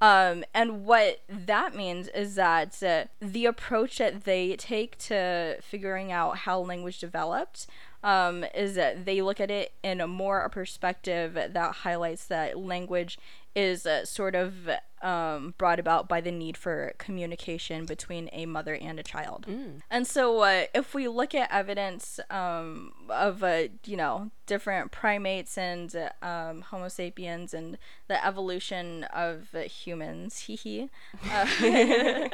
um, 0.00 0.44
and 0.52 0.84
what 0.84 1.20
that 1.28 1.74
means 1.74 2.08
is 2.08 2.34
that 2.34 2.82
uh, 2.82 3.04
the 3.20 3.46
approach 3.46 3.98
that 3.98 4.24
they 4.24 4.56
take 4.56 4.98
to 4.98 5.56
figuring 5.62 6.10
out 6.10 6.38
how 6.38 6.58
language 6.58 6.98
developed 6.98 7.66
um, 8.02 8.44
is 8.54 8.74
that 8.76 9.04
they 9.04 9.20
look 9.22 9.40
at 9.40 9.50
it 9.50 9.72
in 9.82 10.00
a 10.00 10.06
more 10.06 10.40
a 10.40 10.48
perspective 10.50 11.34
that 11.34 11.74
highlights 11.76 12.26
that 12.26 12.58
language 12.58 13.18
is 13.54 13.86
uh, 13.86 14.04
sort 14.04 14.34
of 14.34 14.68
um, 15.02 15.54
brought 15.56 15.80
about 15.80 16.08
by 16.08 16.20
the 16.20 16.30
need 16.30 16.56
for 16.56 16.92
communication 16.98 17.84
between 17.86 18.28
a 18.32 18.46
mother 18.46 18.74
and 18.74 19.00
a 19.00 19.02
child. 19.02 19.46
And 19.90 20.06
so, 20.06 20.40
uh, 20.40 20.64
if 20.74 20.94
we 20.94 21.08
look 21.08 21.34
at 21.34 21.50
evidence 21.50 22.20
um, 22.30 22.92
of, 23.08 23.42
uh, 23.42 23.68
you 23.84 23.96
know, 23.96 24.30
different 24.46 24.92
primates 24.92 25.56
and 25.56 26.10
um, 26.22 26.62
Homo 26.62 26.88
sapiens 26.88 27.54
and 27.54 27.78
the 28.08 28.24
evolution 28.24 29.04
of 29.04 29.48
humans, 29.52 30.40
hee 30.40 30.56
hee, 30.56 30.90
uh, 31.30 31.46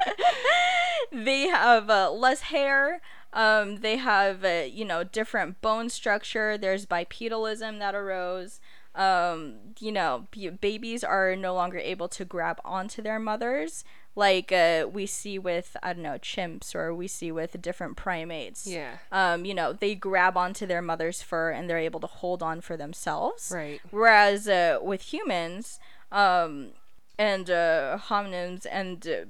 they 1.12 1.42
have 1.42 1.88
uh, 1.88 2.11
less 2.11 2.42
hair. 2.42 3.00
Um, 3.33 3.76
they 3.76 3.96
have, 3.96 4.44
uh, 4.44 4.64
you 4.68 4.85
know, 4.85 5.05
different 5.05 5.61
bone 5.61 5.88
structure. 5.90 6.57
There's 6.57 6.87
bipedalism 6.87 7.79
that 7.79 7.94
arose. 7.94 8.61
Um, 8.96 9.56
you 9.78 9.92
know, 9.92 10.26
b- 10.30 10.48
babies 10.48 11.04
are 11.04 11.37
no 11.37 11.54
longer 11.54 11.78
able 11.78 12.09
to 12.09 12.24
grab 12.24 12.61
onto 12.64 13.02
their 13.02 13.18
mothers 13.18 13.85
like 14.14 14.50
uh, 14.50 14.88
we 14.90 15.04
see 15.04 15.38
with, 15.38 15.76
I 15.82 15.92
don't 15.92 16.02
know, 16.02 16.18
chimps 16.18 16.74
or 16.74 16.94
we 16.94 17.06
see 17.06 17.30
with 17.30 17.61
different 17.61 17.96
primates. 17.96 18.66
Yeah. 18.66 18.96
Um, 19.12 19.44
you 19.44 19.52
know, 19.52 19.74
they 19.74 19.94
grab 19.94 20.38
onto 20.38 20.66
their 20.66 20.80
mother's 20.80 21.20
fur 21.20 21.50
and 21.50 21.68
they're 21.68 21.78
able 21.78 22.00
to 22.00 22.06
hold 22.06 22.42
on 22.42 22.62
for 22.62 22.78
themselves. 22.78 23.52
Right. 23.54 23.80
Whereas 23.90 24.48
uh, 24.48 24.78
with 24.82 25.12
humans, 25.12 25.78
um, 26.11 26.68
and 27.18 27.50
uh, 27.50 27.98
hominins 28.09 28.66
and 28.70 29.06
uh, 29.06 29.24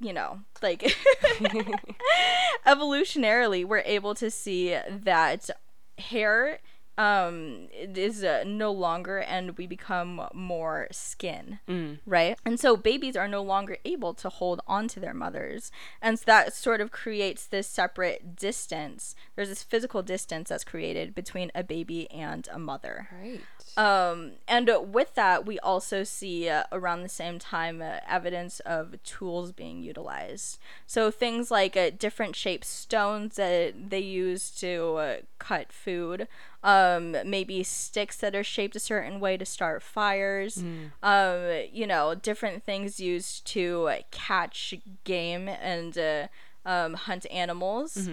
you 0.00 0.12
know, 0.12 0.40
like 0.62 0.82
evolutionarily, 2.66 3.64
we're 3.64 3.82
able 3.84 4.14
to 4.14 4.30
see 4.30 4.76
that 4.88 5.50
hair 5.98 6.58
um 7.00 7.68
it 7.72 7.96
is 7.96 8.22
uh, 8.24 8.42
no 8.46 8.70
longer 8.86 9.18
and 9.34 9.56
we 9.58 9.66
become 9.66 10.12
more 10.34 10.86
skin 10.90 11.58
right? 12.06 12.36
And 12.44 12.58
so 12.64 12.76
babies 12.76 13.16
are 13.16 13.28
no 13.28 13.42
longer 13.42 13.76
able 13.84 14.12
to 14.14 14.28
hold 14.28 14.60
on 14.66 14.88
to 14.88 15.00
their 15.00 15.14
mothers. 15.14 15.70
And 16.02 16.18
so 16.18 16.24
that 16.26 16.52
sort 16.54 16.80
of 16.80 16.90
creates 16.90 17.46
this 17.46 17.66
separate 17.66 18.36
distance. 18.36 19.14
There's 19.34 19.48
this 19.48 19.62
physical 19.62 20.02
distance 20.02 20.48
that's 20.50 20.64
created 20.64 21.14
between 21.14 21.50
a 21.54 21.62
baby 21.62 22.10
and 22.10 22.42
a 22.52 22.58
mother. 22.58 23.08
Right. 23.22 23.40
um, 23.76 24.32
and 24.48 24.68
uh, 24.68 24.80
with 24.98 25.14
that, 25.14 25.46
we 25.46 25.58
also 25.60 26.04
see 26.04 26.48
uh, 26.48 26.64
around 26.72 27.02
the 27.02 27.08
same 27.22 27.38
time 27.38 27.80
uh, 27.80 27.98
evidence 28.08 28.60
of 28.60 29.00
tools 29.04 29.52
being 29.52 29.78
utilized. 29.82 30.58
So 30.86 31.10
things 31.10 31.50
like 31.50 31.76
uh, 31.76 31.90
different 31.96 32.34
shaped 32.36 32.66
stones 32.66 33.36
that 33.36 33.90
they 33.90 34.00
use 34.00 34.50
to 34.62 34.96
uh, 34.96 35.16
cut 35.38 35.72
food, 35.72 36.26
um, 36.62 37.16
maybe 37.24 37.62
sticks 37.62 38.16
that 38.18 38.34
are 38.34 38.44
shaped 38.44 38.76
a 38.76 38.80
certain 38.80 39.18
way 39.20 39.36
to 39.36 39.44
start 39.46 39.82
fires, 39.82 40.62
um, 41.02 41.62
you 41.72 41.86
know, 41.86 42.14
different 42.14 42.62
things 42.64 43.00
used 43.00 43.46
to 43.48 43.90
catch 44.10 44.74
game 45.04 45.48
and 45.48 45.96
uh, 45.96 46.26
um, 46.66 46.94
hunt 46.94 47.26
animals. 47.30 48.08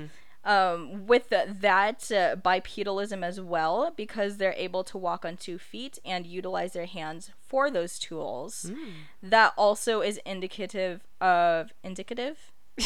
Um, 0.45 1.07
with 1.07 1.27
that 1.29 2.09
uh, 2.09 2.37
bipedalism 2.37 3.21
as 3.21 3.41
well, 3.41 3.91
because 3.97 4.37
they're 4.37 4.53
able 4.55 4.85
to 4.85 4.97
walk 4.97 5.25
on 5.25 5.35
two 5.35 5.57
feet 5.57 5.99
and 6.05 6.25
utilize 6.25 6.71
their 6.71 6.85
hands 6.85 7.31
for 7.49 7.69
those 7.69 7.99
tools. 7.99 8.71
That 9.21 9.51
also 9.57 9.99
is 9.99 10.21
indicative 10.25 11.01
of 11.19 11.73
indicative 11.83 12.53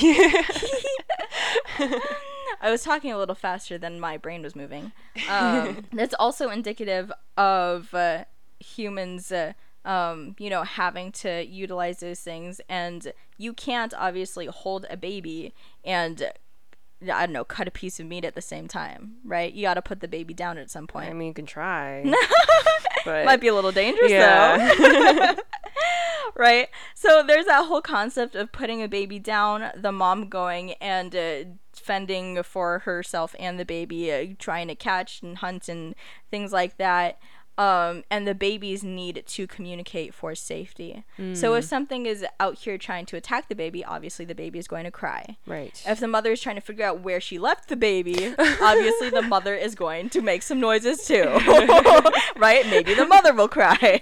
I 2.62 2.70
was 2.70 2.84
talking 2.84 3.12
a 3.12 3.18
little 3.18 3.36
faster 3.36 3.78
than 3.78 4.00
my 4.00 4.18
brain 4.18 4.44
was 4.44 4.56
moving. 4.56 4.92
Um, 5.30 5.86
that's 5.94 6.14
also 6.20 6.50
indicative 6.50 7.12
of 7.38 7.94
uh, 7.94 8.26
humans. 8.60 9.32
Uh, 9.32 9.54
um, 9.84 10.36
you 10.38 10.52
know, 10.52 10.62
having 10.62 11.12
to 11.14 11.44
utilize 11.44 12.02
those 12.02 12.20
things, 12.20 12.62
and 12.70 13.14
you 13.38 13.52
can't 13.52 13.96
obviously 13.98 14.46
hold 14.46 14.86
a 14.92 14.98
baby 14.98 15.56
and 15.84 16.32
I 17.04 17.26
don't 17.26 17.34
know, 17.34 17.44
cut 17.44 17.68
a 17.68 17.72
piece 17.72 18.00
of 18.00 18.06
meat 18.06 18.26
at 18.26 18.36
the 18.36 18.42
same 18.42 18.68
time, 18.68 19.16
right? 19.24 19.52
You 19.52 19.64
got 19.64 19.76
to 19.76 19.82
put 19.82 20.02
the 20.02 20.08
baby 20.08 20.34
down 20.34 20.58
at 20.58 20.70
some 20.70 20.88
point. 20.88 21.10
I 21.10 21.14
mean, 21.14 21.30
you 21.30 21.34
can 21.34 21.46
try. 21.46 22.04
but 23.06 23.26
Might 23.26 23.42
be 23.42 23.48
a 23.48 23.56
little 23.56 23.72
dangerous 23.72 24.12
though. 24.12 25.36
right? 26.36 26.70
So 26.96 27.24
there's 27.26 27.46
that 27.46 27.66
whole 27.66 27.82
concept 27.82 28.36
of 28.36 28.52
putting 28.52 28.82
a 28.82 28.88
baby 28.88 29.20
down, 29.20 29.72
the 29.76 29.92
mom 29.92 30.30
going 30.30 30.74
and 30.74 31.16
uh, 31.16 31.44
fending 31.74 32.42
for 32.44 32.80
herself 32.80 33.36
and 33.40 33.60
the 33.60 33.66
baby, 33.66 34.12
uh, 34.12 34.28
trying 34.38 34.68
to 34.68 34.76
catch 34.76 35.22
and 35.22 35.38
hunt 35.38 35.70
and 35.70 35.96
things 36.30 36.52
like 36.52 36.78
that. 36.78 37.20
Um, 37.58 38.04
and 38.10 38.26
the 38.28 38.34
babies 38.34 38.84
need 38.84 39.24
to 39.28 39.46
communicate 39.46 40.14
for 40.14 40.34
safety. 40.34 41.04
So 41.34 41.54
if 41.54 41.66
something 41.66 42.06
is 42.08 42.26
out 42.40 42.58
here 42.60 42.78
trying 42.78 43.06
to 43.08 43.18
attack 43.18 43.50
the 43.50 43.56
baby, 43.56 43.86
obviously 43.86 44.26
the 44.26 44.34
baby 44.34 44.58
is 44.58 44.68
going 44.68 44.86
to 44.86 44.92
cry. 44.92 45.38
right. 45.46 45.80
If 45.86 46.00
the 46.00 46.08
mother 46.08 46.32
is 46.32 46.42
trying 46.42 46.56
to 46.56 46.62
figure 46.62 46.86
out 46.86 47.02
where 47.02 47.22
she 47.22 47.38
left 47.38 47.68
the 47.70 47.76
baby, 47.76 48.34
obviously 48.40 49.10
the 49.12 49.22
mother 49.22 49.54
is 49.54 49.76
going 49.76 50.10
to 50.12 50.22
make 50.22 50.42
some 50.42 50.60
noises 50.60 51.06
too. 51.06 51.24
right? 52.38 52.66
Maybe 52.68 52.96
the 52.96 53.06
mother 53.06 53.34
will 53.34 53.48
cry. 53.50 54.00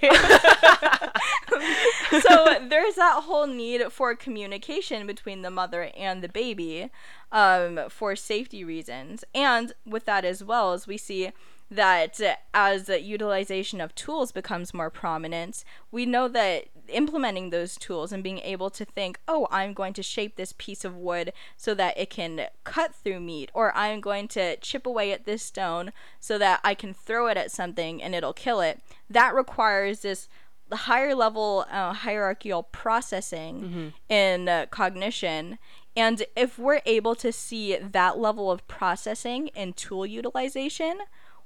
so 2.22 2.58
there's 2.68 2.94
that 2.94 3.22
whole 3.24 3.46
need 3.46 3.92
for 3.92 4.14
communication 4.14 5.06
between 5.06 5.42
the 5.42 5.50
mother 5.50 5.90
and 5.96 6.22
the 6.22 6.28
baby 6.28 6.90
um, 7.32 7.80
for 7.88 8.16
safety 8.16 8.64
reasons. 8.64 9.24
And 9.34 9.72
with 9.84 10.06
that 10.06 10.24
as 10.24 10.42
well 10.42 10.72
as 10.72 10.86
we 10.86 10.96
see 10.96 11.32
that 11.70 12.20
as 12.52 12.84
the 12.84 13.00
utilization 13.00 13.80
of 13.80 13.94
tools 13.94 14.32
becomes 14.32 14.74
more 14.74 14.90
prominent, 14.90 15.64
we 15.92 16.04
know 16.04 16.26
that 16.28 16.64
implementing 16.88 17.50
those 17.50 17.76
tools 17.76 18.12
and 18.12 18.24
being 18.24 18.40
able 18.40 18.70
to 18.70 18.84
think, 18.84 19.20
oh, 19.28 19.46
I'm 19.50 19.72
going 19.72 19.92
to 19.92 20.02
shape 20.02 20.34
this 20.34 20.52
piece 20.58 20.84
of 20.84 20.96
wood 20.96 21.32
so 21.56 21.74
that 21.74 21.96
it 21.96 22.10
can 22.10 22.48
cut 22.64 22.94
through 22.94 23.20
meat, 23.20 23.50
or 23.54 23.72
I'm 23.76 24.00
going 24.00 24.26
to 24.28 24.56
chip 24.56 24.84
away 24.84 25.12
at 25.12 25.26
this 25.26 25.42
stone 25.42 25.92
so 26.18 26.38
that 26.38 26.60
I 26.64 26.74
can 26.74 26.92
throw 26.92 27.28
it 27.28 27.36
at 27.36 27.52
something 27.52 28.02
and 28.02 28.14
it'll 28.14 28.32
kill 28.32 28.60
it, 28.60 28.80
that 29.08 29.32
requires 29.34 30.00
this 30.00 30.28
higher 30.72 31.14
level 31.14 31.66
uh, 31.70 31.92
hierarchical 31.92 32.64
processing 32.64 33.92
in 34.08 34.48
uh, 34.48 34.66
cognition. 34.70 35.58
And 35.96 36.24
if 36.36 36.58
we're 36.58 36.80
able 36.86 37.14
to 37.16 37.32
see 37.32 37.76
that 37.76 38.18
level 38.18 38.50
of 38.50 38.66
processing 38.68 39.48
in 39.48 39.72
tool 39.72 40.06
utilization, 40.06 40.98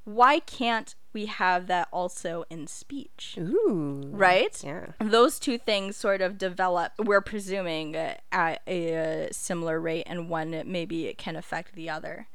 why 0.04 0.38
can't 0.40 0.94
we 1.12 1.26
have 1.26 1.68
that 1.68 1.88
also 1.92 2.44
in 2.50 2.66
speech? 2.66 3.36
Ooh. 3.38 4.02
Right? 4.10 4.60
Yeah. 4.64 4.86
Those 4.98 5.38
two 5.38 5.58
things 5.58 5.96
sort 5.96 6.20
of 6.20 6.36
develop, 6.38 6.92
we're 6.98 7.20
presuming, 7.20 7.94
uh, 7.94 8.16
at 8.32 8.62
a 8.66 9.28
similar 9.30 9.80
rate, 9.80 10.04
and 10.06 10.28
one 10.28 10.62
maybe 10.66 11.06
it 11.06 11.16
can 11.16 11.36
affect 11.36 11.74
the 11.74 11.88
other. 11.88 12.26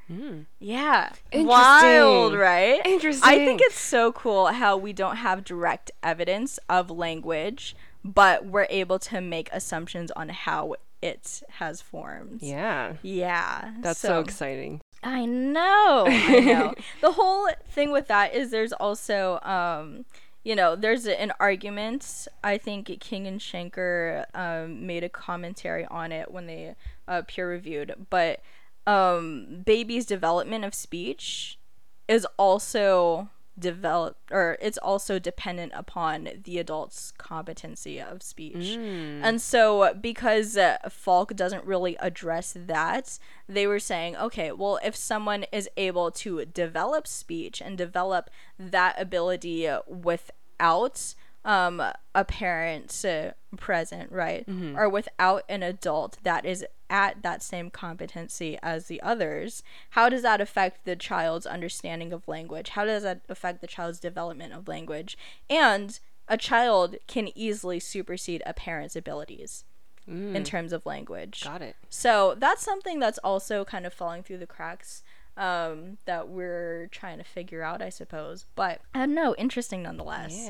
Yeah. 0.59 1.11
Wild, 1.33 2.33
right? 2.33 2.81
Interesting. 2.85 3.29
I 3.29 3.37
think 3.45 3.61
it's 3.61 3.79
so 3.79 4.11
cool 4.13 4.47
how 4.47 4.77
we 4.77 4.93
don't 4.93 5.17
have 5.17 5.43
direct 5.43 5.91
evidence 6.01 6.57
of 6.69 6.89
language, 6.89 7.75
but 8.03 8.45
we're 8.45 8.67
able 8.69 8.97
to 8.99 9.21
make 9.21 9.49
assumptions 9.51 10.09
on 10.11 10.29
how 10.29 10.75
it 11.01 11.43
has 11.49 11.81
formed. 11.81 12.41
Yeah. 12.41 12.93
Yeah. 13.01 13.73
That's 13.81 13.99
so, 13.99 14.19
exciting. 14.19 14.81
I 15.03 15.25
know. 15.25 16.05
I 16.07 16.39
know. 16.39 16.73
the 17.01 17.11
whole 17.13 17.47
thing 17.69 17.91
with 17.91 18.07
that 18.07 18.33
is 18.33 18.51
there's 18.51 18.73
also 18.73 19.39
um 19.41 20.05
you 20.43 20.55
know, 20.55 20.75
there's 20.75 21.05
an 21.05 21.33
argument. 21.39 22.27
I 22.43 22.57
think 22.57 22.87
King 23.01 23.27
and 23.27 23.39
Shanker 23.39 24.23
um, 24.33 24.87
made 24.87 25.03
a 25.03 25.09
commentary 25.09 25.85
on 25.85 26.11
it 26.11 26.31
when 26.31 26.47
they 26.47 26.75
uh, 27.07 27.23
peer 27.27 27.49
reviewed, 27.49 28.07
but 28.09 28.39
um, 28.87 29.63
baby's 29.65 30.05
development 30.05 30.63
of 30.63 30.73
speech 30.73 31.59
is 32.07 32.25
also 32.37 33.29
developed 33.59 34.31
or 34.31 34.57
it's 34.61 34.77
also 34.77 35.19
dependent 35.19 35.71
upon 35.75 36.29
the 36.43 36.57
adult's 36.59 37.11
competency 37.17 37.99
of 37.99 38.21
speech. 38.23 38.75
And 39.23 39.41
so 39.41 39.93
because 39.93 40.57
uh, 40.57 40.77
Falk 40.89 41.35
doesn't 41.35 41.65
really 41.65 41.95
address 41.97 42.55
that, 42.57 43.19
they 43.47 43.67
were 43.67 43.79
saying, 43.79 44.15
okay, 44.17 44.51
well 44.51 44.79
if 44.83 44.95
someone 44.95 45.45
is 45.51 45.69
able 45.77 46.11
to 46.11 46.45
develop 46.45 47.07
speech 47.07 47.61
and 47.61 47.77
develop 47.77 48.29
that 48.57 48.95
ability 48.99 49.67
without 49.87 51.15
um 51.45 51.81
a 52.13 52.25
parent 52.25 53.05
uh, 53.05 53.31
present, 53.57 54.11
right? 54.11 54.45
Or 54.77 54.89
without 54.89 55.43
an 55.49 55.63
adult 55.63 56.17
that 56.23 56.45
is 56.45 56.65
at 56.89 57.21
that 57.21 57.43
same 57.43 57.69
competency 57.69 58.57
as 58.63 58.87
the 58.87 59.01
others, 59.01 59.63
how 59.91 60.09
does 60.09 60.21
that 60.23 60.41
affect 60.41 60.85
the 60.85 60.95
child's 60.95 61.45
understanding 61.45 62.11
of 62.11 62.27
language? 62.27 62.69
How 62.69 62.85
does 62.85 63.03
that 63.03 63.21
affect 63.29 63.61
the 63.61 63.67
child's 63.67 63.99
development 63.99 64.53
of 64.53 64.67
language? 64.67 65.17
And 65.49 65.99
a 66.27 66.37
child 66.37 66.95
can 67.07 67.29
easily 67.35 67.79
supersede 67.79 68.43
a 68.45 68.53
parent's 68.53 68.95
abilities 68.95 69.65
in 70.07 70.33
mm. 70.33 70.45
terms 70.45 70.73
of 70.73 70.85
language. 70.85 71.43
Got 71.43 71.61
it. 71.61 71.75
So 71.89 72.35
that's 72.37 72.63
something 72.63 72.99
that's 72.99 73.19
also 73.19 73.63
kind 73.63 73.85
of 73.85 73.93
falling 73.93 74.23
through 74.23 74.39
the 74.39 74.47
cracks 74.47 75.03
um, 75.39 75.97
that 76.05 76.29
we're 76.29 76.87
trying 76.91 77.17
to 77.17 77.23
figure 77.23 77.63
out, 77.63 77.81
I 77.81 77.89
suppose. 77.89 78.45
But 78.55 78.81
I 78.93 78.99
don't 78.99 79.15
know, 79.15 79.33
interesting 79.37 79.81
nonetheless. 79.81 80.49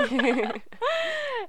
Yeah. 0.00 0.52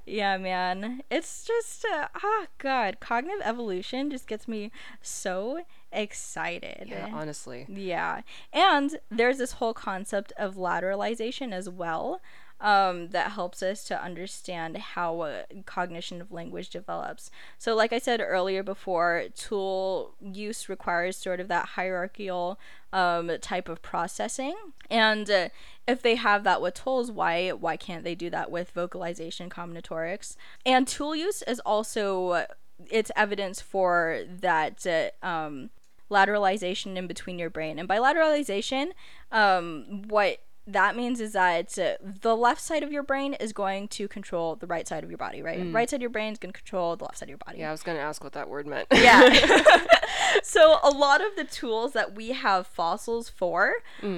Yeah, 0.05 0.37
man. 0.37 1.03
It's 1.09 1.45
just, 1.45 1.85
uh, 1.85 2.07
ah, 2.15 2.47
God. 2.57 2.99
Cognitive 2.99 3.41
evolution 3.43 4.09
just 4.09 4.27
gets 4.27 4.47
me 4.47 4.71
so 5.01 5.61
excited. 5.91 6.87
Yeah, 6.89 7.09
honestly. 7.13 7.65
Yeah. 7.67 8.21
And 8.51 8.99
there's 9.09 9.37
this 9.37 9.53
whole 9.53 9.73
concept 9.73 10.33
of 10.37 10.55
lateralization 10.55 11.51
as 11.51 11.69
well 11.69 12.21
um, 12.61 13.09
that 13.09 13.31
helps 13.31 13.63
us 13.63 13.83
to 13.85 14.01
understand 14.01 14.77
how 14.77 15.21
uh, 15.21 15.43
cognition 15.65 16.21
of 16.21 16.31
language 16.31 16.69
develops. 16.69 17.31
So, 17.57 17.75
like 17.75 17.93
I 17.93 17.99
said 17.99 18.21
earlier 18.21 18.63
before, 18.63 19.25
tool 19.35 20.15
use 20.21 20.67
requires 20.67 21.15
sort 21.17 21.39
of 21.39 21.47
that 21.47 21.69
hierarchical 21.69 22.59
um, 22.91 23.31
type 23.41 23.69
of 23.69 23.81
processing. 23.81 24.55
And 24.89 25.29
uh, 25.29 25.49
if 25.87 26.01
they 26.01 26.15
have 26.15 26.43
that 26.43 26.61
with 26.61 26.73
tools, 26.73 27.11
why 27.11 27.49
why 27.49 27.77
can't 27.77 28.03
they 28.03 28.15
do 28.15 28.29
that 28.31 28.51
with 28.51 28.73
vocalization 28.73 29.49
combinatorics? 29.49 30.35
And 30.65 30.87
tool 30.87 31.15
use 31.15 31.41
is 31.43 31.59
also 31.61 32.29
uh, 32.29 32.45
it's 32.89 33.11
evidence 33.15 33.61
for 33.61 34.21
that 34.27 34.85
uh, 34.85 35.25
um, 35.25 35.69
lateralization 36.11 36.97
in 36.97 37.07
between 37.07 37.39
your 37.39 37.49
brain. 37.49 37.79
And 37.79 37.87
by 37.87 37.99
lateralization, 37.99 38.91
um, 39.31 40.03
what 40.07 40.39
that 40.71 40.95
means 40.95 41.19
is 41.19 41.33
that 41.33 41.77
uh, 41.77 41.93
the 42.21 42.35
left 42.35 42.61
side 42.61 42.83
of 42.83 42.91
your 42.91 43.03
brain 43.03 43.33
is 43.35 43.53
going 43.53 43.87
to 43.89 44.07
control 44.07 44.55
the 44.55 44.67
right 44.67 44.87
side 44.87 45.03
of 45.03 45.09
your 45.09 45.17
body, 45.17 45.41
right? 45.41 45.59
Right 45.73 45.89
side 45.89 45.97
of 45.97 46.01
your 46.01 46.09
brain 46.09 46.33
is 46.33 46.39
going 46.39 46.53
to 46.53 46.59
control 46.59 46.95
the 46.95 47.05
left 47.05 47.17
side 47.17 47.25
of 47.25 47.29
your 47.29 47.37
body. 47.45 47.59
Yeah, 47.59 47.69
I 47.69 47.71
was 47.71 47.83
gonna 47.83 47.99
ask 47.99 48.23
what 48.23 48.33
that 48.33 48.49
word 48.49 48.67
meant. 48.67 48.87
Yeah. 48.91 49.29
so 50.43 50.77
a 50.83 50.89
lot 50.89 51.21
of 51.21 51.35
the 51.35 51.43
tools 51.43 51.93
that 51.93 52.15
we 52.15 52.29
have 52.29 52.67
fossils 52.67 53.29
for, 53.29 53.73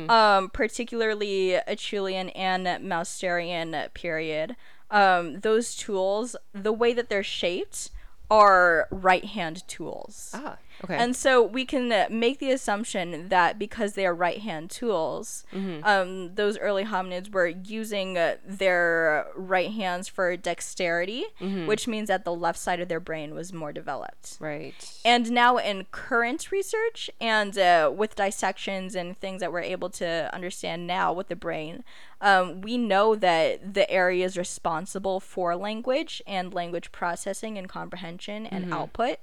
um, 0.10 0.50
particularly 0.50 1.58
Acheulean 1.68 2.32
and 2.36 2.66
Mousterian 2.66 3.94
period, 3.94 4.56
um, 4.90 5.40
those 5.40 5.76
tools, 5.76 6.36
the 6.54 6.74
way 6.74 6.94
that 6.94 7.10
they're 7.10 7.24
shaped, 7.24 7.92
are 8.30 8.88
right 8.92 9.26
hand 9.26 9.68
tools. 9.68 10.32
ah. 10.34 10.58
Okay. 10.84 10.96
And 10.96 11.16
so 11.16 11.42
we 11.44 11.66
can 11.66 11.92
uh, 11.92 12.08
make 12.10 12.40
the 12.40 12.52
assumption 12.52 13.30
that 13.30 13.60
because 13.60 13.94
they 13.94 14.06
are 14.06 14.16
right 14.16 14.40
hand 14.40 14.70
tools, 14.70 15.46
um, 15.84 16.36
those 16.36 16.58
early 16.58 16.86
hominids 16.86 17.32
were 17.32 17.48
using 17.48 18.18
uh, 18.18 18.38
their 18.46 19.28
right 19.36 19.72
hands 19.72 20.08
for 20.08 20.36
dexterity, 20.36 21.26
which 21.66 21.88
means 21.88 22.08
that 22.08 22.26
the 22.26 22.34
left 22.34 22.58
side 22.60 22.80
of 22.80 22.88
their 22.88 23.00
brain 23.00 23.34
was 23.36 23.54
more 23.54 23.72
developed. 23.72 24.38
right. 24.40 25.00
And 25.06 25.32
now, 25.32 25.58
in 25.58 25.86
current 25.92 26.52
research 26.52 27.10
and 27.20 27.58
uh, 27.58 27.92
with 27.96 28.16
dissections 28.16 28.96
and 28.96 29.18
things 29.20 29.42
that 29.42 29.52
we're 29.52 29.62
able 29.62 29.90
to 29.92 30.34
understand 30.34 30.88
now 30.88 31.14
with 31.14 31.28
the 31.28 31.36
brain, 31.36 31.84
um, 32.22 32.62
we 32.62 32.78
know 32.78 33.16
that 33.16 33.74
the 33.74 33.90
areas 33.90 34.38
responsible 34.38 35.20
for 35.20 35.56
language 35.56 36.22
and 36.28 36.54
language 36.54 36.92
processing 36.92 37.58
and 37.58 37.68
comprehension 37.68 38.46
and 38.46 38.72
output 38.74 39.18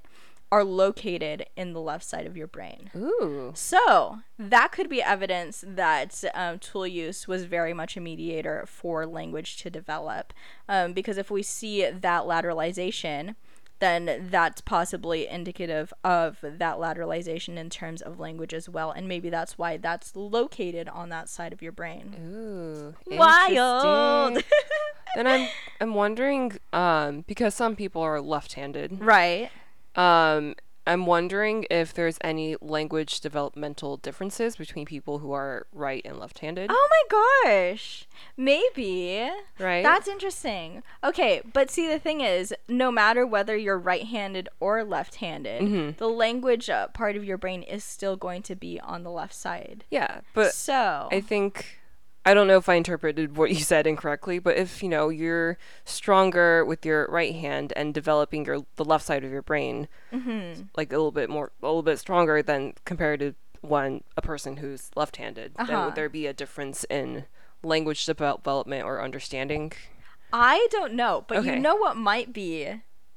are 0.51 0.65
located 0.65 1.47
in 1.57 1.73
the 1.73 1.81
left 1.81 2.05
side 2.05 2.27
of 2.27 2.37
your 2.37 2.47
brain. 2.47 2.91
Ooh. 2.97 3.53
So 3.55 4.21
that 4.39 4.73
could 4.73 4.89
be 4.89 5.03
evidence 5.03 5.63
that 5.67 6.25
um, 6.35 6.59
tool 6.59 6.87
use 6.87 7.29
was 7.29 7.45
very 7.45 7.75
much 7.75 7.97
a 7.97 8.01
mediator 8.01 8.65
for 8.67 9.07
language 9.07 9.59
to 9.59 9.71
develop. 9.71 10.33
Um, 10.69 10.93
because 10.93 11.19
if 11.19 11.31
we 11.31 11.43
see 11.43 11.89
that 11.91 12.23
lateralization, 12.23 13.35
then 13.81 14.29
that's 14.31 14.61
possibly 14.61 15.29
indicative 15.29 15.93
of 16.03 16.39
that 16.43 16.79
lateralization 16.79 17.57
in 17.57 17.71
terms 17.71 18.03
of 18.03 18.19
language 18.19 18.53
as 18.53 18.69
well. 18.69 18.91
And 18.91 19.07
maybe 19.07 19.31
that's 19.31 19.57
why 19.57 19.77
that's 19.77 20.17
located 20.17 20.89
on 20.89 21.11
that 21.11 21.29
side 21.29 21.53
of 21.53 21.63
your 21.63 21.73
brain. 21.73 22.17
Ooh, 22.21 22.95
Wild. 23.17 24.43
then 25.15 25.27
I'm 25.27 25.49
I'm 25.81 25.95
wondering 25.95 26.59
um 26.73 27.25
because 27.27 27.55
some 27.55 27.77
people 27.77 28.03
are 28.03 28.21
left-handed. 28.21 29.01
right. 29.01 29.51
Um 29.99 30.55
I'm 30.87 31.05
wondering 31.05 31.67
if 31.71 31.93
there's 31.93 32.17
any 32.23 32.57
language 32.63 33.21
developmental 33.21 33.99
differences 33.99 34.57
between 34.57 34.87
people 34.87 35.19
who 35.19 35.33
are 35.33 35.67
right 35.71 36.01
and 36.03 36.19
left-handed. 36.19 36.71
Oh 36.73 36.89
my 36.91 37.45
gosh. 37.45 38.07
Maybe. 38.39 39.29
Right? 39.59 39.83
That's 39.83 40.09
interesting. 40.09 40.83
Okay, 41.05 41.43
but 41.53 41.71
see, 41.71 41.87
the 41.87 41.99
thing 41.99 42.23
is, 42.23 42.55
no 42.69 42.91
matter 42.91 43.27
whether 43.27 43.55
you're 43.55 43.77
right 43.79 44.05
handed 44.07 44.49
or 44.61 44.83
left 44.83 45.17
handed, 45.17 45.61
Mm-hmm. 45.61 45.99
the 45.99 46.09
language 46.09 46.71
uh, 46.71 46.87
part 46.89 47.17
of 47.17 47.25
your 47.25 47.37
brain 47.37 47.63
is 47.63 47.85
still 47.85 48.17
going 48.17 48.41
to 48.45 48.55
be 48.57 48.81
on 48.81 49.03
the 49.03 49.11
left 49.11 49.35
side. 49.35 49.85
yeah, 49.91 50.21
but 50.33 50.55
so, 50.55 51.09
I 51.13 51.21
think 51.21 51.78
I 52.29 52.35
don't 52.35 52.47
know 52.47 52.59
if 52.59 52.69
I 52.69 52.75
interpreted 52.75 53.37
what 53.37 53.49
you 53.51 53.57
said 53.57 53.87
incorrectly, 53.87 54.39
but 54.39 54.57
if 54.59 54.83
you 54.83 54.89
know 54.89 55.09
you're 55.09 55.57
stronger 55.85 56.65
with 56.65 56.85
your 56.85 57.07
right 57.09 57.35
hand 57.35 57.73
and 57.75 57.95
developing 57.95 58.45
your 58.45 58.67
the 58.77 58.85
left 58.85 59.07
side 59.07 59.25
of 59.25 59.31
your 59.31 59.43
brain, 59.43 59.89
Mm-hmm. 60.13 60.63
like 60.77 60.93
a 60.93 60.97
little 60.97 61.11
bit 61.13 61.31
more, 61.31 61.53
a 61.63 61.67
little 61.67 61.83
bit 61.83 61.99
stronger 61.99 62.43
than 62.43 62.75
compared 62.85 63.21
to 63.21 63.35
one 63.61 64.03
a 64.17 64.23
person 64.23 64.59
who's 64.59 64.91
left-handed, 64.95 65.55
then 65.57 65.71
Uh-huh. 65.71 65.85
would 65.87 65.95
there 65.95 66.09
be 66.09 66.27
a 66.27 66.33
difference 66.33 66.85
in 66.91 67.25
language 67.63 68.05
development 68.07 68.85
or 68.85 69.03
understanding? 69.03 69.73
I 70.33 70.69
don't 70.71 70.93
know, 70.95 71.25
but 71.27 71.45
you 71.45 71.57
know 71.59 71.77
what 71.77 71.97
might 71.97 72.33
be 72.33 72.69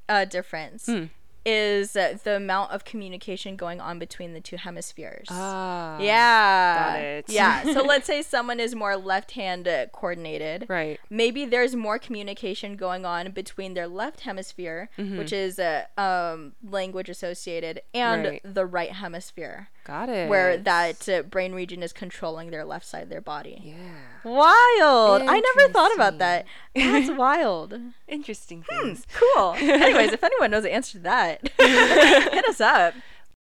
a 0.08 0.26
difference 0.26 0.86
Hmm. 0.86 1.06
Is 1.46 1.94
the 1.94 2.36
amount 2.36 2.72
of 2.72 2.86
communication 2.86 3.56
going 3.56 3.82
on 3.82 3.98
between 4.00 4.34
the 4.34 4.42
two 4.42 4.58
hemispheres. 4.58 5.28
Ah, 5.32 5.98
yeah. 6.00 6.94
got 6.94 7.00
it. 7.02 7.26
Yeah. 7.30 7.64
So 7.74 7.82
let's 7.86 8.06
say 8.08 8.22
someone 8.22 8.60
is 8.60 8.76
more 8.76 8.96
left 8.96 9.32
hand 9.32 9.68
uh, 9.68 9.88
coordinated. 9.88 10.66
right. 10.70 11.00
maybe 11.10 11.46
there's 11.46 11.76
more 11.76 11.98
communication 11.98 12.76
going 12.76 13.06
on 13.06 13.32
between 13.32 13.74
their 13.74 13.88
left 13.88 14.22
hemisphere, 14.22 14.90
Mm-hmm. 14.98 15.18
which 15.18 15.34
is 15.34 15.58
uh, 15.60 15.86
um, 15.98 16.54
language 16.64 17.10
associated, 17.10 17.82
and 17.94 18.24
Right. 18.26 18.42
the 18.44 18.66
right 18.66 18.92
hemisphere, 18.92 19.70
Got 19.86 20.10
it. 20.10 20.30
where 20.30 20.58
that 20.58 21.08
uh, 21.10 21.22
brain 21.24 21.54
region 21.54 21.82
is 21.82 21.92
controlling 21.94 22.52
their 22.52 22.66
left 22.66 22.86
side 22.86 23.04
of 23.04 23.10
their 23.10 23.22
body. 23.22 23.62
Yeah. 23.64 23.76
Wild! 24.24 25.22
I 25.24 25.40
never 25.56 25.72
thought 25.74 25.94
about 25.96 26.18
that. 26.20 26.46
That's 26.76 27.10
wild. 27.10 27.74
Interesting 28.08 28.64
Hmm, 28.70 28.94
cool. 29.14 29.54
Anyways, 29.58 30.12
if 30.14 30.24
anyone 30.24 30.52
knows 30.52 30.64
the 30.64 30.74
answer 30.74 30.94
to 30.94 31.00
that, 31.00 31.31
hit 31.58 32.46
us 32.48 32.62
up. 32.62 32.94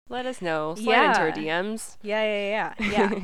Let 0.10 0.26
us 0.26 0.42
know. 0.42 0.76
Slide 0.76 1.06
into 1.06 1.20
our 1.22 1.32
DMs. 1.32 1.98
Yeah, 2.02 2.24
yeah, 2.24 2.74
yeah, 2.80 3.14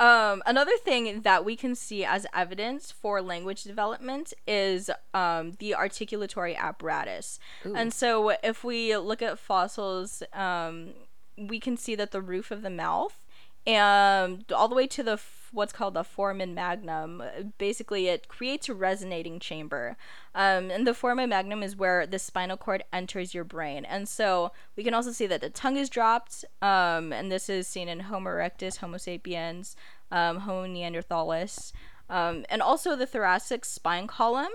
yeah. 0.00 0.32
um, 0.32 0.42
another 0.46 0.76
thing 0.78 1.22
that 1.22 1.44
we 1.44 1.54
can 1.54 1.74
see 1.76 2.04
as 2.04 2.26
evidence 2.34 2.90
for 2.90 3.22
language 3.22 3.62
development 3.62 4.34
is 4.46 4.90
um, 5.12 5.52
the 5.60 5.76
articulatory 5.78 6.56
apparatus. 6.56 7.38
And 7.62 7.94
so, 7.94 8.30
if 8.42 8.64
we 8.64 8.96
look 8.96 9.22
at 9.22 9.38
fossils, 9.38 10.24
um, 10.32 10.94
we 11.38 11.60
can 11.60 11.76
see 11.76 11.94
that 11.94 12.10
the 12.10 12.20
roof 12.20 12.50
of 12.50 12.62
the 12.62 12.70
mouth 12.70 13.20
and 13.66 14.44
all 14.52 14.68
the 14.68 14.74
way 14.74 14.86
to 14.86 15.02
the 15.02 15.20
what's 15.52 15.72
called 15.72 15.94
the 15.94 16.02
foramen 16.02 16.52
magnum 16.52 17.22
basically 17.58 18.08
it 18.08 18.28
creates 18.28 18.68
a 18.68 18.74
resonating 18.74 19.38
chamber. 19.38 19.96
Um, 20.34 20.70
and 20.70 20.86
the 20.86 20.94
foramen 20.94 21.30
magnum 21.30 21.62
is 21.62 21.76
where 21.76 22.06
the 22.06 22.18
spinal 22.18 22.56
cord 22.56 22.82
enters 22.92 23.34
your 23.34 23.44
brain. 23.44 23.84
And 23.84 24.08
so 24.08 24.50
we 24.76 24.82
can 24.82 24.94
also 24.94 25.12
see 25.12 25.26
that 25.28 25.40
the 25.40 25.50
tongue 25.50 25.76
is 25.76 25.88
dropped 25.88 26.44
um, 26.60 27.12
and 27.12 27.30
this 27.30 27.48
is 27.48 27.68
seen 27.68 27.88
in 27.88 28.00
homo 28.00 28.30
erectus 28.30 28.78
homo 28.78 28.98
sapiens 28.98 29.76
um, 30.10 30.40
homo 30.40 30.66
neanderthalis. 30.66 31.72
Um, 32.10 32.44
and 32.50 32.60
also 32.60 32.96
the 32.96 33.06
thoracic 33.06 33.64
spine 33.64 34.06
column 34.06 34.52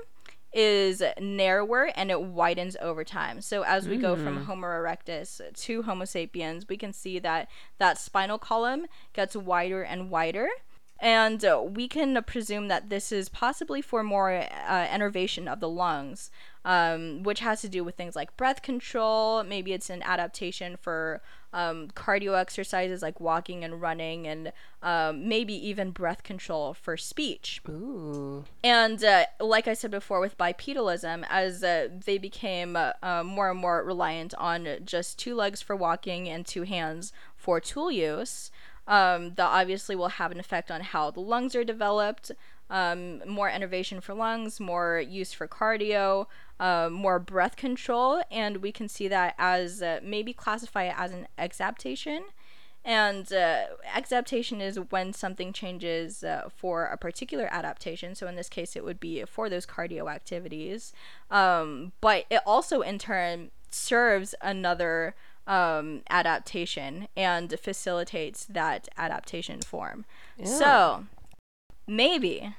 is 0.51 1.03
narrower 1.19 1.91
and 1.95 2.09
it 2.09 2.21
widens 2.21 2.75
over 2.81 3.03
time. 3.03 3.41
So 3.41 3.63
as 3.63 3.88
we 3.88 3.97
go 3.97 4.15
from 4.15 4.45
Homo 4.45 4.67
erectus 4.67 5.41
to 5.53 5.83
Homo 5.83 6.05
sapiens, 6.05 6.67
we 6.67 6.77
can 6.77 6.93
see 6.93 7.19
that 7.19 7.49
that 7.77 7.97
spinal 7.97 8.39
column 8.39 8.88
gets 9.13 9.35
wider 9.35 9.83
and 9.83 10.09
wider. 10.09 10.47
And 11.01 11.45
uh, 11.45 11.63
we 11.65 11.88
can 11.88 12.21
presume 12.23 12.67
that 12.67 12.89
this 12.89 13.12
is 13.12 13.29
possibly 13.29 13.81
for 13.81 14.03
more 14.03 14.31
uh, 14.67 14.88
innervation 14.93 15.47
of 15.47 15.62
the 15.62 15.69
lungs, 15.69 16.29
um, 16.65 17.23
which 17.23 17.39
has 17.39 17.62
to 17.62 17.69
do 17.69 17.85
with 17.85 17.95
things 17.95 18.17
like 18.17 18.35
breath 18.35 18.62
control. 18.62 19.43
Maybe 19.43 19.71
it's 19.71 19.89
an 19.89 20.03
adaptation 20.03 20.75
for 20.75 21.21
um, 21.53 21.88
cardio 21.89 22.38
exercises 22.38 23.01
like 23.01 23.19
walking 23.19 23.63
and 23.63 23.81
running, 23.81 24.27
and 24.27 24.51
um, 24.83 25.27
maybe 25.27 25.53
even 25.53 25.91
breath 25.91 26.23
control 26.23 26.73
for 26.73 26.95
speech. 26.97 27.62
Ooh. 27.67 28.45
And 28.63 29.03
uh, 29.03 29.25
like 29.39 29.67
I 29.67 29.73
said 29.73 29.91
before, 29.91 30.19
with 30.19 30.38
bipedalism, 30.38 31.25
as 31.29 31.63
uh, 31.63 31.89
they 32.05 32.17
became 32.17 32.75
uh, 32.75 32.93
uh, 33.01 33.23
more 33.23 33.49
and 33.49 33.59
more 33.59 33.83
reliant 33.83 34.33
on 34.35 34.67
just 34.85 35.17
two 35.17 35.35
legs 35.35 35.62
for 35.62 35.75
walking 35.75 36.29
and 36.29 36.45
two 36.45 36.63
hands 36.63 37.12
for 37.35 37.59
tool 37.59 37.91
use, 37.91 38.51
um, 38.88 39.33
that 39.35 39.45
obviously 39.45 39.95
will 39.95 40.09
have 40.09 40.31
an 40.31 40.39
effect 40.39 40.69
on 40.71 40.81
how 40.81 41.12
the 41.12 41.19
lungs 41.19 41.55
are 41.55 41.63
developed. 41.63 42.31
Um, 42.71 43.27
more 43.27 43.49
innervation 43.49 43.99
for 43.99 44.13
lungs, 44.13 44.59
more 44.59 44.99
use 44.99 45.33
for 45.33 45.47
cardio, 45.47 46.27
uh, 46.60 46.89
more 46.91 47.19
breath 47.19 47.56
control, 47.56 48.22
and 48.30 48.58
we 48.58 48.72
can 48.72 48.88
see 48.88 49.08
that 49.08 49.36
as 49.38 49.82
uh, 49.82 50.00
maybe 50.04 50.34
classify 50.34 50.84
it 50.84 50.95
as 50.98 51.12
an 51.12 51.28
exaptation. 51.38 52.24
And 52.86 53.32
uh, 53.34 53.65
exaptation 53.93 54.62
is 54.62 54.80
when 54.89 55.13
something 55.13 55.54
changes 55.54 56.24
uh, 56.24 56.50
for 56.56 56.86
a 56.86 56.98
particular 56.98 57.48
adaptation. 57.52 58.15
So 58.15 58.28
in 58.28 58.36
this 58.36 58.50
case, 58.50 58.76
it 58.76 58.84
would 58.84 59.00
be 59.00 59.24
for 59.26 59.50
those 59.50 59.65
cardio 59.65 60.10
activities. 60.12 60.93
Um, 61.30 61.91
but 62.00 62.26
it 62.30 62.41
also, 62.45 62.82
in 62.82 62.98
turn, 62.98 63.52
serves 63.69 64.34
another 64.41 65.13
um, 65.45 66.04
adaptation 66.10 67.10
and 67.17 67.54
facilitates 67.60 68.45
that 68.45 68.88
adaptation 68.98 69.62
form. 69.62 70.06
So 70.43 71.06
maybe, 71.86 72.56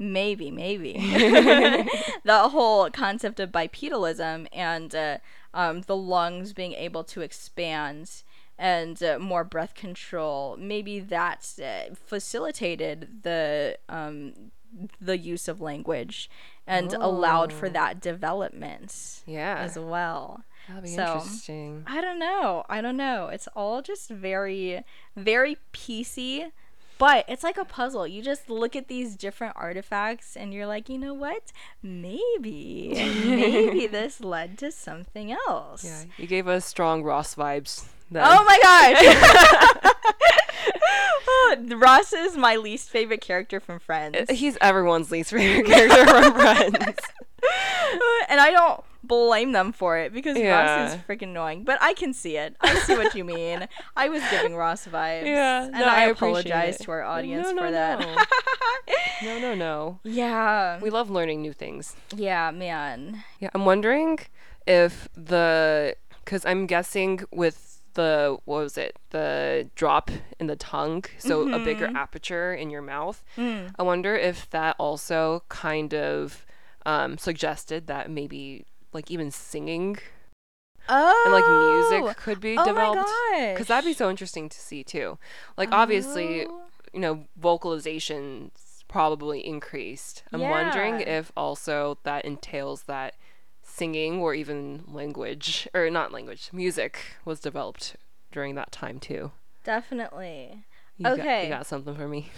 maybe, 0.00 0.50
maybe 0.50 0.94
the 2.24 2.48
whole 2.50 2.90
concept 2.90 3.38
of 3.38 3.52
bipedalism 3.52 4.46
and 4.52 4.94
uh, 4.94 5.18
um, 5.54 5.82
the 5.82 5.94
lungs 5.96 6.52
being 6.52 6.72
able 6.72 7.04
to 7.04 7.20
expand 7.20 8.22
and 8.58 9.02
uh, 9.02 9.18
more 9.18 9.44
breath 9.44 9.74
control, 9.74 10.56
maybe 10.58 10.98
that 11.00 11.48
uh, 11.62 11.94
facilitated 11.94 13.22
the 13.22 13.78
um, 13.88 14.32
the 15.00 15.18
use 15.18 15.48
of 15.48 15.60
language 15.60 16.30
and 16.66 16.92
allowed 16.92 17.52
for 17.52 17.66
Oh. 17.66 17.70
that 17.70 18.00
development 18.00 19.22
Yeah. 19.26 19.56
as 19.58 19.76
well. 19.78 20.44
That'll 20.68 20.82
be 20.82 20.88
So, 20.88 21.14
interesting. 21.14 21.82
I 21.86 22.00
don't 22.00 22.18
know. 22.20 22.64
I 22.68 22.80
don't 22.80 22.96
know. 22.96 23.26
It's 23.28 23.48
all 23.56 23.82
just 23.82 24.08
very, 24.10 24.84
very 25.16 25.56
piecey. 25.72 26.52
But 27.00 27.24
it's 27.28 27.42
like 27.42 27.56
a 27.56 27.64
puzzle. 27.64 28.06
You 28.06 28.20
just 28.20 28.50
look 28.50 28.76
at 28.76 28.88
these 28.88 29.16
different 29.16 29.54
artifacts 29.56 30.36
and 30.36 30.52
you're 30.52 30.66
like, 30.66 30.90
you 30.90 30.98
know 30.98 31.14
what? 31.14 31.50
Maybe, 31.82 32.92
maybe 33.24 33.86
this 33.90 34.20
led 34.20 34.58
to 34.58 34.70
something 34.70 35.32
else. 35.32 35.82
Yeah. 35.82 36.04
You 36.18 36.26
gave 36.26 36.46
us 36.46 36.66
strong 36.66 37.02
Ross 37.02 37.34
vibes. 37.34 37.86
Then. 38.10 38.22
Oh 38.26 38.44
my 38.44 38.58
gosh! 38.62 39.94
Oh, 41.32 41.56
Ross 41.76 42.12
is 42.12 42.36
my 42.36 42.56
least 42.56 42.90
favorite 42.90 43.20
character 43.20 43.60
from 43.60 43.78
Friends. 43.78 44.30
He's 44.30 44.58
everyone's 44.60 45.10
least 45.10 45.30
favorite 45.30 45.66
character 45.66 46.06
from 46.06 46.34
Friends. 46.34 46.76
and 48.28 48.40
I 48.40 48.50
don't 48.50 48.84
blame 49.10 49.52
them 49.52 49.72
for 49.72 49.98
it 49.98 50.12
because 50.12 50.36
Ross 50.40 50.92
is 50.94 51.00
freaking 51.08 51.30
annoying. 51.34 51.64
But 51.64 51.76
I 51.82 51.92
can 51.94 52.14
see 52.14 52.36
it. 52.38 52.56
I 52.62 52.74
see 52.86 52.96
what 52.96 53.14
you 53.14 53.24
mean. 53.24 53.68
I 53.96 54.08
was 54.08 54.22
giving 54.30 54.54
Ross 54.56 54.86
vibes. 54.86 55.26
Yeah, 55.26 55.64
And 55.66 55.76
I, 55.76 56.04
I 56.04 56.04
apologize 56.06 56.78
to 56.78 56.90
our 56.92 57.02
audience 57.02 57.46
No, 57.48 57.52
no, 57.52 57.62
for 57.66 57.70
that. 57.72 58.00
no. 58.00 58.16
No, 59.22 59.38
no, 59.38 59.54
no. 59.54 60.00
yeah. 60.04 60.80
We 60.80 60.88
love 60.90 61.10
learning 61.10 61.42
new 61.42 61.52
things. 61.52 61.94
Yeah, 62.16 62.50
man. 62.50 63.22
Yeah, 63.38 63.50
I'm 63.54 63.64
wondering 63.66 64.18
if 64.66 65.08
the 65.14 65.96
because 66.24 66.46
I'm 66.46 66.66
guessing 66.66 67.20
with 67.30 67.82
the 67.94 68.38
what 68.44 68.58
was 68.62 68.78
it 68.78 68.96
the 69.10 69.68
drop 69.74 70.10
in 70.38 70.46
the 70.46 70.56
tongue, 70.56 71.04
so 71.18 71.52
a 71.52 71.58
bigger 71.58 71.86
Mm-hmm. 71.88 71.96
aperture 71.96 72.54
in 72.54 72.70
your 72.70 72.82
mouth. 72.82 73.22
Mm. 73.36 73.74
I 73.78 73.82
wonder 73.82 74.14
if 74.14 74.48
that 74.50 74.76
also 74.78 75.42
kind 75.48 75.92
of 75.92 76.46
um, 76.86 77.18
suggested 77.18 77.86
that 77.88 78.10
maybe 78.10 78.64
like 78.92 79.10
even 79.10 79.30
singing 79.30 79.98
Oh. 80.88 81.22
and 81.24 81.32
like 81.32 81.46
music 82.02 82.16
could 82.22 82.40
be 82.40 82.56
oh 82.58 82.64
developed. 82.64 83.08
Because 83.52 83.68
that'd 83.68 83.84
be 83.86 83.92
so 83.92 84.10
interesting 84.10 84.48
to 84.48 84.58
see 84.58 84.82
too. 84.82 85.18
Like 85.56 85.70
obviously, 85.72 86.46
Oh. 86.46 86.62
you 86.92 87.00
know, 87.00 87.24
vocalizations 87.40 88.50
probably 88.88 89.46
increased. 89.46 90.24
I'm 90.32 90.40
wondering 90.40 91.00
if 91.00 91.30
also 91.36 91.98
that 92.02 92.24
entails 92.24 92.84
that 92.84 93.14
singing 93.62 94.18
or 94.18 94.34
even 94.34 94.82
language 94.88 95.68
or 95.74 95.88
not 95.90 96.10
language, 96.12 96.50
music 96.52 96.98
was 97.24 97.38
developed 97.38 97.94
during 98.32 98.56
that 98.56 98.72
time 98.72 98.98
too. 98.98 99.30
Definitely. 99.62 100.64
You 100.96 101.04
got- 101.04 101.20
Okay. 101.20 101.44
you 101.44 101.50
got 101.50 101.66
something 101.66 101.94
for 101.94 102.08
me? 102.08 102.30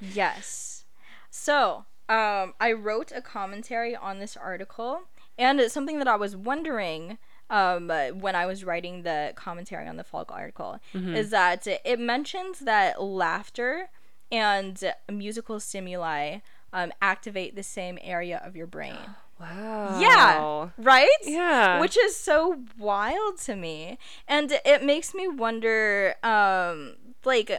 Yes. 0.00 0.84
So, 1.30 1.84
um, 2.08 2.54
I 2.60 2.72
wrote 2.72 3.12
a 3.14 3.22
commentary 3.22 3.94
on 3.96 4.18
this 4.18 4.36
article, 4.36 5.02
and 5.38 5.60
it's 5.60 5.74
something 5.74 5.98
that 5.98 6.08
I 6.08 6.16
was 6.16 6.36
wondering 6.36 7.18
um, 7.50 7.90
uh, 7.90 8.08
when 8.08 8.34
I 8.34 8.46
was 8.46 8.64
writing 8.64 9.02
the 9.02 9.32
commentary 9.36 9.86
on 9.86 9.96
the 9.96 10.04
Falk 10.04 10.30
article 10.32 10.78
is 10.94 11.30
that 11.30 11.66
it 11.66 11.98
mentions 12.00 12.60
that 12.60 13.02
laughter 13.02 13.90
and 14.30 14.82
musical 15.10 15.60
stimuli 15.60 16.38
um, 16.72 16.92
activate 17.02 17.54
the 17.54 17.62
same 17.62 17.98
area 18.02 18.40
of 18.44 18.56
your 18.56 18.66
brain. 18.66 18.96
Wow. 19.40 19.98
Yeah. 19.98 20.68
Right? 20.78 21.08
Yeah. 21.24 21.80
Which 21.80 21.98
is 21.98 22.14
so 22.14 22.60
wild 22.78 23.38
to 23.38 23.56
me. 23.56 23.98
And 24.28 24.52
it 24.64 24.84
makes 24.84 25.14
me 25.14 25.26
wonder, 25.26 26.14
um, 26.22 26.94
like, 27.24 27.50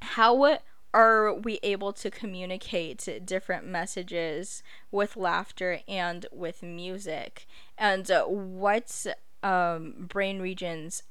how 0.00 0.58
are 0.94 1.34
we 1.34 1.58
able 1.64 1.92
to 1.92 2.10
communicate 2.10 3.26
different 3.26 3.66
messages 3.66 4.62
with 4.90 5.16
laughter 5.16 5.80
and 5.88 6.24
with 6.32 6.62
music? 6.62 7.46
And 7.76 8.08
uh, 8.10 8.24
what 8.24 9.04
um, 9.42 10.06
brain 10.08 10.40
regions 10.40 11.02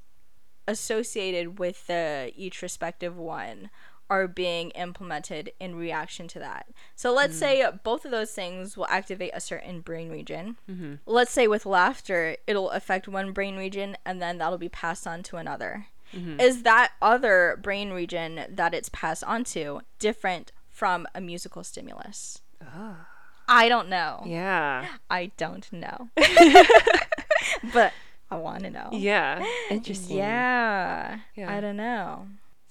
associated 0.67 1.59
with 1.59 1.87
the 1.87 2.31
each 2.35 2.61
respective 2.61 3.17
one 3.17 3.69
are 4.09 4.27
being 4.27 4.69
implemented 4.71 5.51
in 5.59 5.75
reaction 5.75 6.27
to 6.29 6.39
that. 6.39 6.67
So 6.95 7.13
let's 7.13 7.35
say 7.39 7.65
both 7.83 8.05
of 8.05 8.11
those 8.11 8.31
things 8.31 8.77
will 8.77 8.87
activate 8.87 9.31
a 9.33 9.39
certain 9.41 9.81
brain 9.81 10.09
region. 10.09 10.57
Let's 11.05 11.31
say 11.31 11.47
with 11.47 11.65
laughter, 11.65 12.37
it'll 12.47 12.69
affect 12.69 13.07
one 13.07 13.31
brain 13.31 13.57
region 13.57 13.97
and 14.05 14.21
then 14.21 14.37
that'll 14.37 14.57
be 14.57 14.69
passed 14.69 15.07
on 15.07 15.23
to 15.23 15.37
another. 15.37 15.87
Mm-hmm. 16.13 16.39
Is 16.39 16.63
that 16.63 16.91
other 17.01 17.59
brain 17.61 17.91
region 17.91 18.45
that 18.49 18.73
it's 18.73 18.89
passed 18.89 19.23
on 19.23 19.43
to 19.45 19.81
different 19.99 20.51
from 20.69 21.07
a 21.13 21.21
musical 21.21 21.63
stimulus? 21.63 22.41
Ah. 22.61 23.07
I 23.47 23.67
don't 23.67 23.89
know. 23.89 24.23
Yeah. 24.25 24.87
I 25.09 25.31
don't 25.37 25.71
know. 25.73 26.09
but 27.73 27.93
I 28.31 28.35
want 28.37 28.63
to 28.63 28.69
know. 28.69 28.89
Yeah. 28.91 29.45
Interesting. 29.69 30.17
Yeah. 30.17 31.19
Yeah. 31.35 31.53
I 31.53 31.61
don't 31.61 31.77
know. 31.77 32.27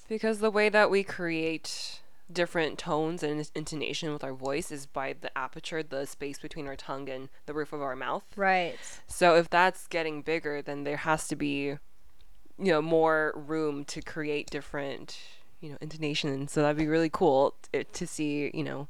Because 0.08 0.38
the 0.40 0.50
way 0.50 0.68
that 0.68 0.90
we 0.90 1.02
create 1.02 2.00
different 2.32 2.78
tones 2.78 3.22
and 3.22 3.50
intonation 3.54 4.12
with 4.12 4.24
our 4.24 4.32
voice 4.32 4.70
is 4.70 4.86
by 4.86 5.14
the 5.20 5.36
aperture, 5.36 5.82
the 5.82 6.06
space 6.06 6.38
between 6.38 6.66
our 6.66 6.76
tongue 6.76 7.08
and 7.08 7.28
the 7.46 7.54
roof 7.54 7.72
of 7.72 7.82
our 7.82 7.96
mouth. 7.96 8.24
Right. 8.36 8.76
So 9.06 9.36
if 9.36 9.50
that's 9.50 9.86
getting 9.86 10.22
bigger, 10.22 10.62
then 10.62 10.84
there 10.84 10.98
has 10.98 11.28
to 11.28 11.36
be, 11.36 11.76
you 12.58 12.72
know, 12.72 12.82
more 12.82 13.32
room 13.36 13.84
to 13.86 14.00
create 14.02 14.50
different, 14.50 15.18
you 15.60 15.70
know, 15.70 15.78
intonations. 15.80 16.52
So 16.52 16.62
that'd 16.62 16.76
be 16.76 16.86
really 16.86 17.10
cool 17.10 17.54
t- 17.72 17.84
to 17.84 18.06
see, 18.06 18.50
you 18.54 18.62
know, 18.64 18.88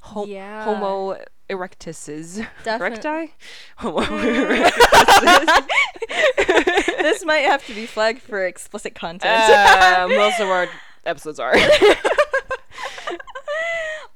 ho- 0.00 0.24
Yeah. 0.26 0.64
Homo 0.64 1.16
erectuses. 1.48 2.40
Defin- 2.64 2.78
Erecti? 2.98 3.30
Homo 3.76 4.00
erectuses. 4.02 5.48
this 6.98 7.24
might 7.24 7.44
have 7.44 7.64
to 7.66 7.74
be 7.74 7.86
flagged 7.86 8.22
for 8.22 8.44
explicit 8.46 8.94
content. 8.94 9.24
uh, 9.50 10.06
most 10.08 10.40
of 10.40 10.48
our 10.48 10.68
episodes 11.04 11.38
are. 11.38 11.52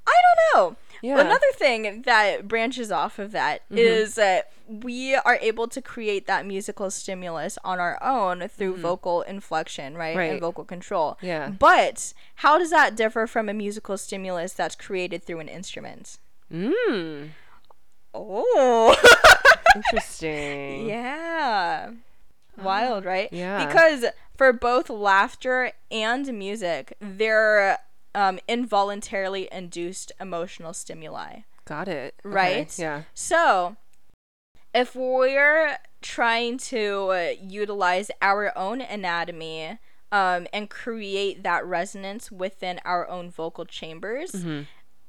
I 0.09 0.15
don't 0.23 0.55
know. 0.55 0.77
Yeah. 1.07 1.21
Another 1.21 1.47
thing 1.55 2.03
that 2.03 2.49
branches 2.49 2.91
off 2.91 3.21
of 3.21 3.31
that 3.31 3.63
mm-hmm. 3.67 3.79
is 3.79 4.17
that 4.17 4.51
we 4.67 5.15
are 5.15 5.39
able 5.41 5.69
to 5.69 5.81
create 5.81 6.27
that 6.27 6.45
musical 6.45 6.91
stimulus 6.91 7.59
on 7.65 7.79
our 7.79 8.03
own 8.03 8.49
through 8.49 8.73
mm-hmm. 8.73 8.83
vocal 8.83 9.23
inflection, 9.23 9.95
right? 9.95 10.17
Right. 10.17 10.33
And 10.33 10.41
vocal 10.41 10.65
control. 10.65 11.17
Yeah. 11.23 11.51
But 11.51 12.13
how 12.37 12.59
does 12.59 12.71
that 12.71 12.97
differ 12.97 13.29
from 13.29 13.49
a 13.49 13.55
musical 13.55 13.97
stimulus 13.97 14.53
that's 14.53 14.75
created 14.75 15.23
through 15.23 15.39
an 15.39 15.49
instrument? 15.49 16.19
Mmm. 16.53 17.29
Oh. 18.13 18.97
Interesting. 19.77 20.89
Yeah. 20.89 21.91
Wild, 22.61 23.05
oh, 23.05 23.09
right? 23.09 23.29
Yeah. 23.31 23.65
Because 23.65 24.07
for 24.37 24.53
both 24.53 24.91
laughter 24.91 25.71
and 25.93 26.27
music, 26.37 26.95
they're 27.01 27.79
um, 28.17 28.41
involuntarily 28.49 29.49
induced 29.53 30.11
emotional 30.21 30.73
stimuli. 30.73 31.41
Got 31.67 31.87
it. 31.87 32.15
Okay, 32.25 32.35
Right? 32.35 32.79
Yeah. 32.79 33.03
So, 33.15 33.77
if 34.75 34.97
we're 34.97 35.79
trying 36.03 36.59
to 36.59 37.09
uh, 37.11 37.31
utilize 37.43 38.11
our 38.23 38.57
own 38.57 38.81
anatomy 38.81 39.79
um, 40.13 40.47
and 40.53 40.69
create 40.71 41.43
that 41.43 41.65
resonance 41.67 42.31
within 42.33 42.81
our 42.85 43.09
own 43.09 43.31
vocal 43.31 43.65
chambers, 43.65 44.33
Mm-hmm. 44.33 44.63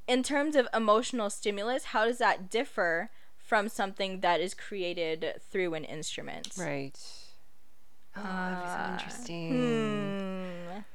in 0.07 0.23
terms 0.23 0.55
of 0.55 0.67
emotional 0.73 1.29
stimulus, 1.29 1.85
how 1.85 2.05
does 2.05 2.17
that 2.19 2.49
differ 2.49 3.09
from 3.37 3.69
something 3.69 4.19
that 4.21 4.41
is 4.41 4.53
created 4.53 5.39
through 5.49 5.73
an 5.75 5.83
instrument? 5.85 6.49
Right. 6.57 6.97
Oh, 8.17 8.23
that'd 8.23 8.63
be 8.63 8.67
so 8.67 8.91
interesting. 8.93 9.49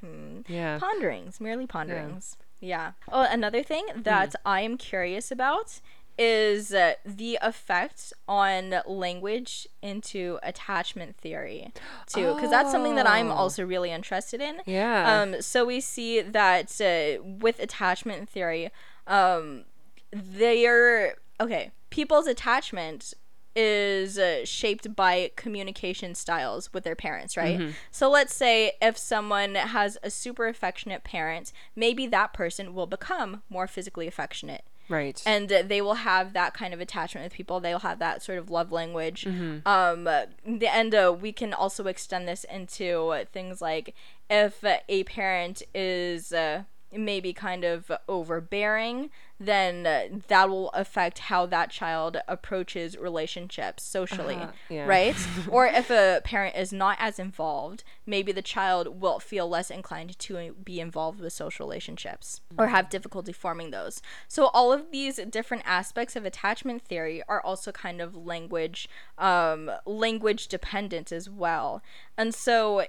Hmm. 0.01 0.07
Hmm. 0.07 0.39
Yeah. 0.47 0.79
Ponderings, 0.79 1.39
merely 1.39 1.65
ponderings. 1.67 2.37
Yeah. 2.59 2.91
Oh, 3.11 3.27
another 3.29 3.63
thing 3.63 3.85
that 3.95 4.35
I 4.45 4.61
am 4.61 4.77
curious 4.77 5.31
about 5.31 5.79
is 6.17 6.71
uh, 6.73 6.93
the 7.03 7.39
effect 7.41 8.13
on 8.27 8.75
language 8.85 9.67
into 9.81 10.37
attachment 10.43 11.17
theory, 11.17 11.73
too, 12.05 12.35
because 12.35 12.51
that's 12.51 12.71
something 12.71 12.95
that 12.95 13.07
I'm 13.07 13.31
Oh. 13.31 13.35
also 13.35 13.65
really 13.65 13.89
interested 13.91 14.39
in. 14.39 14.57
Yeah. 14.65 15.21
Um, 15.21 15.41
so 15.41 15.65
we 15.65 15.81
see 15.81 16.21
that 16.21 16.79
uh, 16.79 17.23
with 17.23 17.59
attachment 17.59 18.29
theory, 18.29 18.69
um, 19.07 19.63
they're 20.11 21.15
okay. 21.39 21.71
People's 21.89 22.27
attachment 22.27 23.13
is 23.55 24.17
uh, 24.17 24.45
shaped 24.45 24.95
by 24.95 25.31
communication 25.35 26.15
styles 26.15 26.73
with 26.73 26.83
their 26.83 26.95
parents, 26.95 27.37
right? 27.37 27.59
So 27.91 28.09
let's 28.09 28.33
say 28.35 28.73
if 28.81 28.97
someone 28.97 29.55
has 29.55 29.97
a 30.03 30.09
super 30.09 30.47
affectionate 30.47 31.03
parent, 31.03 31.51
maybe 31.75 32.07
that 32.07 32.33
person 32.33 32.73
will 32.73 32.87
become 32.87 33.43
more 33.49 33.67
physically 33.67 34.07
affectionate. 34.07 34.63
Right. 34.89 35.23
and 35.25 35.49
uh, 35.51 35.61
they 35.61 35.81
will 35.81 35.93
have 35.93 36.33
that 36.33 36.53
kind 36.53 36.73
of 36.73 36.81
attachment 36.81 37.23
with 37.23 37.31
people. 37.33 37.61
They'll 37.61 37.79
have 37.79 37.99
that 37.99 38.21
sort 38.21 38.37
of 38.37 38.49
love 38.51 38.69
language. 38.71 39.25
Um 39.25 39.63
uh, 39.65 40.25
the- 40.45 40.67
and 40.67 40.93
uh, 40.93 41.15
we 41.19 41.31
can 41.31 41.53
also 41.53 41.85
extend 41.87 42.27
this 42.27 42.43
into 42.43 43.23
things 43.31 43.61
like 43.61 43.95
if 44.29 44.61
a 44.89 45.03
parent 45.05 45.63
is 45.73 46.33
uh, 46.33 46.63
maybe 46.97 47.33
kind 47.33 47.63
of 47.63 47.91
overbearing 48.07 49.09
then 49.39 49.85
uh, 49.85 50.03
that 50.29 50.49
will 50.49 50.69
affect 50.69 51.19
how 51.19 51.45
that 51.45 51.69
child 51.69 52.15
approaches 52.29 52.97
relationships 52.97 53.83
socially 53.83 54.35
Uh-huh, 54.35 54.51
yeah. 54.69 54.85
right? 54.85 55.15
Or 55.49 55.65
if 55.65 55.89
a 55.89 56.21
parent 56.23 56.55
is 56.55 56.71
not 56.71 56.97
as 56.99 57.19
involved 57.19 57.83
maybe 58.05 58.31
the 58.31 58.41
child 58.41 59.01
will 59.01 59.19
feel 59.19 59.49
less 59.49 59.69
inclined 59.69 60.17
to 60.19 60.55
be 60.63 60.79
involved 60.79 61.19
with 61.19 61.33
social 61.33 61.65
relationships 61.67 62.41
or 62.57 62.67
have 62.67 62.89
difficulty 62.89 63.33
forming 63.33 63.71
those. 63.71 64.01
So 64.27 64.47
all 64.47 64.71
of 64.71 64.91
these 64.91 65.17
different 65.29 65.63
aspects 65.65 66.15
of 66.15 66.25
attachment 66.25 66.81
theory 66.83 67.21
are 67.27 67.41
also 67.41 67.71
kind 67.71 67.99
of 68.01 68.15
language 68.15 68.87
um, 69.17 69.69
language 69.85 70.47
dependent 70.47 71.11
as 71.11 71.29
well. 71.29 71.81
And 72.17 72.33
so 72.33 72.85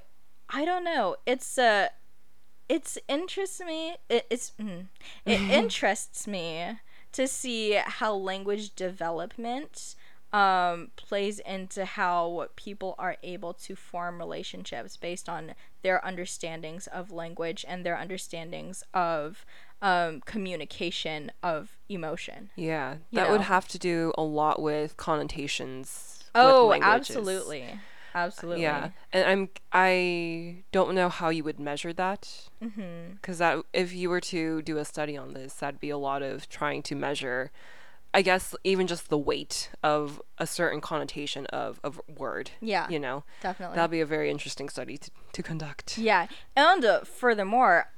i 0.51 0.63
don't 0.67 0.85
know 0.85 1.17
it's 1.25 1.57
uh 1.57 1.89
it's 2.69 2.99
interests 3.09 3.61
me 3.61 3.97
it, 4.09 4.27
it's 4.31 4.53
mm, 4.61 4.87
it 5.27 5.41
interests 5.41 6.27
me 6.27 6.79
to 7.13 7.29
see 7.29 7.75
how 7.85 8.15
language 8.15 8.75
development 8.75 9.95
um, 10.35 10.91
plays 10.97 11.39
into 11.39 11.85
how 11.85 12.49
people 12.57 12.97
are 12.99 13.17
able 13.23 13.55
to 13.55 13.77
form 13.77 14.19
relationships 14.19 14.97
based 14.97 15.29
on 15.29 15.55
their 15.83 16.05
understandings 16.05 16.89
of 16.89 17.13
language 17.13 17.65
and 17.69 17.87
their 17.87 17.97
understandings 17.97 18.83
of 18.93 19.47
um, 19.81 20.23
communication 20.23 21.31
of 21.41 21.79
emotion. 21.89 22.51
yeah. 23.11 23.23
That 23.23 23.31
would 23.31 23.43
have 23.43 23.69
to 23.69 23.79
do 23.79 24.13
a 24.19 24.23
lot 24.23 24.61
with 24.61 24.97
connotations. 24.97 26.25
Oh, 26.35 26.67
languages. 26.67 27.11
absolutely, 27.11 27.79
absolutely. 28.15 28.63
Yeah, 28.63 28.91
and 29.13 29.27
I'm 29.27 29.49
I 29.73 30.65
don't 30.73 30.95
know 30.95 31.09
how 31.09 31.29
you 31.31 31.45
would 31.45 31.59
measure 31.61 31.93
that 31.93 32.49
Mm-hmm. 32.63 33.15
because 33.15 33.39
that 33.39 33.59
if 33.73 33.93
you 33.95 34.09
were 34.11 34.21
to 34.23 34.63
do 34.63 34.79
a 34.79 34.85
study 34.85 35.17
on 35.17 35.35
this, 35.35 35.55
that'd 35.55 35.81
be 35.81 35.91
a 35.91 35.99
lot 35.99 36.23
of 36.23 36.49
trying 36.49 36.83
to 36.85 36.95
measure. 36.95 37.51
I 38.17 38.23
guess 38.23 38.55
even 38.63 38.87
just 38.87 39.09
the 39.09 39.19
weight 39.19 39.71
of 39.83 40.23
a 40.39 40.47
certain 40.47 40.81
connotation 40.81 41.47
of 41.47 41.81
of 41.83 42.01
word. 42.17 42.53
Yeah, 42.61 42.89
You 42.89 43.01
know, 43.01 43.25
definitely. 43.43 43.75
that'd 43.75 43.91
be 43.91 44.01
a 44.01 44.07
very 44.07 44.31
interesting 44.31 44.69
study 44.69 44.97
to, 44.99 45.11
to 45.33 45.43
conduct. 45.43 45.99
Yeah, 45.99 46.29
and 46.55 46.85
uh, 46.85 47.01
furthermore, 47.01 47.91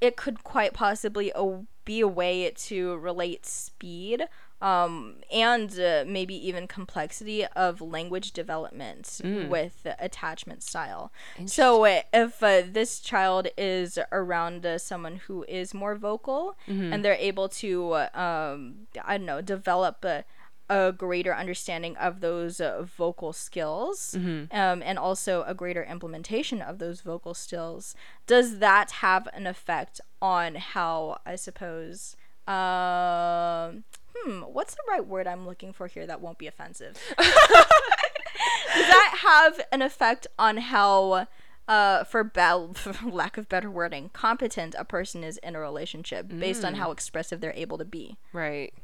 it 0.00 0.16
could 0.16 0.42
quite 0.42 0.72
possibly 0.72 1.32
o- 1.34 1.66
be 1.84 2.00
a 2.00 2.08
way 2.08 2.50
to 2.50 2.96
relate 2.96 3.44
speed 3.44 4.26
um, 4.62 5.16
and 5.30 5.78
uh, 5.78 6.04
maybe 6.06 6.34
even 6.48 6.66
complexity 6.66 7.44
of 7.46 7.80
language 7.80 8.32
development 8.32 9.20
with 9.50 9.86
attachment 9.98 10.62
style. 10.62 11.12
So 11.44 11.84
uh, 11.84 12.02
if 12.12 12.42
uh, 12.42 12.62
this 12.70 13.00
child 13.00 13.48
is 13.58 13.98
around 14.10 14.64
uh, 14.64 14.78
someone 14.78 15.16
who 15.26 15.44
is 15.48 15.74
more 15.74 15.94
vocal 15.94 16.56
and 16.92 17.04
they're 17.04 17.14
able 17.14 17.48
to, 17.50 17.92
uh, 17.92 18.08
um, 18.14 18.86
I 19.04 19.18
don't 19.18 19.26
know, 19.26 19.40
develop 19.42 20.04
a, 20.04 20.24
a 20.68 20.90
greater 20.90 21.34
understanding 21.34 21.96
of 21.96 22.20
those 22.20 22.60
uh, 22.60 22.82
vocal 22.82 23.32
skills 23.32 24.14
um, 24.50 24.82
and 24.82 24.98
also 24.98 25.44
a 25.46 25.54
greater 25.54 25.84
implementation 25.84 26.60
of 26.62 26.78
those 26.78 27.02
vocal 27.02 27.34
skills, 27.34 27.94
does 28.26 28.58
that 28.58 28.90
have 29.02 29.28
an 29.34 29.46
effect 29.46 30.00
on 30.20 30.54
how, 30.56 31.18
I 31.26 31.36
suppose, 31.36 32.16
um, 32.48 33.84
hmm, 34.24 34.40
what's 34.42 34.74
the 34.74 34.82
right 34.88 35.06
word 35.06 35.26
I'm 35.26 35.46
looking 35.46 35.72
for 35.72 35.86
here 35.86 36.06
that 36.06 36.20
won't 36.20 36.38
be 36.38 36.46
offensive? 36.46 36.96
Does 37.16 38.86
that 38.88 39.18
have 39.22 39.60
an 39.72 39.80
effect 39.82 40.26
on 40.38 40.58
how, 40.58 41.26
uh, 41.68 42.04
for, 42.04 42.24
be- 42.24 42.74
for 42.74 42.94
lack 43.10 43.36
of 43.38 43.48
better 43.48 43.70
wording, 43.70 44.10
competent 44.12 44.74
a 44.78 44.84
person 44.84 45.24
is 45.24 45.38
in 45.38 45.54
a 45.56 45.60
relationship 45.60 46.28
based 46.28 46.64
on 46.64 46.74
how 46.74 46.90
expressive 46.90 47.40
they're 47.40 47.52
able 47.56 47.78
to 47.78 47.84
be? 47.84 48.18
Right. 48.32 48.74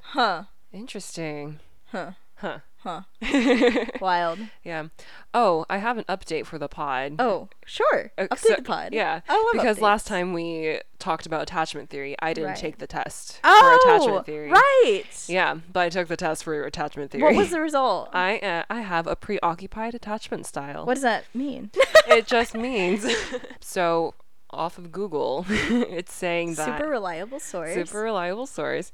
Huh. 0.00 0.44
Interesting. 0.72 1.60
Huh. 1.92 2.12
Huh. 2.36 2.58
Huh. 2.82 3.02
Wild. 4.00 4.38
Yeah. 4.64 4.86
Oh, 5.34 5.66
I 5.68 5.78
have 5.78 5.98
an 5.98 6.04
update 6.08 6.46
for 6.46 6.58
the 6.58 6.68
pod. 6.68 7.16
Oh, 7.18 7.48
sure. 7.66 8.10
Uh, 8.16 8.22
Update 8.30 8.38
so- 8.38 8.54
the 8.56 8.62
pod. 8.62 8.92
Yeah. 8.94 9.20
I 9.28 9.34
love 9.36 9.46
because 9.52 9.76
updates. 9.76 9.82
last 9.82 10.06
time 10.06 10.32
we 10.32 10.80
talked 10.98 11.26
about 11.26 11.42
attachment 11.42 11.90
theory, 11.90 12.16
I 12.20 12.32
didn't 12.32 12.50
Right. 12.50 12.58
take 12.58 12.78
the 12.78 12.86
test 12.86 13.38
oh, 13.44 13.78
for 13.84 13.90
attachment 13.90 14.26
theory. 14.26 14.50
Right. 14.50 15.04
Yeah, 15.28 15.56
but 15.72 15.80
I 15.80 15.88
took 15.90 16.08
the 16.08 16.16
test 16.16 16.42
for 16.44 16.62
attachment 16.64 17.10
theory. 17.10 17.22
What 17.24 17.34
was 17.36 17.50
the 17.50 17.60
result? 17.60 18.08
I 18.14 18.38
uh, 18.38 18.62
I 18.70 18.80
have 18.80 19.06
a 19.06 19.14
preoccupied 19.16 19.94
attachment 19.94 20.46
style. 20.46 20.86
what 20.86 20.94
does 20.94 21.02
that 21.02 21.24
mean? 21.34 21.70
it 22.08 22.26
just 22.26 22.54
means 22.66 23.06
so 23.60 24.14
off 24.52 24.78
of 24.78 24.92
Google, 24.92 25.44
it's 25.48 26.12
saying 26.12 26.54
that 26.54 26.78
Super 26.78 26.90
reliable 26.90 27.40
source. 27.40 27.74
Super 27.74 28.02
reliable 28.02 28.46
source. 28.46 28.92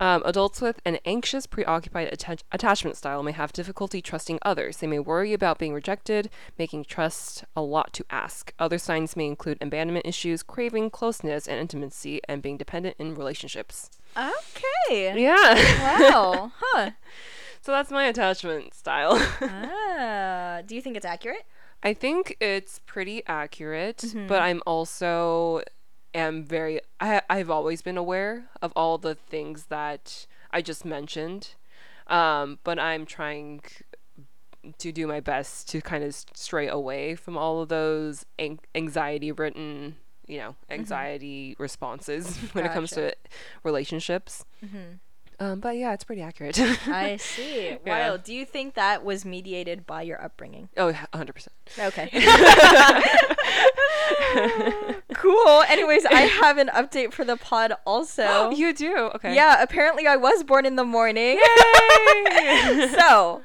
Um, 0.00 0.22
adults 0.24 0.60
with 0.60 0.80
an 0.84 0.98
anxious, 1.04 1.46
preoccupied 1.46 2.08
atta- 2.12 2.44
attachment 2.52 2.96
style 2.96 3.22
may 3.22 3.32
have 3.32 3.52
difficulty 3.52 4.00
trusting 4.00 4.38
others. 4.42 4.78
They 4.78 4.86
may 4.86 4.98
worry 4.98 5.32
about 5.32 5.58
being 5.58 5.74
rejected, 5.74 6.30
making 6.58 6.84
trust 6.84 7.44
a 7.56 7.62
lot 7.62 7.92
to 7.94 8.04
ask. 8.10 8.52
Other 8.58 8.78
signs 8.78 9.16
may 9.16 9.26
include 9.26 9.58
abandonment 9.60 10.06
issues, 10.06 10.42
craving 10.42 10.90
closeness 10.90 11.46
and 11.48 11.58
intimacy, 11.58 12.20
and 12.28 12.42
being 12.42 12.56
dependent 12.56 12.96
in 12.98 13.14
relationships. 13.14 13.90
Okay. 14.16 15.20
Yeah. 15.20 15.54
Wow. 16.00 16.52
Huh. 16.60 16.90
so 17.60 17.72
that's 17.72 17.90
my 17.90 18.04
attachment 18.04 18.74
style. 18.74 19.16
Ah. 19.42 20.62
Do 20.66 20.74
you 20.74 20.80
think 20.80 20.96
it's 20.96 21.04
accurate? 21.06 21.44
I 21.82 21.94
think 21.94 22.36
it's 22.40 22.80
pretty 22.80 23.22
accurate, 23.26 23.98
Mm-hmm. 23.98 24.26
but 24.26 24.42
I'm 24.42 24.62
also 24.66 25.62
am 26.14 26.44
very 26.44 26.80
I 27.00 27.22
I've 27.30 27.50
always 27.50 27.82
been 27.82 27.96
aware 27.96 28.48
of 28.62 28.72
all 28.74 28.98
the 28.98 29.14
things 29.14 29.66
that 29.66 30.26
I 30.50 30.62
just 30.62 30.84
mentioned. 30.84 31.54
Um, 32.08 32.58
but 32.64 32.78
I'm 32.78 33.04
trying 33.06 33.60
to 34.78 34.92
do 34.92 35.06
my 35.06 35.20
best 35.20 35.68
to 35.68 35.80
kind 35.80 36.02
of 36.02 36.14
stray 36.34 36.66
away 36.68 37.14
from 37.14 37.36
all 37.38 37.60
of 37.62 37.68
those 37.68 38.24
an- 38.38 38.58
anxiety 38.74 39.30
written, 39.30 39.96
you 40.26 40.38
know, 40.38 40.56
anxiety 40.70 41.54
responses 41.58 42.36
when 42.54 42.64
it 42.64 42.72
comes 42.72 42.90
Mm-hmm. 42.92 43.08
To 43.08 43.14
relationships. 43.62 44.44
Um, 45.40 45.60
but 45.60 45.76
yeah, 45.76 45.92
it's 45.94 46.02
pretty 46.04 46.22
accurate. 46.22 46.58
I 46.88 47.16
see. 47.20 47.76
Yeah. 47.86 48.10
Wow. 48.10 48.16
Do 48.16 48.34
you 48.34 48.44
think 48.44 48.74
that 48.74 49.04
was 49.04 49.24
mediated 49.24 49.86
by 49.86 50.02
your 50.02 50.20
upbringing? 50.22 50.68
oh, 50.76 50.92
100%. 51.12 51.48
Okay. 51.78 52.10
cool. 55.14 55.62
Anyways, 55.68 56.04
I 56.06 56.22
have 56.22 56.58
an 56.58 56.68
update 56.68 57.12
for 57.12 57.24
the 57.24 57.36
pod 57.36 57.72
also. 57.86 58.50
you 58.54 58.72
do? 58.74 58.94
Okay. 59.14 59.34
Yeah, 59.34 59.62
apparently 59.62 60.06
I 60.06 60.16
was 60.16 60.42
born 60.44 60.66
in 60.66 60.76
the 60.76 60.84
morning. 60.84 61.38
Yay! 61.38 62.88
so, 62.98 63.42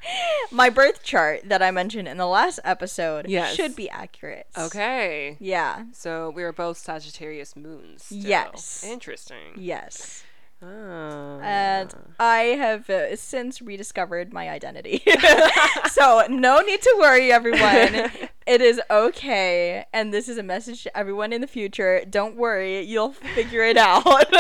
my 0.52 0.70
birth 0.70 1.04
chart 1.04 1.42
that 1.46 1.62
I 1.62 1.72
mentioned 1.72 2.08
in 2.08 2.18
the 2.18 2.28
last 2.28 2.60
episode 2.64 3.28
Yes. 3.30 3.56
should 3.56 3.76
be 3.76 3.90
accurate. 3.90 4.48
Okay. 4.58 5.38
Yeah. 5.40 5.86
So 5.94 6.30
we 6.32 6.44
are 6.44 6.54
both 6.54 6.78
Sagittarius 6.78 7.56
moons. 7.56 8.06
still. 8.06 8.20
Yes. 8.20 8.84
Interesting. 8.88 9.54
Yes. 9.58 10.23
Oh. 10.64 11.40
And 11.42 11.94
I 12.20 12.40
have 12.58 12.90
uh, 12.90 13.16
since 13.18 13.62
rediscovered 13.62 14.32
my 14.32 14.50
identity. 14.50 15.04
so, 15.92 16.26
no 16.30 16.62
need 16.62 16.82
to 16.82 16.96
worry, 17.00 17.32
everyone. 17.32 18.12
it 18.48 18.62
is 18.62 18.80
okay. 18.90 19.86
And 19.92 20.14
this 20.14 20.30
is 20.30 20.38
a 20.38 20.44
message 20.44 20.84
to 20.84 20.98
everyone 20.98 21.34
in 21.34 21.42
the 21.42 21.48
future. 21.48 22.04
Don't 22.10 22.38
worry, 22.38 22.82
you'll 22.82 23.12
figure 23.12 23.64
it 23.64 23.78
out. 23.78 24.32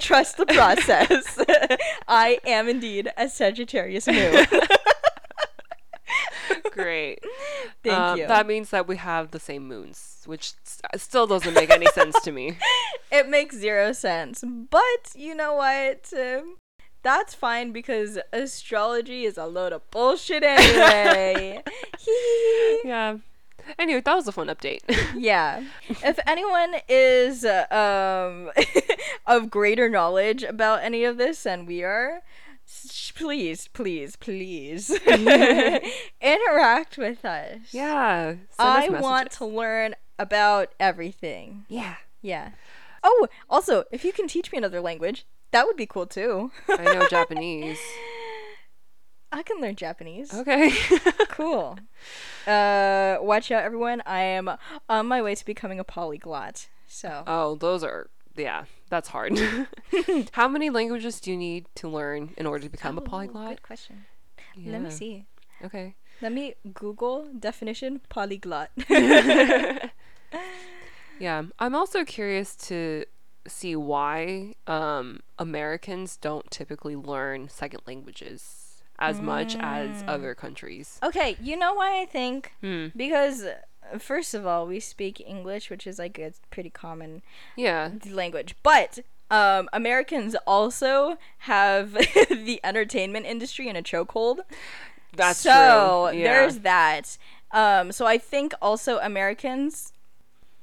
Trust 0.00 0.36
the 0.36 0.46
process. 0.46 1.38
I 2.08 2.40
am 2.44 2.68
indeed 2.68 3.12
a 3.16 3.28
Sagittarius 3.28 4.08
moon. 4.08 4.46
Great. 6.72 7.20
Thank 7.86 7.98
Um, 7.98 8.18
you. 8.18 8.26
That 8.26 8.46
means 8.46 8.70
that 8.70 8.86
we 8.86 8.96
have 8.96 9.30
the 9.30 9.40
same 9.40 9.66
moons, 9.66 10.22
which 10.26 10.52
s- 10.66 10.80
still 11.02 11.26
doesn't 11.26 11.54
make 11.54 11.70
any 11.70 11.86
sense 11.86 12.20
to 12.22 12.32
me. 12.32 12.58
it 13.10 13.28
makes 13.28 13.56
zero 13.56 13.92
sense. 13.92 14.42
But 14.44 15.02
you 15.14 15.34
know 15.34 15.54
what? 15.54 16.12
Um, 16.16 16.56
that's 17.02 17.34
fine 17.34 17.70
because 17.72 18.18
astrology 18.32 19.24
is 19.24 19.38
a 19.38 19.46
load 19.46 19.72
of 19.72 19.88
bullshit 19.90 20.42
anyway. 20.42 21.62
Yeah. 22.84 23.18
Anyway, 23.78 24.00
that 24.00 24.14
was 24.14 24.28
a 24.28 24.32
fun 24.32 24.46
update. 24.46 24.80
yeah. 25.16 25.64
If 25.88 26.18
anyone 26.26 26.76
is 26.88 27.44
uh, 27.44 27.66
um 27.70 28.52
of 29.26 29.50
greater 29.50 29.88
knowledge 29.88 30.42
about 30.44 30.82
any 30.84 31.02
of 31.04 31.16
this 31.16 31.42
than 31.42 31.66
we 31.66 31.82
are, 31.82 32.10
s- 32.16 32.22
please, 33.14 33.68
please, 33.68 34.16
please 34.16 34.90
interact 36.20 36.98
with 36.98 37.24
us. 37.24 37.58
yeah. 37.70 38.34
I 38.58 38.88
want 38.88 39.30
to 39.32 39.44
learn 39.44 39.94
about 40.18 40.74
everything. 40.78 41.64
Yeah. 41.68 41.96
Yeah. 42.22 42.50
Oh, 43.02 43.28
also, 43.48 43.84
if 43.92 44.04
you 44.04 44.12
can 44.12 44.26
teach 44.26 44.50
me 44.50 44.58
another 44.58 44.80
language, 44.80 45.26
that 45.52 45.66
would 45.66 45.76
be 45.76 45.86
cool 45.86 46.06
too. 46.06 46.50
I 46.68 46.82
know 46.82 47.06
Japanese. 47.10 47.78
I 49.32 49.42
can 49.42 49.60
learn 49.60 49.76
Japanese. 49.76 50.32
Okay. 50.34 50.72
Cool. 51.28 51.78
Uh, 52.46 53.18
watch 53.20 53.50
out, 53.50 53.62
everyone. 53.62 54.02
I 54.06 54.20
am 54.20 54.50
on 54.88 55.06
my 55.06 55.20
way 55.20 55.34
to 55.34 55.44
becoming 55.44 55.78
a 55.78 55.84
polyglot. 55.84 56.68
So, 56.86 57.24
oh, 57.26 57.56
those 57.56 57.84
are 57.84 58.08
yeah. 58.36 58.64
That's 58.88 59.08
hard. 59.08 59.38
How 60.32 60.48
many 60.48 60.70
languages 60.70 61.20
do 61.20 61.30
you 61.30 61.36
need 61.36 61.66
to 61.76 61.88
learn 61.88 62.34
in 62.36 62.46
order 62.46 62.64
to 62.64 62.70
become 62.70 62.96
a 62.98 63.00
Oh, 63.00 63.04
polyglot? 63.04 63.48
Good 63.48 63.62
question. 63.62 64.04
Let 64.64 64.80
me 64.82 64.90
see. 64.90 65.26
Okay. 65.64 65.94
Let 66.22 66.32
me 66.32 66.54
Google 66.72 67.28
definition 67.38 68.00
polyglot. 68.08 68.70
Yeah, 71.18 71.44
I'm 71.58 71.74
also 71.74 72.04
curious 72.04 72.54
to 72.68 73.06
see 73.48 73.74
why 73.74 74.54
um, 74.66 75.20
Americans 75.38 76.18
don't 76.18 76.50
typically 76.50 76.94
learn 76.94 77.48
second 77.48 77.80
languages 77.86 78.82
as 78.98 79.20
much 79.20 79.56
as 79.60 80.04
other 80.06 80.34
countries. 80.34 80.98
okay, 81.02 81.36
you 81.40 81.56
know 81.56 81.72
why 81.74 82.02
I 82.02 82.04
think? 82.04 82.52
Hmm. 82.60 82.88
Because 82.94 83.46
first 83.98 84.34
of 84.34 84.46
all, 84.46 84.66
we 84.66 84.80
speak 84.80 85.20
English, 85.26 85.70
which 85.70 85.86
is 85.86 85.98
like 85.98 86.18
a 86.18 86.32
pretty 86.50 86.70
common 86.70 87.22
Yeah, 87.56 87.90
language. 88.10 88.54
But 88.62 88.98
um, 89.30 89.68
Americans 89.72 90.36
also 90.46 91.18
have 91.38 91.92
the 92.30 92.60
entertainment 92.62 93.26
industry 93.26 93.68
in 93.68 93.76
a 93.76 93.82
chokehold. 93.82 94.38
that's 95.14 95.40
so 95.40 96.08
true. 96.10 96.18
Yeah. 96.20 96.32
there's 96.32 96.58
that. 96.60 97.18
Um, 97.52 97.92
so 97.92 98.06
I 98.06 98.18
think 98.18 98.54
also 98.60 98.98
Americans 98.98 99.92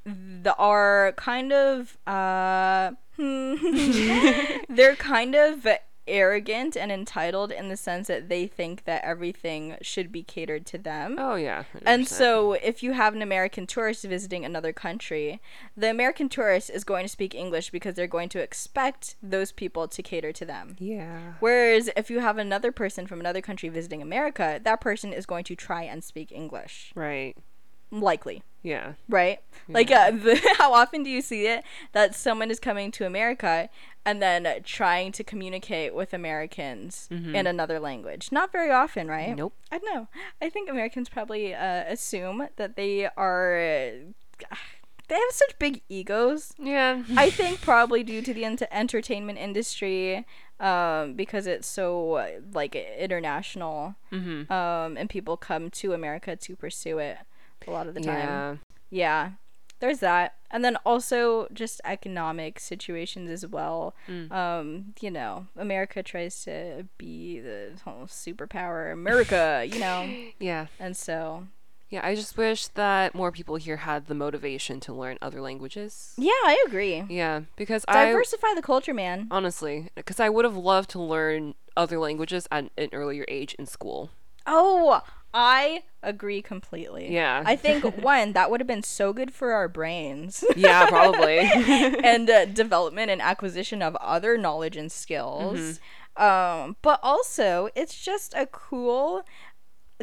th- 0.06 0.56
are 0.58 1.14
kind 1.18 1.52
of 1.54 1.98
uh, 2.06 2.92
they're 3.18 4.96
kind 4.98 5.36
of 5.36 5.68
arrogant 6.08 6.76
and 6.76 6.92
entitled 6.92 7.52
in 7.52 7.70
the 7.70 7.78
sense 7.78 8.08
that 8.08 8.30
they 8.30 8.48
think 8.48 8.86
that 8.86 9.04
everything 9.04 9.78
should 9.82 10.12
be 10.12 10.24
catered 10.24 10.66
to 10.68 10.78
them. 10.78 11.16
Oh 11.18 11.36
yeah. 11.36 11.64
And 11.86 12.04
100%. 12.04 12.08
so, 12.08 12.54
if 12.54 12.84
you 12.84 12.94
have 12.94 13.14
an 13.14 13.22
American 13.22 13.66
tourist 13.68 14.04
visiting 14.04 14.44
another 14.44 14.74
country, 14.74 15.42
the 15.78 15.90
American 15.90 16.30
tourist 16.30 16.70
is 16.70 16.84
going 16.84 17.06
to 17.06 17.10
speak 17.10 17.34
English 17.34 17.70
because 17.70 17.96
they're 17.96 18.08
going 18.08 18.30
to 18.30 18.40
expect 18.40 19.16
those 19.22 19.52
people 19.52 19.88
to 19.88 20.04
cater 20.04 20.32
to 20.34 20.46
them. 20.46 20.76
yeah. 20.80 21.34
Whereas, 21.40 21.90
if 21.96 22.10
you 22.10 22.20
have 22.20 22.38
another 22.38 22.72
person 22.72 23.08
from 23.08 23.20
another 23.20 23.42
country 23.42 23.70
visiting 23.70 24.02
America, 24.02 24.60
that 24.64 24.82
person 24.82 25.14
is 25.14 25.26
going 25.26 25.44
to 25.46 25.56
try 25.56 25.84
and 25.84 26.04
speak 26.04 26.32
English. 26.32 26.92
Right. 26.96 27.36
Likely. 27.92 28.44
Yeah. 28.64 28.94
Right? 29.10 29.40
Like, 29.68 29.92
uh, 29.92 30.12
the, 30.12 30.40
how 30.58 30.74
often 30.74 31.04
do 31.04 31.10
you 31.10 31.22
see 31.22 31.48
it 31.48 31.64
that 31.92 32.16
someone 32.16 32.50
is 32.50 32.60
coming 32.60 32.92
to 32.92 33.06
America 33.06 33.70
and 34.06 34.22
then 34.22 34.48
trying 34.64 35.12
to 35.14 35.24
communicate 35.24 35.96
with 35.96 36.14
Americans 36.14 37.08
in 37.10 37.48
another 37.48 37.80
language. 37.80 38.32
Not 38.32 38.52
very 38.52 38.72
often, 38.72 39.08
right? 39.08 39.30
Mm-hmm. 39.30 39.38
Nope. 39.38 39.54
I 39.72 39.78
don't 39.78 39.96
know. 39.96 40.08
I 40.42 40.50
think 40.50 40.70
Americans 40.70 41.10
probably 41.10 41.54
uh, 41.54 41.84
assume 41.88 42.48
that 42.58 42.76
they 42.76 43.10
are. 43.16 43.58
Uh, 43.58 43.92
they 45.10 45.16
have 45.16 45.32
such 45.32 45.60
big 45.60 45.82
egos. 45.90 46.54
Yeah. 46.58 47.04
I 47.16 47.30
think 47.40 47.62
probably 47.62 48.04
due 48.04 48.22
to 48.22 48.34
the 48.34 48.46
ent- 48.46 48.64
entertainment 48.72 49.38
industry, 49.38 50.26
um, 50.60 51.14
because 51.14 51.48
it's 51.48 51.68
so 51.68 52.42
like 52.54 52.76
international, 52.76 53.96
mm-hmm. 54.12 54.52
um, 54.52 54.98
and 54.98 55.10
people 55.10 55.38
come 55.38 55.70
to 55.72 55.94
America 55.94 56.36
to 56.36 56.56
pursue 56.56 57.00
it 57.00 57.18
a 57.68 57.72
lot 57.72 57.88
of 57.88 57.94
the 57.94 58.02
time. 58.02 58.18
Yeah. 58.18 58.56
Yeah, 58.90 59.32
there's 59.84 60.00
that, 60.00 60.36
and 60.50 60.64
then 60.64 60.78
also 60.86 61.48
just 61.54 61.82
economic 61.84 62.58
situations 62.58 63.30
as 63.30 63.46
well. 63.46 63.94
Mm. 64.08 64.32
Um, 64.32 64.94
you 65.02 65.12
know, 65.12 65.48
America 65.58 66.02
tries 66.02 66.42
to 66.46 66.88
be 66.98 67.42
the 67.42 67.72
whole 67.84 68.06
superpower, 68.08 68.94
America, 68.94 69.68
you 69.70 69.80
know, 69.80 70.08
Yeah. 70.40 70.68
and 70.80 70.96
so 70.96 71.48
Yeah. 71.90 72.00
I 72.08 72.16
just 72.16 72.38
wish 72.38 72.68
that 72.68 73.14
more 73.14 73.32
people 73.32 73.56
here 73.58 73.78
had 73.78 74.08
the 74.08 74.16
motivation 74.16 74.80
to 74.86 74.94
learn 74.94 75.18
other 75.22 75.42
languages. 75.42 76.14
yeah, 76.18 76.32
I 76.46 76.64
agree. 76.66 77.04
Yeah, 77.10 77.42
because 77.58 77.84
I 77.90 78.06
Diversify 78.06 78.54
the 78.56 78.62
culture, 78.62 78.94
man. 78.94 79.28
honestly, 79.30 79.90
because 79.96 80.20
I 80.22 80.30
would 80.30 80.46
have 80.46 80.56
loved 80.56 80.90
to 80.92 81.00
learn 81.02 81.56
other 81.76 82.00
languages 82.00 82.48
at 82.52 82.70
an 82.78 82.90
earlier 82.94 83.26
age 83.28 83.54
in 83.60 83.66
school. 83.66 84.12
Oh, 84.48 85.02
I 85.34 85.84
agree 86.04 86.42
completely. 86.42 87.12
Yeah. 87.12 87.44
I 87.46 87.56
think 87.56 87.84
one 88.04 88.34
that 88.34 88.52
would 88.52 88.60
have 88.60 88.68
been 88.68 88.84
so 88.84 89.14
good 89.14 89.34
for 89.34 89.52
our 89.54 89.68
brains. 89.68 90.44
Yeah, 90.56 90.88
probably. 90.88 91.40
and 92.04 92.30
uh, 92.30 92.46
development 92.46 93.10
and 93.10 93.22
acquisition 93.22 93.82
of 93.82 93.96
other 93.98 94.38
knowledge 94.38 94.78
and 94.78 94.92
skills. 94.92 95.80
Um, 96.16 96.76
but 96.84 97.00
also, 97.02 97.70
it's 97.76 98.00
just 98.00 98.34
a 98.36 98.46
cool 98.46 99.24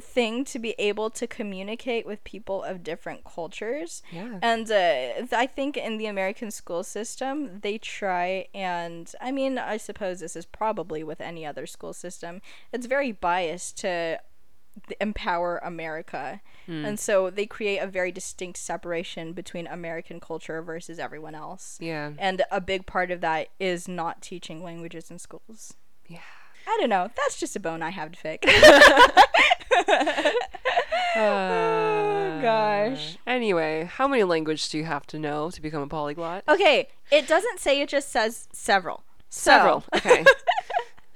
thing 0.00 0.44
to 0.44 0.58
be 0.58 0.74
able 0.78 1.10
to 1.10 1.26
communicate 1.26 2.06
with 2.06 2.24
people 2.24 2.62
of 2.62 2.82
different 2.82 3.24
cultures. 3.24 4.02
yeah. 4.10 4.38
And 4.42 4.70
uh, 4.70 5.26
I 5.32 5.46
think 5.46 5.76
in 5.76 5.98
the 5.98 6.06
American 6.06 6.50
school 6.50 6.82
system, 6.82 7.60
they 7.60 7.78
try 7.78 8.46
and, 8.54 9.12
I 9.20 9.30
mean, 9.30 9.58
I 9.58 9.76
suppose 9.76 10.20
this 10.20 10.36
is 10.36 10.46
probably 10.46 11.04
with 11.04 11.20
any 11.20 11.44
other 11.44 11.66
school 11.66 11.92
system, 11.92 12.40
it's 12.72 12.86
very 12.86 13.12
biased 13.12 13.78
to 13.78 14.20
empower 15.00 15.58
America. 15.58 16.40
Hmm. 16.66 16.84
And 16.84 17.00
so 17.00 17.30
they 17.30 17.46
create 17.46 17.78
a 17.78 17.86
very 17.86 18.12
distinct 18.12 18.58
separation 18.58 19.32
between 19.32 19.66
American 19.66 20.20
culture 20.20 20.62
versus 20.62 20.98
everyone 20.98 21.34
else. 21.34 21.78
Yeah. 21.80 22.12
And 22.18 22.42
a 22.50 22.60
big 22.60 22.86
part 22.86 23.10
of 23.10 23.20
that 23.20 23.48
is 23.58 23.88
not 23.88 24.22
teaching 24.22 24.62
languages 24.62 25.10
in 25.10 25.18
schools. 25.18 25.74
Yeah. 26.06 26.18
I 26.66 26.76
don't 26.80 26.90
know. 26.90 27.10
That's 27.16 27.38
just 27.40 27.56
a 27.56 27.60
bone 27.60 27.82
I 27.82 27.90
have 27.90 28.12
to 28.12 28.18
pick. 28.22 28.44
Oh 31.16 32.38
gosh. 32.42 33.16
Anyway, 33.26 33.84
how 33.92 34.06
many 34.06 34.22
languages 34.24 34.68
do 34.68 34.78
you 34.78 34.84
have 34.84 35.06
to 35.08 35.18
know 35.18 35.50
to 35.50 35.60
become 35.60 35.82
a 35.82 35.86
polyglot? 35.88 36.44
okay, 36.48 36.88
it 37.10 37.26
doesn't 37.26 37.58
say 37.60 37.80
it 37.80 37.88
just 37.88 38.10
says 38.10 38.48
several. 38.52 39.02
So, 39.32 39.50
Several. 39.52 39.84
Okay. 39.94 40.24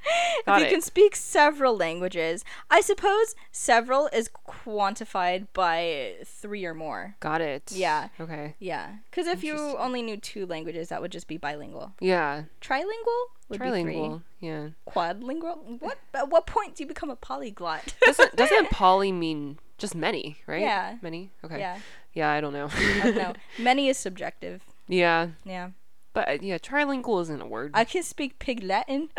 if 0.46 0.58
you 0.58 0.66
it. 0.66 0.70
can 0.70 0.80
speak 0.80 1.16
several 1.16 1.76
languages, 1.76 2.44
I 2.70 2.80
suppose 2.80 3.34
several 3.52 4.08
is 4.12 4.30
quantified 4.46 5.46
by 5.52 6.14
three 6.24 6.64
or 6.64 6.74
more. 6.74 7.16
Got 7.20 7.40
it. 7.40 7.72
Yeah. 7.72 8.08
Okay. 8.20 8.54
Yeah, 8.58 8.96
because 9.10 9.26
if 9.26 9.42
you 9.44 9.54
only 9.78 10.02
knew 10.02 10.16
two 10.16 10.46
languages, 10.46 10.88
that 10.88 11.00
would 11.00 11.12
just 11.12 11.28
be 11.28 11.36
bilingual. 11.36 11.92
Yeah. 12.00 12.44
Trilingual 12.60 13.24
would 13.48 13.60
be 13.60 13.68
three. 13.70 13.94
Trilingual. 13.94 14.22
Yeah. 14.40 14.68
Quadlingual. 14.88 15.80
What? 15.80 15.98
At 16.14 16.30
what 16.30 16.46
point 16.46 16.76
do 16.76 16.84
you 16.84 16.88
become 16.88 17.10
a 17.10 17.16
polyglot? 17.16 17.94
Doesn't 18.04 18.36
doesn't 18.36 18.70
poly 18.70 19.12
mean 19.12 19.58
just 19.78 19.94
many, 19.94 20.38
right? 20.46 20.60
Yeah. 20.62 20.96
Many. 21.02 21.30
Okay. 21.44 21.58
yeah. 21.58 21.78
Yeah, 22.12 22.30
I 22.30 22.40
don't 22.40 22.52
know. 22.52 22.68
I 22.72 23.00
don't 23.02 23.16
know. 23.16 23.32
Many 23.58 23.88
is 23.88 23.98
subjective. 23.98 24.62
yeah. 24.86 25.28
Yeah. 25.44 25.70
But 26.14 26.28
uh, 26.28 26.38
yeah, 26.40 26.58
trilingual 26.58 27.20
isn't 27.22 27.42
a 27.42 27.46
word. 27.46 27.72
I 27.74 27.84
can 27.84 28.04
speak 28.04 28.38
pig 28.38 28.62
Latin. 28.62 29.10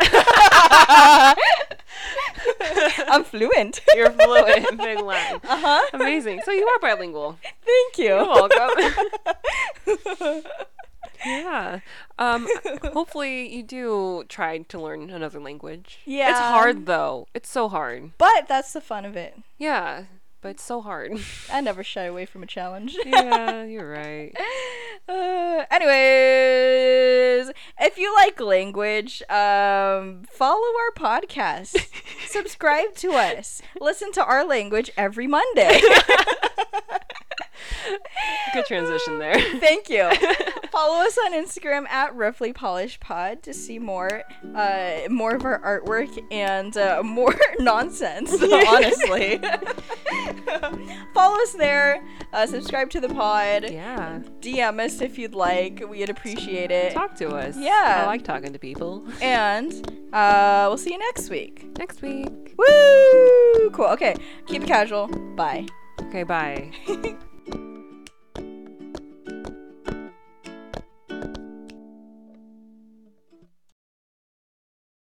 I'm 3.08 3.22
fluent. 3.22 3.80
You're 3.94 4.10
fluent 4.10 4.70
in 4.70 4.78
pig 4.78 5.00
Latin. 5.00 5.40
Uh 5.44 5.60
huh. 5.60 5.86
Amazing. 5.92 6.40
So 6.44 6.52
you 6.52 6.66
are 6.66 6.78
bilingual. 6.80 7.38
Thank 7.64 7.98
you. 7.98 8.06
You're 8.06 8.26
welcome. 8.26 8.70
yeah. 11.26 11.80
Um. 12.18 12.48
Hopefully 12.94 13.54
you 13.54 13.62
do 13.62 14.24
try 14.28 14.58
to 14.58 14.80
learn 14.80 15.10
another 15.10 15.38
language. 15.38 15.98
Yeah. 16.06 16.30
It's 16.30 16.40
hard 16.40 16.86
though. 16.86 17.28
It's 17.34 17.50
so 17.50 17.68
hard. 17.68 18.12
But 18.16 18.48
that's 18.48 18.72
the 18.72 18.80
fun 18.80 19.04
of 19.04 19.16
it. 19.16 19.36
Yeah. 19.58 20.04
But 20.40 20.50
it's 20.50 20.62
so 20.62 20.80
hard. 20.80 21.18
I 21.52 21.60
never 21.60 21.82
shy 21.82 22.02
away 22.04 22.26
from 22.26 22.42
a 22.42 22.46
challenge. 22.46 22.96
yeah. 23.04 23.64
You're 23.64 23.88
right. 23.90 24.32
Uh, 25.08 25.64
anyways, 25.70 27.52
if 27.80 27.98
you 27.98 28.14
like 28.14 28.40
language, 28.40 29.22
um, 29.30 30.22
follow 30.30 30.60
our 30.60 30.92
podcast. 30.94 31.76
Subscribe 32.26 32.94
to 32.96 33.12
us. 33.12 33.62
Listen 33.80 34.12
to 34.12 34.24
our 34.24 34.44
language 34.44 34.90
every 34.96 35.26
Monday. 35.26 35.80
Good 38.54 38.66
transition 38.66 39.18
there. 39.18 39.38
Thank 39.58 39.88
you. 39.88 40.10
Follow 40.72 41.04
us 41.04 41.16
on 41.24 41.32
Instagram 41.32 41.88
at 41.88 42.14
Roughly 42.14 42.52
Polished 42.52 43.00
Pod 43.00 43.42
to 43.44 43.54
see 43.54 43.78
more, 43.78 44.22
uh, 44.54 45.00
more 45.08 45.34
of 45.34 45.44
our 45.44 45.60
artwork 45.60 46.22
and 46.30 46.76
uh, 46.76 47.02
more 47.02 47.34
nonsense. 47.58 48.32
Honestly, 48.32 49.38
follow 51.14 51.36
us 51.42 51.52
there. 51.54 52.04
Uh, 52.32 52.46
subscribe 52.46 52.90
to 52.90 53.00
the 53.00 53.08
pod. 53.08 53.70
Yeah. 53.70 54.20
DM 54.40 54.84
us 54.84 55.00
if 55.00 55.18
you'd 55.18 55.34
like. 55.34 55.82
We'd 55.88 56.10
appreciate 56.10 56.70
it. 56.70 56.92
Talk 56.92 57.14
to 57.16 57.28
us. 57.30 57.56
Yeah. 57.58 58.02
I 58.02 58.06
like 58.06 58.22
talking 58.24 58.52
to 58.52 58.58
people. 58.58 59.06
And 59.22 59.72
uh, 60.12 60.66
we'll 60.68 60.78
see 60.78 60.92
you 60.92 60.98
next 60.98 61.30
week. 61.30 61.66
Next 61.78 62.02
week. 62.02 62.54
Woo! 62.58 63.70
Cool. 63.70 63.86
Okay. 63.86 64.14
Keep 64.46 64.62
it 64.64 64.68
casual. 64.68 65.08
Bye. 65.08 65.66
Okay, 66.02 66.22
bye. 66.22 67.16